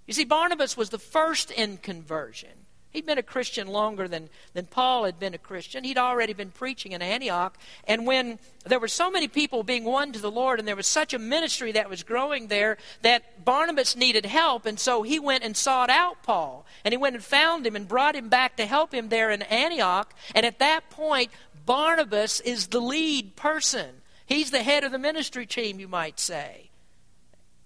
You 0.05 0.13
see, 0.13 0.25
Barnabas 0.25 0.75
was 0.75 0.89
the 0.89 0.99
first 0.99 1.51
in 1.51 1.77
conversion. 1.77 2.60
He'd 2.91 3.05
been 3.05 3.17
a 3.17 3.23
Christian 3.23 3.67
longer 3.67 4.07
than, 4.07 4.29
than 4.53 4.65
Paul 4.65 5.05
had 5.05 5.17
been 5.17 5.33
a 5.33 5.37
Christian. 5.37 5.83
He'd 5.83 5.97
already 5.97 6.33
been 6.33 6.51
preaching 6.51 6.91
in 6.91 7.01
Antioch. 7.01 7.57
And 7.87 8.05
when 8.05 8.37
there 8.65 8.79
were 8.79 8.89
so 8.89 9.09
many 9.09 9.29
people 9.29 9.63
being 9.63 9.85
won 9.85 10.11
to 10.11 10.19
the 10.19 10.31
Lord, 10.31 10.59
and 10.59 10.67
there 10.67 10.75
was 10.75 10.87
such 10.87 11.13
a 11.13 11.19
ministry 11.19 11.71
that 11.71 11.89
was 11.89 12.03
growing 12.03 12.47
there, 12.47 12.77
that 13.01 13.45
Barnabas 13.45 13.95
needed 13.95 14.25
help. 14.25 14.65
And 14.65 14.77
so 14.77 15.03
he 15.03 15.19
went 15.19 15.43
and 15.45 15.55
sought 15.55 15.89
out 15.89 16.21
Paul. 16.23 16.65
And 16.83 16.91
he 16.91 16.97
went 16.97 17.15
and 17.15 17.23
found 17.23 17.65
him 17.65 17.75
and 17.77 17.87
brought 17.87 18.15
him 18.15 18.27
back 18.27 18.57
to 18.57 18.65
help 18.65 18.93
him 18.93 19.07
there 19.07 19.31
in 19.31 19.41
Antioch. 19.43 20.13
And 20.35 20.45
at 20.45 20.59
that 20.59 20.89
point, 20.89 21.31
Barnabas 21.65 22.41
is 22.41 22.67
the 22.67 22.81
lead 22.81 23.37
person. 23.37 24.01
He's 24.25 24.51
the 24.51 24.63
head 24.63 24.83
of 24.83 24.91
the 24.91 24.99
ministry 24.99 25.45
team, 25.45 25.79
you 25.79 25.87
might 25.87 26.19
say. 26.19 26.70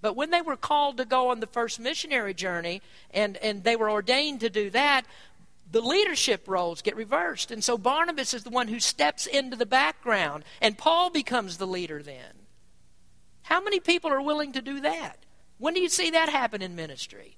But 0.06 0.16
when 0.16 0.30
they 0.30 0.44
were 0.44 0.56
called 0.56 0.98
to 0.98 1.06
go 1.06 1.32
on 1.32 1.40
the 1.40 1.48
first 1.48 1.80
missionary 1.80 2.36
journey 2.36 2.84
and, 3.10 3.38
and 3.38 3.64
they 3.64 3.76
were 3.76 3.90
ordained 3.90 4.42
to 4.42 4.52
do 4.52 4.70
that, 4.70 5.04
the 5.72 5.82
leadership 5.82 6.48
roles 6.48 6.84
get 6.84 6.96
reversed. 6.96 7.50
And 7.50 7.64
so 7.64 7.76
Barnabas 7.76 8.32
is 8.32 8.44
the 8.44 8.52
one 8.52 8.68
who 8.68 8.80
steps 8.80 9.26
into 9.26 9.58
the 9.58 9.66
background, 9.66 10.44
and 10.62 10.78
Paul 10.78 11.10
becomes 11.10 11.58
the 11.58 11.66
leader 11.66 12.04
then. 12.04 12.46
How 13.42 13.64
many 13.64 13.80
people 13.80 14.12
are 14.12 14.22
willing 14.22 14.52
to 14.52 14.62
do 14.62 14.80
that? 14.82 15.26
When 15.58 15.74
do 15.74 15.80
you 15.80 15.90
see 15.90 16.12
that 16.12 16.30
happen 16.30 16.62
in 16.62 16.76
ministry? 16.76 17.36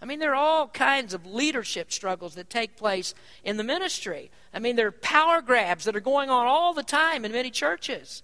I 0.00 0.04
mean, 0.04 0.20
there 0.20 0.34
are 0.34 0.36
all 0.36 0.68
kinds 0.68 1.14
of 1.14 1.26
leadership 1.26 1.90
struggles 1.90 2.36
that 2.36 2.48
take 2.48 2.76
place 2.76 3.12
in 3.42 3.56
the 3.56 3.64
ministry. 3.64 4.30
I 4.52 4.60
mean, 4.60 4.76
there 4.76 4.86
are 4.86 4.92
power 4.92 5.42
grabs 5.42 5.84
that 5.86 5.96
are 5.96 6.00
going 6.00 6.30
on 6.30 6.46
all 6.46 6.74
the 6.74 6.84
time 6.84 7.24
in 7.24 7.32
many 7.32 7.50
churches. 7.50 8.22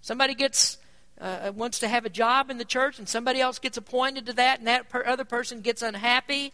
Somebody 0.00 0.36
gets 0.36 0.78
uh, 1.20 1.52
wants 1.54 1.78
to 1.80 1.88
have 1.88 2.04
a 2.04 2.10
job 2.10 2.50
in 2.50 2.58
the 2.58 2.64
church 2.64 2.98
and 2.98 3.08
somebody 3.08 3.40
else 3.40 3.58
gets 3.58 3.76
appointed 3.76 4.26
to 4.26 4.32
that 4.34 4.58
and 4.58 4.68
that 4.68 4.88
per- 4.88 5.04
other 5.06 5.24
person 5.24 5.60
gets 5.60 5.82
unhappy. 5.82 6.52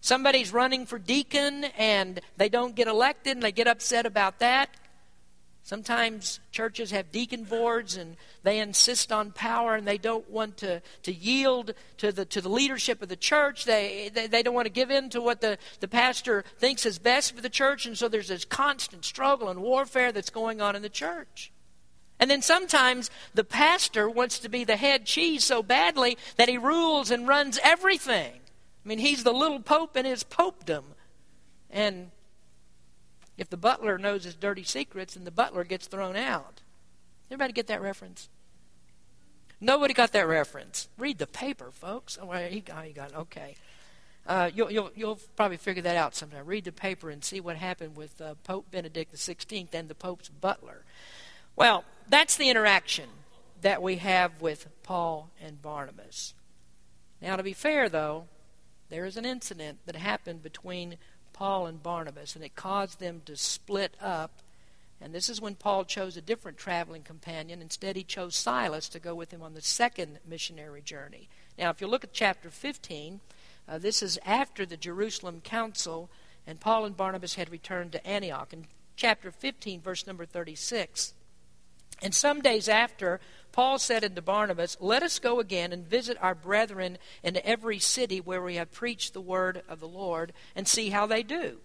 Somebody's 0.00 0.52
running 0.52 0.84
for 0.84 0.98
deacon 0.98 1.64
and 1.78 2.20
they 2.36 2.48
don't 2.48 2.74
get 2.74 2.88
elected 2.88 3.36
and 3.36 3.42
they 3.42 3.52
get 3.52 3.68
upset 3.68 4.04
about 4.04 4.40
that. 4.40 4.68
Sometimes 5.64 6.40
churches 6.50 6.90
have 6.90 7.12
deacon 7.12 7.44
boards 7.44 7.96
and 7.96 8.16
they 8.42 8.58
insist 8.58 9.12
on 9.12 9.30
power 9.30 9.76
and 9.76 9.86
they 9.86 9.96
don't 9.96 10.28
want 10.28 10.56
to, 10.58 10.82
to 11.04 11.12
yield 11.12 11.74
to 11.98 12.10
the, 12.10 12.24
to 12.24 12.40
the 12.40 12.48
leadership 12.48 13.00
of 13.00 13.08
the 13.08 13.16
church. 13.16 13.64
They, 13.64 14.10
they, 14.12 14.26
they 14.26 14.42
don't 14.42 14.54
want 14.54 14.66
to 14.66 14.72
give 14.72 14.90
in 14.90 15.08
to 15.10 15.20
what 15.20 15.40
the, 15.40 15.58
the 15.78 15.86
pastor 15.86 16.44
thinks 16.58 16.84
is 16.84 16.98
best 16.98 17.36
for 17.36 17.40
the 17.40 17.48
church. 17.48 17.86
And 17.86 17.96
so 17.96 18.08
there's 18.08 18.28
this 18.28 18.44
constant 18.44 19.04
struggle 19.04 19.48
and 19.48 19.62
warfare 19.62 20.10
that's 20.10 20.30
going 20.30 20.60
on 20.60 20.74
in 20.74 20.82
the 20.82 20.88
church. 20.88 21.52
And 22.22 22.30
then 22.30 22.40
sometimes 22.40 23.10
the 23.34 23.42
pastor 23.42 24.08
wants 24.08 24.38
to 24.38 24.48
be 24.48 24.62
the 24.62 24.76
head 24.76 25.06
cheese 25.06 25.42
so 25.42 25.60
badly 25.60 26.16
that 26.36 26.48
he 26.48 26.56
rules 26.56 27.10
and 27.10 27.26
runs 27.26 27.58
everything. 27.64 28.34
I 28.34 28.88
mean, 28.88 29.00
he's 29.00 29.24
the 29.24 29.32
little 29.32 29.58
pope 29.58 29.96
in 29.96 30.04
his 30.04 30.22
popedom. 30.22 30.84
And 31.68 32.12
if 33.36 33.50
the 33.50 33.56
butler 33.56 33.98
knows 33.98 34.22
his 34.22 34.36
dirty 34.36 34.62
secrets, 34.62 35.14
then 35.14 35.24
the 35.24 35.32
butler 35.32 35.64
gets 35.64 35.88
thrown 35.88 36.14
out. 36.14 36.60
Everybody 37.26 37.54
get 37.54 37.66
that 37.66 37.82
reference? 37.82 38.28
Nobody 39.60 39.92
got 39.92 40.12
that 40.12 40.28
reference. 40.28 40.86
Read 40.96 41.18
the 41.18 41.26
paper, 41.26 41.72
folks. 41.72 42.20
Oh, 42.22 42.32
you 42.38 42.60
got, 42.60 42.86
you 42.86 42.94
got. 42.94 43.12
Okay. 43.16 43.56
Uh, 44.28 44.48
you'll, 44.54 44.70
you'll, 44.70 44.92
you'll 44.94 45.18
probably 45.34 45.56
figure 45.56 45.82
that 45.82 45.96
out 45.96 46.14
sometime. 46.14 46.46
Read 46.46 46.66
the 46.66 46.70
paper 46.70 47.10
and 47.10 47.24
see 47.24 47.40
what 47.40 47.56
happened 47.56 47.96
with 47.96 48.20
uh, 48.20 48.36
Pope 48.44 48.70
Benedict 48.70 49.12
XVI 49.12 49.66
and 49.74 49.88
the 49.88 49.96
Pope's 49.96 50.28
butler. 50.28 50.84
Well, 51.56 51.84
that's 52.12 52.36
the 52.36 52.50
interaction 52.50 53.08
that 53.62 53.82
we 53.82 53.96
have 53.96 54.42
with 54.42 54.68
Paul 54.82 55.30
and 55.40 55.62
Barnabas. 55.62 56.34
Now, 57.22 57.36
to 57.36 57.42
be 57.42 57.54
fair, 57.54 57.88
though, 57.88 58.24
there 58.90 59.06
is 59.06 59.16
an 59.16 59.24
incident 59.24 59.78
that 59.86 59.96
happened 59.96 60.42
between 60.42 60.98
Paul 61.32 61.66
and 61.66 61.82
Barnabas, 61.82 62.36
and 62.36 62.44
it 62.44 62.54
caused 62.54 63.00
them 63.00 63.22
to 63.24 63.36
split 63.36 63.96
up. 64.00 64.42
And 65.00 65.14
this 65.14 65.28
is 65.28 65.40
when 65.40 65.54
Paul 65.54 65.84
chose 65.84 66.16
a 66.16 66.20
different 66.20 66.58
traveling 66.58 67.02
companion. 67.02 67.62
Instead, 67.62 67.96
he 67.96 68.04
chose 68.04 68.36
Silas 68.36 68.88
to 68.90 69.00
go 69.00 69.14
with 69.14 69.30
him 69.32 69.42
on 69.42 69.54
the 69.54 69.62
second 69.62 70.18
missionary 70.28 70.82
journey. 70.82 71.28
Now, 71.58 71.70
if 71.70 71.80
you 71.80 71.86
look 71.86 72.04
at 72.04 72.12
chapter 72.12 72.50
15, 72.50 73.20
uh, 73.66 73.78
this 73.78 74.02
is 74.02 74.18
after 74.26 74.66
the 74.66 74.76
Jerusalem 74.76 75.40
Council, 75.40 76.10
and 76.46 76.60
Paul 76.60 76.84
and 76.84 76.96
Barnabas 76.96 77.36
had 77.36 77.50
returned 77.50 77.92
to 77.92 78.06
Antioch. 78.06 78.52
In 78.52 78.66
chapter 78.96 79.30
15, 79.30 79.80
verse 79.80 80.06
number 80.06 80.26
36, 80.26 81.14
and 82.02 82.14
some 82.14 82.40
days 82.40 82.68
after, 82.68 83.20
Paul 83.52 83.78
said 83.78 84.02
unto 84.04 84.20
Barnabas, 84.20 84.76
Let 84.80 85.02
us 85.02 85.18
go 85.18 85.38
again 85.38 85.72
and 85.72 85.86
visit 85.86 86.16
our 86.20 86.34
brethren 86.34 86.98
in 87.22 87.38
every 87.44 87.78
city 87.78 88.20
where 88.20 88.42
we 88.42 88.56
have 88.56 88.72
preached 88.72 89.12
the 89.12 89.20
word 89.20 89.62
of 89.68 89.78
the 89.78 89.88
Lord 89.88 90.32
and 90.56 90.66
see 90.66 90.90
how 90.90 91.06
they 91.06 91.22
do. 91.22 91.58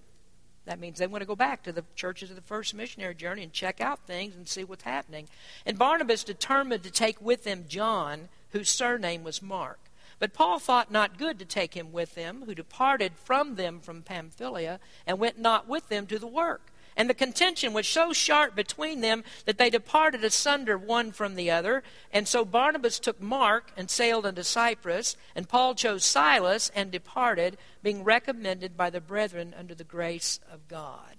That 0.66 0.80
means 0.80 1.00
they 1.00 1.08
want 1.08 1.22
to 1.22 1.28
go 1.28 1.36
back 1.36 1.64
to 1.64 1.72
the 1.72 1.86
churches 1.96 2.30
of 2.30 2.36
the 2.36 2.42
first 2.42 2.74
missionary 2.74 3.16
journey 3.16 3.42
and 3.42 3.54
check 3.54 3.80
out 3.80 4.06
things 4.06 4.36
and 4.36 4.48
see 4.48 4.66
what's 4.66 4.84
happening. 4.84 5.30
And 5.66 5.80
Barnabas 5.80 6.26
determined 6.26 6.84
to 6.84 6.92
take 6.92 7.22
with 7.22 7.46
them 7.46 7.66
John, 7.70 8.28
whose 8.52 8.70
surname 8.70 9.24
was 9.24 9.42
Mark. 9.42 9.80
But 10.20 10.34
Paul 10.34 10.60
thought 10.60 10.92
not 10.92 11.18
good 11.18 11.40
to 11.40 11.46
take 11.46 11.74
him 11.74 11.94
with 11.94 12.16
them, 12.16 12.44
who 12.46 12.54
departed 12.54 13.14
from 13.16 13.56
them 13.56 13.80
from 13.80 14.02
Pamphylia, 14.02 14.80
and 15.06 15.20
went 15.20 15.40
not 15.40 15.70
with 15.70 15.88
them 15.88 16.06
to 16.08 16.20
the 16.20 16.28
work. 16.28 16.74
And 16.98 17.08
the 17.08 17.14
contention 17.14 17.74
was 17.74 17.88
so 17.88 18.12
sharp 18.12 18.56
between 18.56 19.02
them 19.02 19.24
that 19.46 19.60
they 19.60 19.70
departed 19.70 20.24
asunder 20.24 20.80
one 20.80 21.12
from 21.12 21.36
the 21.36 21.52
other. 21.52 21.84
And 22.12 22.28
so 22.28 22.44
Barnabas 22.44 22.98
took 22.98 23.22
Mark 23.22 23.72
and 23.78 23.90
sailed 23.90 24.26
unto 24.26 24.42
Cyprus, 24.42 25.16
and 25.36 25.48
Paul 25.48 25.76
chose 25.76 26.04
Silas 26.04 26.72
and 26.76 26.92
departed, 26.92 27.58
being 27.84 28.04
recommended 28.04 28.76
by 28.76 28.90
the 28.90 29.00
brethren 29.00 29.54
under 29.58 29.76
the 29.76 29.84
grace 29.84 30.40
of 30.52 30.68
God. 30.68 31.18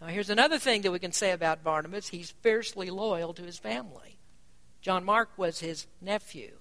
Now, 0.00 0.06
here's 0.06 0.30
another 0.30 0.58
thing 0.58 0.80
that 0.82 0.92
we 0.92 0.98
can 0.98 1.12
say 1.12 1.32
about 1.32 1.62
Barnabas 1.62 2.08
he's 2.08 2.30
fiercely 2.40 2.88
loyal 2.88 3.34
to 3.34 3.42
his 3.42 3.58
family. 3.58 4.16
John 4.80 5.04
Mark 5.04 5.28
was 5.36 5.60
his 5.60 5.86
nephew. 6.00 6.52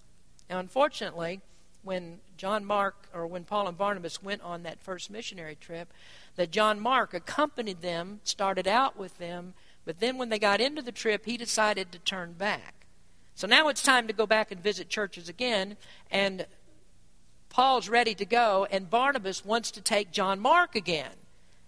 Now, 0.50 0.60
unfortunately, 0.60 1.40
when 1.84 2.20
John 2.36 2.66
Mark, 2.66 3.08
or 3.14 3.26
when 3.28 3.46
Paul 3.46 3.68
and 3.68 3.78
Barnabas 3.78 4.22
went 4.22 4.42
on 4.42 4.64
that 4.64 4.82
first 4.82 5.10
missionary 5.10 5.56
trip, 5.56 5.94
that 6.40 6.52
John 6.52 6.80
Mark 6.80 7.14
accompanied 7.14 7.82
them, 7.82 8.22
started 8.24 8.66
out 8.66 8.98
with 8.98 9.18
them, 9.18 9.56
but 9.84 10.00
then 10.00 10.18
when 10.18 10.30
they 10.30 10.40
got 10.40 10.62
into 10.62 10.82
the 10.82 10.90
trip, 10.90 11.26
he 11.26 11.36
decided 11.36 11.92
to 11.92 12.00
turn 12.00 12.32
back. 12.32 12.86
So 13.36 13.46
now 13.46 13.68
it's 13.68 13.84
time 13.84 14.08
to 14.08 14.14
go 14.14 14.26
back 14.26 14.50
and 14.50 14.64
visit 14.64 14.88
churches 14.88 15.28
again, 15.28 15.76
and 16.10 16.46
Paul's 17.50 17.90
ready 17.90 18.16
to 18.16 18.24
go, 18.24 18.66
and 18.72 18.90
Barnabas 18.90 19.44
wants 19.44 19.70
to 19.72 19.82
take 19.82 20.14
John 20.14 20.40
Mark 20.40 20.76
again. 20.76 21.12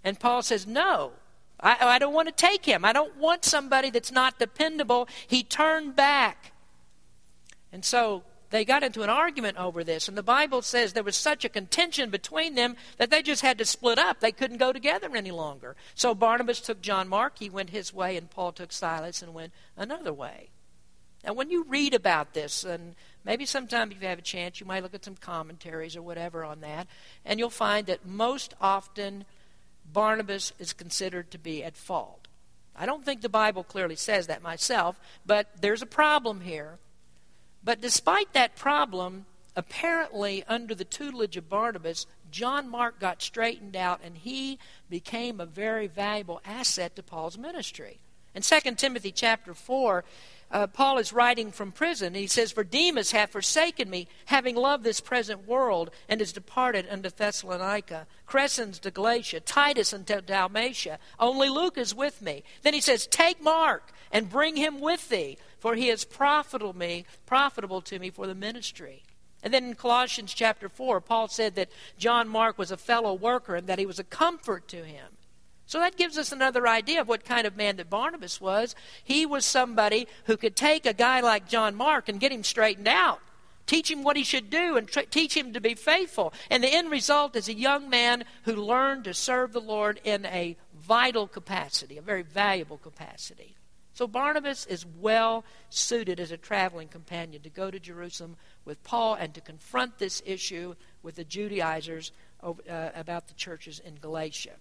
And 0.06 0.18
Paul 0.18 0.42
says, 0.42 0.66
No, 0.66 1.12
I, 1.60 1.76
I 1.82 2.00
don't 2.00 2.14
want 2.14 2.30
to 2.30 2.34
take 2.34 2.64
him. 2.64 2.86
I 2.86 2.94
don't 2.94 3.18
want 3.18 3.44
somebody 3.44 3.90
that's 3.90 4.10
not 4.10 4.40
dependable. 4.40 5.10
He 5.28 5.44
turned 5.44 5.98
back. 5.98 6.54
And 7.74 7.84
so 7.84 8.24
they 8.52 8.64
got 8.66 8.84
into 8.84 9.02
an 9.02 9.10
argument 9.10 9.58
over 9.58 9.84
this, 9.84 10.08
and 10.08 10.18
the 10.18 10.24
Bible 10.24 10.62
says 10.62 10.94
there 10.94 11.04
was 11.04 11.16
such 11.16 11.44
a 11.44 11.50
contention 11.50 12.10
between 12.10 12.56
them 12.56 12.76
that 12.98 13.10
they 13.10 13.22
just 13.22 13.42
had 13.42 13.58
to 13.58 13.66
split 13.66 13.98
up. 13.98 14.20
They 14.20 14.32
couldn't 14.32 14.58
go 14.58 14.72
together 14.72 15.10
any 15.16 15.32
longer. 15.32 15.76
So 15.96 16.14
Barnabas 16.14 16.60
took 16.60 16.82
John 16.82 17.08
Mark, 17.08 17.40
he 17.40 17.50
went 17.50 17.72
his 17.72 17.94
way, 17.94 18.18
and 18.18 18.30
Paul 18.30 18.52
took 18.52 18.72
Silas 18.72 19.22
and 19.22 19.34
went 19.34 19.54
another 19.76 20.14
way. 20.14 20.50
Now, 21.24 21.34
when 21.34 21.50
you 21.50 21.64
read 21.64 21.94
about 21.94 22.34
this, 22.34 22.64
and 22.64 22.96
maybe 23.24 23.46
sometime 23.46 23.92
if 23.92 24.02
you 24.02 24.08
have 24.08 24.20
a 24.20 24.24
chance, 24.24 24.60
you 24.60 24.66
might 24.66 24.84
look 24.84 24.96
at 24.96 25.06
some 25.06 25.16
commentaries 25.16 25.96
or 25.96 26.02
whatever 26.02 26.44
on 26.44 26.62
that, 26.62 26.88
and 27.26 27.40
you'll 27.40 27.50
find 27.50 27.88
that 27.88 28.06
most 28.06 28.54
often 28.60 29.26
Barnabas 29.92 30.54
is 30.60 30.74
considered 30.74 31.32
to 31.32 31.38
be 31.38 31.64
at 31.64 31.78
fault. 31.78 32.28
I 32.76 32.86
don't 32.86 33.06
think 33.06 33.22
the 33.22 33.30
Bible 33.30 33.64
clearly 33.64 33.96
says 33.96 34.28
that 34.28 34.42
myself, 34.42 35.00
but 35.26 35.48
there's 35.60 35.82
a 35.82 35.88
problem 35.88 36.42
here. 36.42 36.80
But 37.64 37.82
despite 37.82 38.34
that 38.34 38.56
problem, 38.56 39.26
apparently 39.56 40.44
under 40.48 40.74
the 40.74 40.86
tutelage 40.86 41.38
of 41.38 41.50
Barnabas, 41.50 42.06
John 42.32 42.70
Mark 42.70 43.00
got 43.00 43.22
straightened 43.22 43.76
out 43.76 44.02
and 44.04 44.18
he 44.18 44.58
became 44.90 45.40
a 45.40 45.46
very 45.46 45.88
valuable 45.88 46.42
asset 46.46 46.96
to 46.96 47.04
Paul's 47.04 47.38
ministry. 47.38 48.00
In 48.34 48.42
2 48.42 48.76
Timothy 48.76 49.12
chapter 49.12 49.54
4, 49.54 50.06
uh, 50.52 50.68
Paul 50.68 50.98
is 50.98 51.14
writing 51.14 51.52
from 51.52 51.72
prison. 51.72 52.14
He 52.14 52.28
says, 52.28 52.52
For 52.52 52.64
Demas 52.64 53.12
hath 53.12 53.32
forsaken 53.32 53.90
me, 53.90 54.08
having 54.26 54.56
loved 54.56 54.84
this 54.84 55.00
present 55.00 55.48
world, 55.48 55.92
and 56.10 56.22
is 56.22 56.34
departed 56.34 56.88
unto 56.90 57.10
Thessalonica. 57.10 58.08
Crescens 58.28 58.80
to 58.82 58.92
Galatia, 58.92 59.40
Titus 59.40 59.94
unto 59.94 60.22
Dalmatia. 60.22 61.00
Only 61.20 61.50
Luke 61.50 61.78
is 61.78 61.96
with 61.96 62.22
me. 62.22 62.44
Then 62.64 62.74
he 62.74 62.82
says, 62.82 63.08
Take 63.08 63.42
Mark 63.42 63.92
and 64.12 64.30
bring 64.30 64.58
him 64.58 64.82
with 64.82 65.08
thee, 65.10 65.38
for 65.62 65.76
he 65.76 65.90
is 65.90 66.04
profitable 66.04 66.76
me, 66.76 67.06
profitable 67.28 67.82
to 67.84 68.00
me 68.00 68.10
for 68.10 68.26
the 68.26 68.36
ministry. 68.36 69.04
And 69.44 69.54
then 69.54 69.64
in 69.66 69.76
Colossians 69.76 70.34
chapter 70.34 70.68
4, 70.68 71.00
Paul 71.02 71.28
said 71.28 71.54
that 71.56 71.70
John 72.00 72.28
Mark 72.28 72.58
was 72.58 72.72
a 72.72 72.78
fellow 72.78 73.14
worker 73.14 73.56
and 73.56 73.68
that 73.68 73.80
he 73.80 73.86
was 73.86 74.00
a 74.00 74.04
comfort 74.04 74.68
to 74.70 74.84
him. 74.84 75.06
So 75.68 75.80
that 75.80 75.98
gives 75.98 76.18
us 76.18 76.32
another 76.32 76.68
idea 76.68 77.00
of 77.00 77.08
what 77.08 77.24
kind 77.24 77.46
of 77.46 77.56
man 77.56 77.78
that 77.78 77.92
Barnabas 77.92 78.42
was. 78.42 78.76
He 79.04 79.26
was 79.26 79.46
somebody 79.46 80.08
who 80.26 80.36
could 80.36 80.56
take 80.56 80.86
a 80.86 80.94
guy 80.94 81.22
like 81.22 81.48
John 81.48 81.76
Mark 81.76 82.10
and 82.10 82.20
get 82.20 82.32
him 82.32 82.44
straightened 82.44 82.88
out, 82.88 83.22
teach 83.68 83.90
him 83.90 84.04
what 84.04 84.18
he 84.18 84.24
should 84.24 84.50
do, 84.50 84.78
and 84.78 84.88
tra- 84.88 85.06
teach 85.06 85.38
him 85.38 85.54
to 85.54 85.62
be 85.62 85.76
faithful. 85.76 86.34
And 86.50 86.64
the 86.64 86.74
end 86.74 86.90
result 86.90 87.36
is 87.36 87.48
a 87.48 87.54
young 87.54 87.88
man 87.88 88.26
who 88.46 88.56
learned 88.56 89.04
to 89.04 89.14
serve 89.14 89.54
the 89.54 89.62
Lord 89.62 90.02
in 90.04 90.26
a 90.26 90.58
vital 90.76 91.28
capacity, 91.28 91.98
a 91.98 92.02
very 92.02 92.24
valuable 92.24 92.78
capacity. 92.78 93.56
So 93.94 94.08
Barnabas 94.08 94.66
is 94.66 94.86
well 94.86 95.44
suited 95.70 96.20
as 96.20 96.32
a 96.32 96.38
traveling 96.38 96.88
companion 96.88 97.42
to 97.44 97.50
go 97.50 97.70
to 97.70 97.80
Jerusalem 97.80 98.38
with 98.66 98.84
Paul 98.84 99.16
and 99.16 99.34
to 99.34 99.42
confront 99.42 99.98
this 99.98 100.22
issue 100.26 100.76
with 101.04 101.16
the 101.16 101.24
Judaizers 101.24 102.12
uh, 102.44 102.54
about 102.96 103.28
the 103.28 103.34
churches 103.34 103.80
in 103.80 103.96
Galatia. 103.96 104.54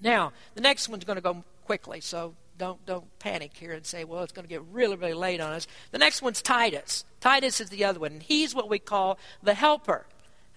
Now, 0.00 0.32
the 0.54 0.60
next 0.60 0.88
one's 0.88 1.04
going 1.04 1.16
to 1.16 1.22
go 1.22 1.44
quickly, 1.64 2.00
so 2.00 2.34
don't 2.56 2.84
don't 2.86 3.06
panic 3.18 3.56
here 3.56 3.72
and 3.72 3.86
say, 3.86 4.04
well, 4.04 4.22
it's 4.22 4.32
going 4.32 4.44
to 4.44 4.48
get 4.48 4.62
really, 4.72 4.96
really 4.96 5.14
late 5.14 5.40
on 5.40 5.52
us. 5.52 5.66
The 5.92 5.98
next 5.98 6.22
one's 6.22 6.42
Titus. 6.42 7.04
Titus 7.20 7.60
is 7.60 7.70
the 7.70 7.84
other 7.84 8.00
one, 8.00 8.12
and 8.12 8.22
he's 8.22 8.54
what 8.54 8.68
we 8.68 8.78
call 8.78 9.18
the 9.42 9.54
helper. 9.54 10.06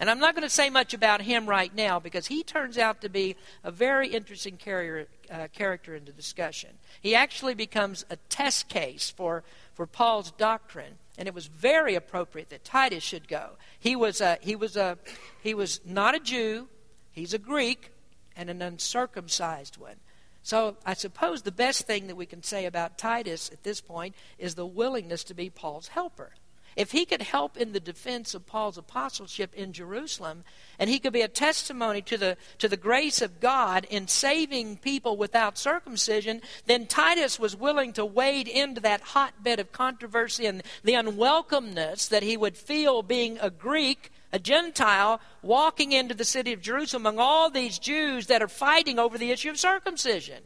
And 0.02 0.10
I'm 0.10 0.18
not 0.18 0.34
going 0.34 0.42
to 0.42 0.50
say 0.50 0.72
much 0.72 0.96
about 0.96 1.22
him 1.22 1.46
right 1.46 1.74
now 1.76 2.00
because 2.00 2.26
he 2.26 2.42
turns 2.42 2.80
out 2.80 3.02
to 3.02 3.10
be 3.10 3.36
a 3.64 3.70
very 3.70 4.08
interesting 4.08 4.58
carrier, 4.58 5.06
uh, 5.30 5.48
character 5.54 5.94
in 5.94 6.06
the 6.06 6.12
discussion. 6.12 6.72
He 7.00 7.14
actually 7.14 7.54
becomes 7.54 8.04
a 8.10 8.16
test 8.28 8.68
case 8.68 9.12
for, 9.16 9.44
for 9.76 9.86
Paul's 9.86 10.32
doctrine, 10.32 10.96
and 11.20 11.28
it 11.28 11.36
was 11.36 11.46
very 11.46 11.94
appropriate 11.94 12.50
that 12.50 12.64
Titus 12.64 13.04
should 13.04 13.28
go. 13.28 13.52
He 13.80 13.96
was, 13.96 14.22
a, 14.22 14.40
he, 14.42 14.56
was 14.56 14.76
a, 14.76 14.98
he 15.44 15.54
was 15.54 15.80
not 15.86 16.16
a 16.16 16.20
Jew, 16.20 16.68
he's 17.12 17.36
a 17.36 17.40
Greek, 17.40 17.92
and 18.36 18.50
an 18.50 18.64
uncircumcised 18.64 19.78
one. 19.78 19.98
So 20.42 20.78
I 20.84 20.96
suppose 20.96 21.44
the 21.44 21.52
best 21.52 21.86
thing 21.86 22.08
that 22.08 22.16
we 22.16 22.26
can 22.26 22.42
say 22.42 22.66
about 22.66 22.98
Titus 22.98 23.52
at 23.54 23.62
this 23.62 23.82
point 23.82 24.16
is 24.40 24.56
the 24.56 24.66
willingness 24.66 25.24
to 25.26 25.36
be 25.36 25.52
Paul's 25.52 25.90
helper. 25.90 26.32
If 26.76 26.92
he 26.92 27.06
could 27.06 27.22
help 27.22 27.58
in 27.58 27.74
the 27.74 27.80
defense 27.80 28.34
of 28.34 28.46
Paul's 28.46 28.78
apostleship 28.78 29.54
in 29.54 29.74
Jerusalem, 29.74 30.44
and 30.80 30.90
he 30.90 31.00
could 31.00 31.14
be 31.14 31.22
a 31.22 31.28
testimony 31.28 32.02
to 32.04 32.18
the, 32.18 32.38
to 32.60 32.70
the 32.70 32.78
grace 32.78 33.22
of 33.22 33.40
God 33.40 33.86
in 33.90 34.08
saving 34.08 34.78
people 34.78 35.18
without 35.18 35.58
circumcision, 35.58 36.42
then 36.66 36.88
Titus 36.88 37.40
was 37.40 37.56
willing 37.56 37.94
to 37.94 38.06
wade 38.06 38.48
into 38.48 38.82
that 38.82 39.02
hotbed 39.02 39.60
of 39.60 39.72
controversy 39.72 40.46
and 40.46 40.64
the 40.84 40.94
unwelcomeness 40.94 42.08
that 42.10 42.24
he 42.24 42.38
would 42.38 42.56
feel 42.56 43.04
being 43.04 43.38
a 43.40 43.50
Greek 43.50 44.12
a 44.34 44.40
Gentile 44.40 45.20
walking 45.42 45.92
into 45.92 46.14
the 46.14 46.24
city 46.24 46.54
of 46.54 46.62
Jerusalem 46.62 47.06
among 47.06 47.20
all 47.20 47.50
these 47.50 47.78
Jews 47.78 48.28
that 48.28 48.42
are 48.42 48.48
fighting 48.48 48.98
over 48.98 49.18
the 49.18 49.32
issue 49.32 49.50
of 49.50 49.60
circumcision. 49.60 50.44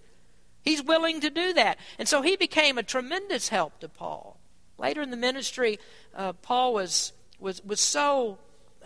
He's 0.64 0.82
willing 0.82 1.22
to 1.22 1.30
do 1.30 1.54
that. 1.54 1.78
And 2.00 2.08
so 2.08 2.24
he 2.24 2.36
became 2.36 2.78
a 2.78 2.84
tremendous 2.84 3.50
help 3.50 3.80
to 3.82 3.88
Paul. 3.88 4.35
Later 4.86 5.02
in 5.02 5.10
the 5.10 5.18
ministry, 5.18 5.80
uh, 6.16 6.34
Paul 6.34 6.76
was, 6.76 7.12
was, 7.40 7.64
was 7.66 7.82
so. 7.82 8.38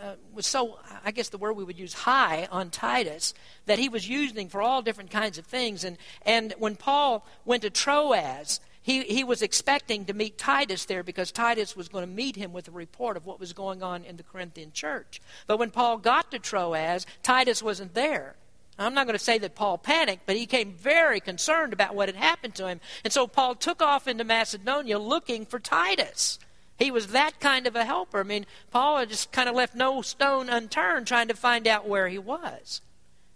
Uh, 0.02 0.16
was 0.34 0.46
so, 0.46 0.80
I 1.04 1.12
guess 1.12 1.28
the 1.28 1.38
word 1.38 1.58
we 1.58 1.66
would 1.66 1.78
use, 1.78 1.94
high 1.94 2.48
on 2.54 2.70
Titus, 2.70 3.34
that 3.66 3.80
he 3.80 3.90
was 3.90 4.08
using 4.08 4.48
for 4.48 4.62
all 4.62 4.82
different 4.82 5.12
kinds 5.12 5.38
of 5.38 5.46
things. 5.46 5.84
And, 5.84 5.98
and 6.22 6.54
when 6.58 6.78
Paul 6.78 7.28
went 7.44 7.64
to 7.64 7.70
Troas, 7.70 8.62
he, 8.82 9.04
he 9.04 9.26
was 9.26 9.42
expecting 9.42 10.06
to 10.06 10.14
meet 10.14 10.38
Titus 10.38 10.86
there 10.86 11.04
because 11.04 11.34
Titus 11.34 11.76
was 11.76 11.90
going 11.90 12.06
to 12.06 12.10
meet 12.10 12.38
him 12.38 12.54
with 12.54 12.70
a 12.70 12.72
report 12.72 13.18
of 13.18 13.26
what 13.26 13.42
was 13.42 13.52
going 13.52 13.84
on 13.84 14.06
in 14.06 14.16
the 14.16 14.24
Corinthian 14.24 14.72
church. 14.72 15.20
But 15.48 15.60
when 15.60 15.70
Paul 15.70 15.98
got 15.98 16.32
to 16.32 16.40
Troas, 16.40 17.06
Titus 17.22 17.62
wasn't 17.62 17.94
there. 17.94 18.36
I'm 18.80 18.94
not 18.94 19.06
going 19.06 19.18
to 19.18 19.24
say 19.24 19.38
that 19.40 19.56
Paul 19.56 19.78
panicked, 19.78 20.26
but 20.26 20.38
he 20.38 20.46
came 20.46 20.72
very 20.72 21.20
concerned 21.20 21.74
about 21.74 21.96
what 21.96 22.08
had 22.08 22.16
happened 22.16 22.56
to 22.56 22.68
him. 22.68 22.80
And 23.04 23.12
so 23.12 23.28
Paul 23.28 23.56
took 23.56 23.82
off 23.82 24.08
into 24.08 24.24
Macedonia 24.24 24.98
looking 24.98 25.46
for 25.46 25.60
Titus. 25.60 26.40
He 26.78 26.90
was 26.90 27.08
that 27.08 27.42
kind 27.42 27.68
of 27.68 27.76
a 27.76 27.84
helper. 27.84 28.22
I 28.22 28.24
mean, 28.24 28.46
Paul 28.72 29.06
just 29.06 29.34
kind 29.34 29.50
of 29.50 29.56
left 29.56 29.76
no 29.76 30.02
stone 30.02 30.50
unturned 30.50 31.08
trying 31.08 31.28
to 31.28 31.34
find 31.34 31.68
out 31.68 31.90
where 31.90 32.08
he 32.08 32.18
was. 32.18 32.82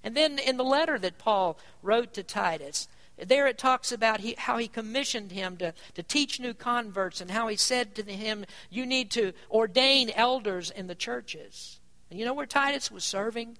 And 0.01 0.15
then 0.15 0.39
in 0.39 0.55
the 0.55 0.63
letter 0.63 0.97
that 0.99 1.17
Paul 1.17 1.57
wrote 1.81 2.13
to 2.13 2.23
Titus, 2.23 2.87
there 3.17 3.47
it 3.47 3.57
talks 3.57 3.91
about 3.91 4.21
he, 4.21 4.35
how 4.37 4.57
he 4.57 4.67
commissioned 4.67 5.31
him 5.31 5.57
to, 5.57 5.73
to 5.93 6.03
teach 6.03 6.39
new 6.39 6.53
converts 6.53 7.19
and 7.19 7.31
how 7.31 7.47
he 7.47 7.57
said 7.57 7.95
to 7.95 8.03
him, 8.03 8.45
You 8.69 8.85
need 8.85 9.11
to 9.11 9.33
ordain 9.51 10.09
elders 10.15 10.71
in 10.71 10.87
the 10.87 10.95
churches. 10.95 11.79
And 12.09 12.19
you 12.19 12.25
know 12.25 12.33
where 12.33 12.45
Titus 12.45 12.89
was 12.89 13.03
serving? 13.03 13.57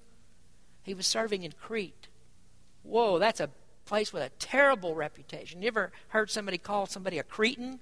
He 0.83 0.93
was 0.93 1.07
serving 1.07 1.43
in 1.43 1.53
Crete. 1.53 2.07
Whoa, 2.83 3.17
that's 3.17 3.39
a 3.39 3.49
place 3.85 4.13
with 4.13 4.23
a 4.23 4.29
terrible 4.39 4.95
reputation. 4.95 5.61
You 5.61 5.67
ever 5.69 5.91
heard 6.09 6.29
somebody 6.29 6.57
call 6.57 6.85
somebody 6.85 7.17
a 7.17 7.23
Cretan? 7.23 7.79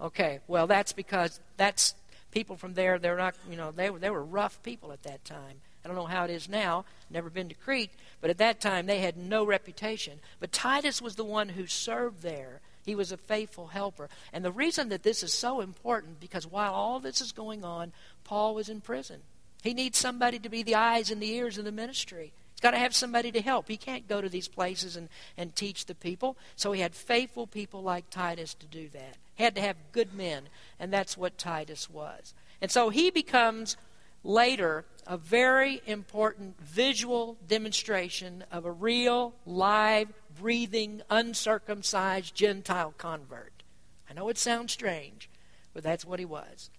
Okay, 0.00 0.40
well, 0.46 0.66
that's 0.66 0.92
because 0.92 1.40
that's 1.56 1.94
people 2.30 2.56
from 2.56 2.74
there. 2.74 2.98
They're 2.98 3.16
not, 3.16 3.34
you 3.50 3.56
know, 3.56 3.70
they 3.70 3.90
were, 3.90 3.98
they 3.98 4.10
were 4.10 4.24
rough 4.24 4.62
people 4.62 4.92
at 4.92 5.02
that 5.02 5.24
time. 5.24 5.60
I 5.84 5.88
don't 5.88 5.96
know 5.96 6.06
how 6.06 6.24
it 6.24 6.30
is 6.30 6.48
now. 6.48 6.84
Never 7.10 7.30
been 7.30 7.48
to 7.48 7.54
Crete. 7.54 7.90
But 8.20 8.30
at 8.30 8.38
that 8.38 8.60
time, 8.60 8.86
they 8.86 8.98
had 8.98 9.16
no 9.16 9.44
reputation. 9.44 10.20
But 10.40 10.52
Titus 10.52 11.00
was 11.00 11.16
the 11.16 11.24
one 11.24 11.50
who 11.50 11.66
served 11.66 12.22
there. 12.22 12.60
He 12.84 12.94
was 12.94 13.12
a 13.12 13.16
faithful 13.16 13.68
helper. 13.68 14.08
And 14.32 14.44
the 14.44 14.52
reason 14.52 14.88
that 14.88 15.02
this 15.02 15.22
is 15.22 15.32
so 15.32 15.60
important, 15.60 16.20
because 16.20 16.46
while 16.46 16.74
all 16.74 17.00
this 17.00 17.20
is 17.20 17.32
going 17.32 17.64
on, 17.64 17.92
Paul 18.24 18.54
was 18.54 18.68
in 18.68 18.80
prison. 18.80 19.20
He 19.62 19.74
needs 19.74 19.98
somebody 19.98 20.38
to 20.38 20.48
be 20.48 20.62
the 20.62 20.74
eyes 20.74 21.10
and 21.10 21.20
the 21.20 21.32
ears 21.32 21.58
of 21.58 21.64
the 21.64 21.72
ministry. 21.72 22.32
He's 22.52 22.60
got 22.60 22.72
to 22.72 22.78
have 22.78 22.94
somebody 22.94 23.30
to 23.32 23.40
help. 23.40 23.68
He 23.68 23.76
can't 23.76 24.08
go 24.08 24.20
to 24.20 24.28
these 24.28 24.48
places 24.48 24.96
and, 24.96 25.08
and 25.36 25.54
teach 25.54 25.86
the 25.86 25.94
people. 25.94 26.36
So 26.56 26.72
he 26.72 26.80
had 26.80 26.94
faithful 26.94 27.46
people 27.46 27.82
like 27.82 28.10
Titus 28.10 28.54
to 28.54 28.66
do 28.66 28.88
that. 28.88 29.16
He 29.34 29.44
had 29.44 29.54
to 29.54 29.60
have 29.60 29.76
good 29.92 30.12
men, 30.12 30.48
and 30.80 30.92
that's 30.92 31.16
what 31.16 31.38
Titus 31.38 31.88
was. 31.88 32.34
And 32.60 32.70
so 32.70 32.90
he 32.90 33.10
becomes 33.10 33.76
later 34.24 34.84
a 35.06 35.16
very 35.16 35.80
important 35.86 36.60
visual 36.60 37.36
demonstration 37.46 38.44
of 38.50 38.64
a 38.64 38.72
real, 38.72 39.34
live, 39.46 40.12
breathing, 40.40 41.02
uncircumcised 41.08 42.34
Gentile 42.34 42.92
convert. 42.98 43.62
I 44.10 44.14
know 44.14 44.28
it 44.28 44.38
sounds 44.38 44.72
strange, 44.72 45.30
but 45.72 45.82
that's 45.82 46.04
what 46.04 46.18
he 46.18 46.24
was. 46.24 46.70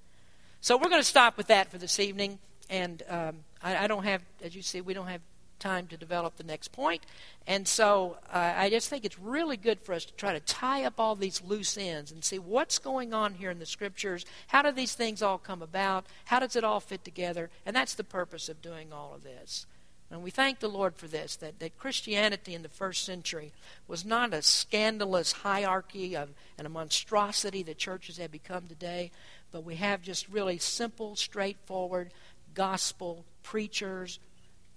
So 0.61 0.75
we're 0.75 0.89
going 0.89 1.01
to 1.01 1.07
stop 1.07 1.37
with 1.37 1.47
that 1.47 1.71
for 1.71 1.77
this 1.77 1.99
evening. 1.99 2.39
And 2.69 3.03
um, 3.09 3.37
I, 3.63 3.85
I, 3.85 3.87
don't 3.87 4.03
have, 4.03 4.21
as 4.43 4.55
you 4.55 4.61
see, 4.61 4.81
we 4.81 4.93
don't 4.93 5.07
have 5.07 5.21
time 5.59 5.87
to 5.87 5.97
develop 5.97 6.37
the 6.37 6.43
next 6.43 6.71
point. 6.71 7.05
And 7.45 7.67
so 7.67 8.17
uh, 8.31 8.53
I 8.55 8.69
just 8.69 8.89
think 8.89 9.05
it's 9.05 9.19
really 9.19 9.57
good 9.57 9.79
for 9.81 9.93
us 9.93 10.05
to 10.05 10.13
try 10.13 10.33
to 10.33 10.39
tie 10.39 10.83
up 10.83 10.99
all 10.99 11.15
these 11.15 11.41
loose 11.43 11.77
ends 11.77 12.11
and 12.11 12.23
see 12.23 12.39
what's 12.39 12.79
going 12.79 13.13
on 13.13 13.35
here 13.35 13.51
in 13.51 13.59
the 13.59 13.65
scriptures. 13.65 14.25
How 14.47 14.61
do 14.61 14.71
these 14.71 14.95
things 14.95 15.21
all 15.21 15.37
come 15.37 15.61
about? 15.61 16.05
How 16.25 16.39
does 16.39 16.55
it 16.55 16.63
all 16.63 16.79
fit 16.79 17.03
together? 17.03 17.49
And 17.65 17.75
that's 17.75 17.95
the 17.95 18.03
purpose 18.03 18.49
of 18.49 18.61
doing 18.61 18.93
all 18.93 19.13
of 19.13 19.23
this. 19.23 19.65
And 20.11 20.23
we 20.23 20.31
thank 20.31 20.59
the 20.59 20.67
Lord 20.67 20.95
for 20.95 21.07
this, 21.07 21.35
that, 21.35 21.59
that 21.59 21.77
Christianity 21.77 22.55
in 22.55 22.63
the 22.63 22.69
first 22.69 23.05
century 23.05 23.51
was 23.87 24.03
not 24.03 24.33
a 24.33 24.41
scandalous 24.41 25.31
hierarchy 25.31 26.15
of, 26.15 26.29
and 26.57 26.65
a 26.65 26.69
monstrosity 26.69 27.61
that 27.63 27.77
churches 27.77 28.17
have 28.17 28.31
become 28.31 28.65
today, 28.65 29.11
but 29.51 29.63
we 29.63 29.75
have 29.75 30.01
just 30.01 30.27
really 30.27 30.57
simple, 30.57 31.15
straightforward 31.15 32.11
gospel 32.59 33.23
preachers, 33.41 34.19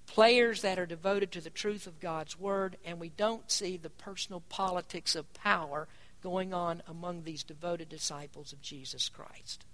players 0.07 0.63
that 0.63 0.79
are 0.79 0.87
devoted 0.87 1.33
to 1.33 1.41
the 1.41 1.51
truth 1.51 1.89
of 1.89 1.99
God's 1.99 2.39
Word, 2.39 2.77
and 2.85 3.01
we 3.01 3.09
don't 3.09 3.51
see 3.51 3.77
the 3.77 3.91
personal 3.91 4.41
politics 4.49 5.17
of 5.17 5.35
power 5.35 5.89
going 6.23 6.55
on 6.55 6.85
among 6.87 7.25
these 7.25 7.43
devoted 7.43 7.89
disciples 7.89 8.53
of 8.53 8.63
Jesus 8.63 9.09
Christ. 9.09 9.65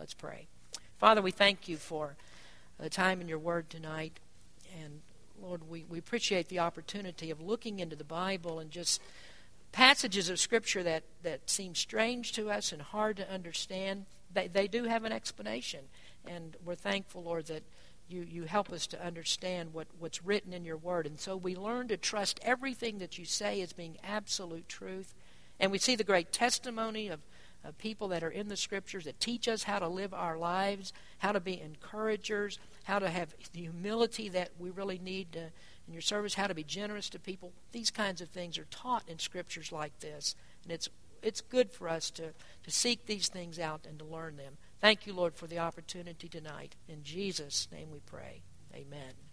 Let's 0.00 0.14
pray. 0.14 0.48
Father, 0.98 1.22
we 1.22 1.30
thank 1.30 1.68
you 1.68 1.76
for 1.76 2.16
the 2.80 2.90
time 2.90 3.20
in 3.20 3.28
your 3.28 3.38
Word 3.38 3.70
tonight. 3.70 4.18
And 4.82 5.02
Lord, 5.40 5.70
we, 5.70 5.84
we 5.88 6.00
appreciate 6.00 6.48
the 6.48 6.58
opportunity 6.58 7.30
of 7.30 7.40
looking 7.40 7.78
into 7.78 7.94
the 7.94 8.02
Bible 8.02 8.58
and 8.58 8.72
just 8.72 9.00
passages 9.70 10.28
of 10.28 10.40
Scripture 10.40 10.82
that, 10.82 11.04
that 11.22 11.48
seem 11.48 11.76
strange 11.76 12.32
to 12.32 12.50
us 12.50 12.72
and 12.72 12.82
hard 12.82 13.16
to 13.18 13.32
understand. 13.32 14.06
They, 14.32 14.48
they 14.48 14.66
do 14.66 14.84
have 14.84 15.04
an 15.04 15.12
explanation. 15.12 15.84
And 16.26 16.56
we're 16.64 16.74
thankful, 16.74 17.22
Lord, 17.22 17.46
that 17.46 17.62
you, 18.08 18.22
you 18.22 18.44
help 18.44 18.70
us 18.70 18.86
to 18.88 19.04
understand 19.04 19.72
what, 19.72 19.86
what's 19.98 20.24
written 20.24 20.52
in 20.52 20.64
your 20.64 20.76
word. 20.76 21.06
And 21.06 21.18
so 21.18 21.36
we 21.36 21.56
learn 21.56 21.88
to 21.88 21.96
trust 21.96 22.40
everything 22.42 22.98
that 22.98 23.18
you 23.18 23.24
say 23.24 23.60
as 23.62 23.72
being 23.72 23.96
absolute 24.04 24.68
truth. 24.68 25.14
And 25.58 25.72
we 25.72 25.78
see 25.78 25.96
the 25.96 26.04
great 26.04 26.32
testimony 26.32 27.08
of, 27.08 27.20
of 27.64 27.78
people 27.78 28.08
that 28.08 28.22
are 28.22 28.30
in 28.30 28.48
the 28.48 28.56
scriptures 28.56 29.04
that 29.04 29.20
teach 29.20 29.48
us 29.48 29.62
how 29.62 29.78
to 29.78 29.88
live 29.88 30.12
our 30.12 30.36
lives, 30.36 30.92
how 31.18 31.32
to 31.32 31.40
be 31.40 31.60
encouragers, 31.60 32.58
how 32.84 32.98
to 32.98 33.08
have 33.08 33.34
the 33.52 33.60
humility 33.60 34.28
that 34.28 34.50
we 34.58 34.70
really 34.70 34.98
need 34.98 35.32
to, 35.32 35.50
in 35.86 35.92
your 35.92 36.02
service, 36.02 36.34
how 36.34 36.46
to 36.46 36.54
be 36.54 36.64
generous 36.64 37.08
to 37.10 37.18
people. 37.18 37.52
These 37.72 37.90
kinds 37.90 38.20
of 38.20 38.28
things 38.28 38.58
are 38.58 38.66
taught 38.70 39.04
in 39.08 39.18
scriptures 39.18 39.72
like 39.72 39.98
this. 40.00 40.34
And 40.62 40.72
it's, 40.72 40.88
it's 41.22 41.40
good 41.40 41.70
for 41.70 41.88
us 41.88 42.10
to, 42.12 42.32
to 42.64 42.70
seek 42.70 43.06
these 43.06 43.28
things 43.28 43.58
out 43.58 43.86
and 43.88 43.98
to 43.98 44.04
learn 44.04 44.36
them. 44.36 44.58
Thank 44.84 45.06
you, 45.06 45.14
Lord, 45.14 45.34
for 45.34 45.46
the 45.46 45.60
opportunity 45.60 46.28
tonight. 46.28 46.76
In 46.88 47.04
Jesus' 47.04 47.68
name 47.72 47.90
we 47.90 48.00
pray. 48.00 48.42
Amen. 48.74 49.23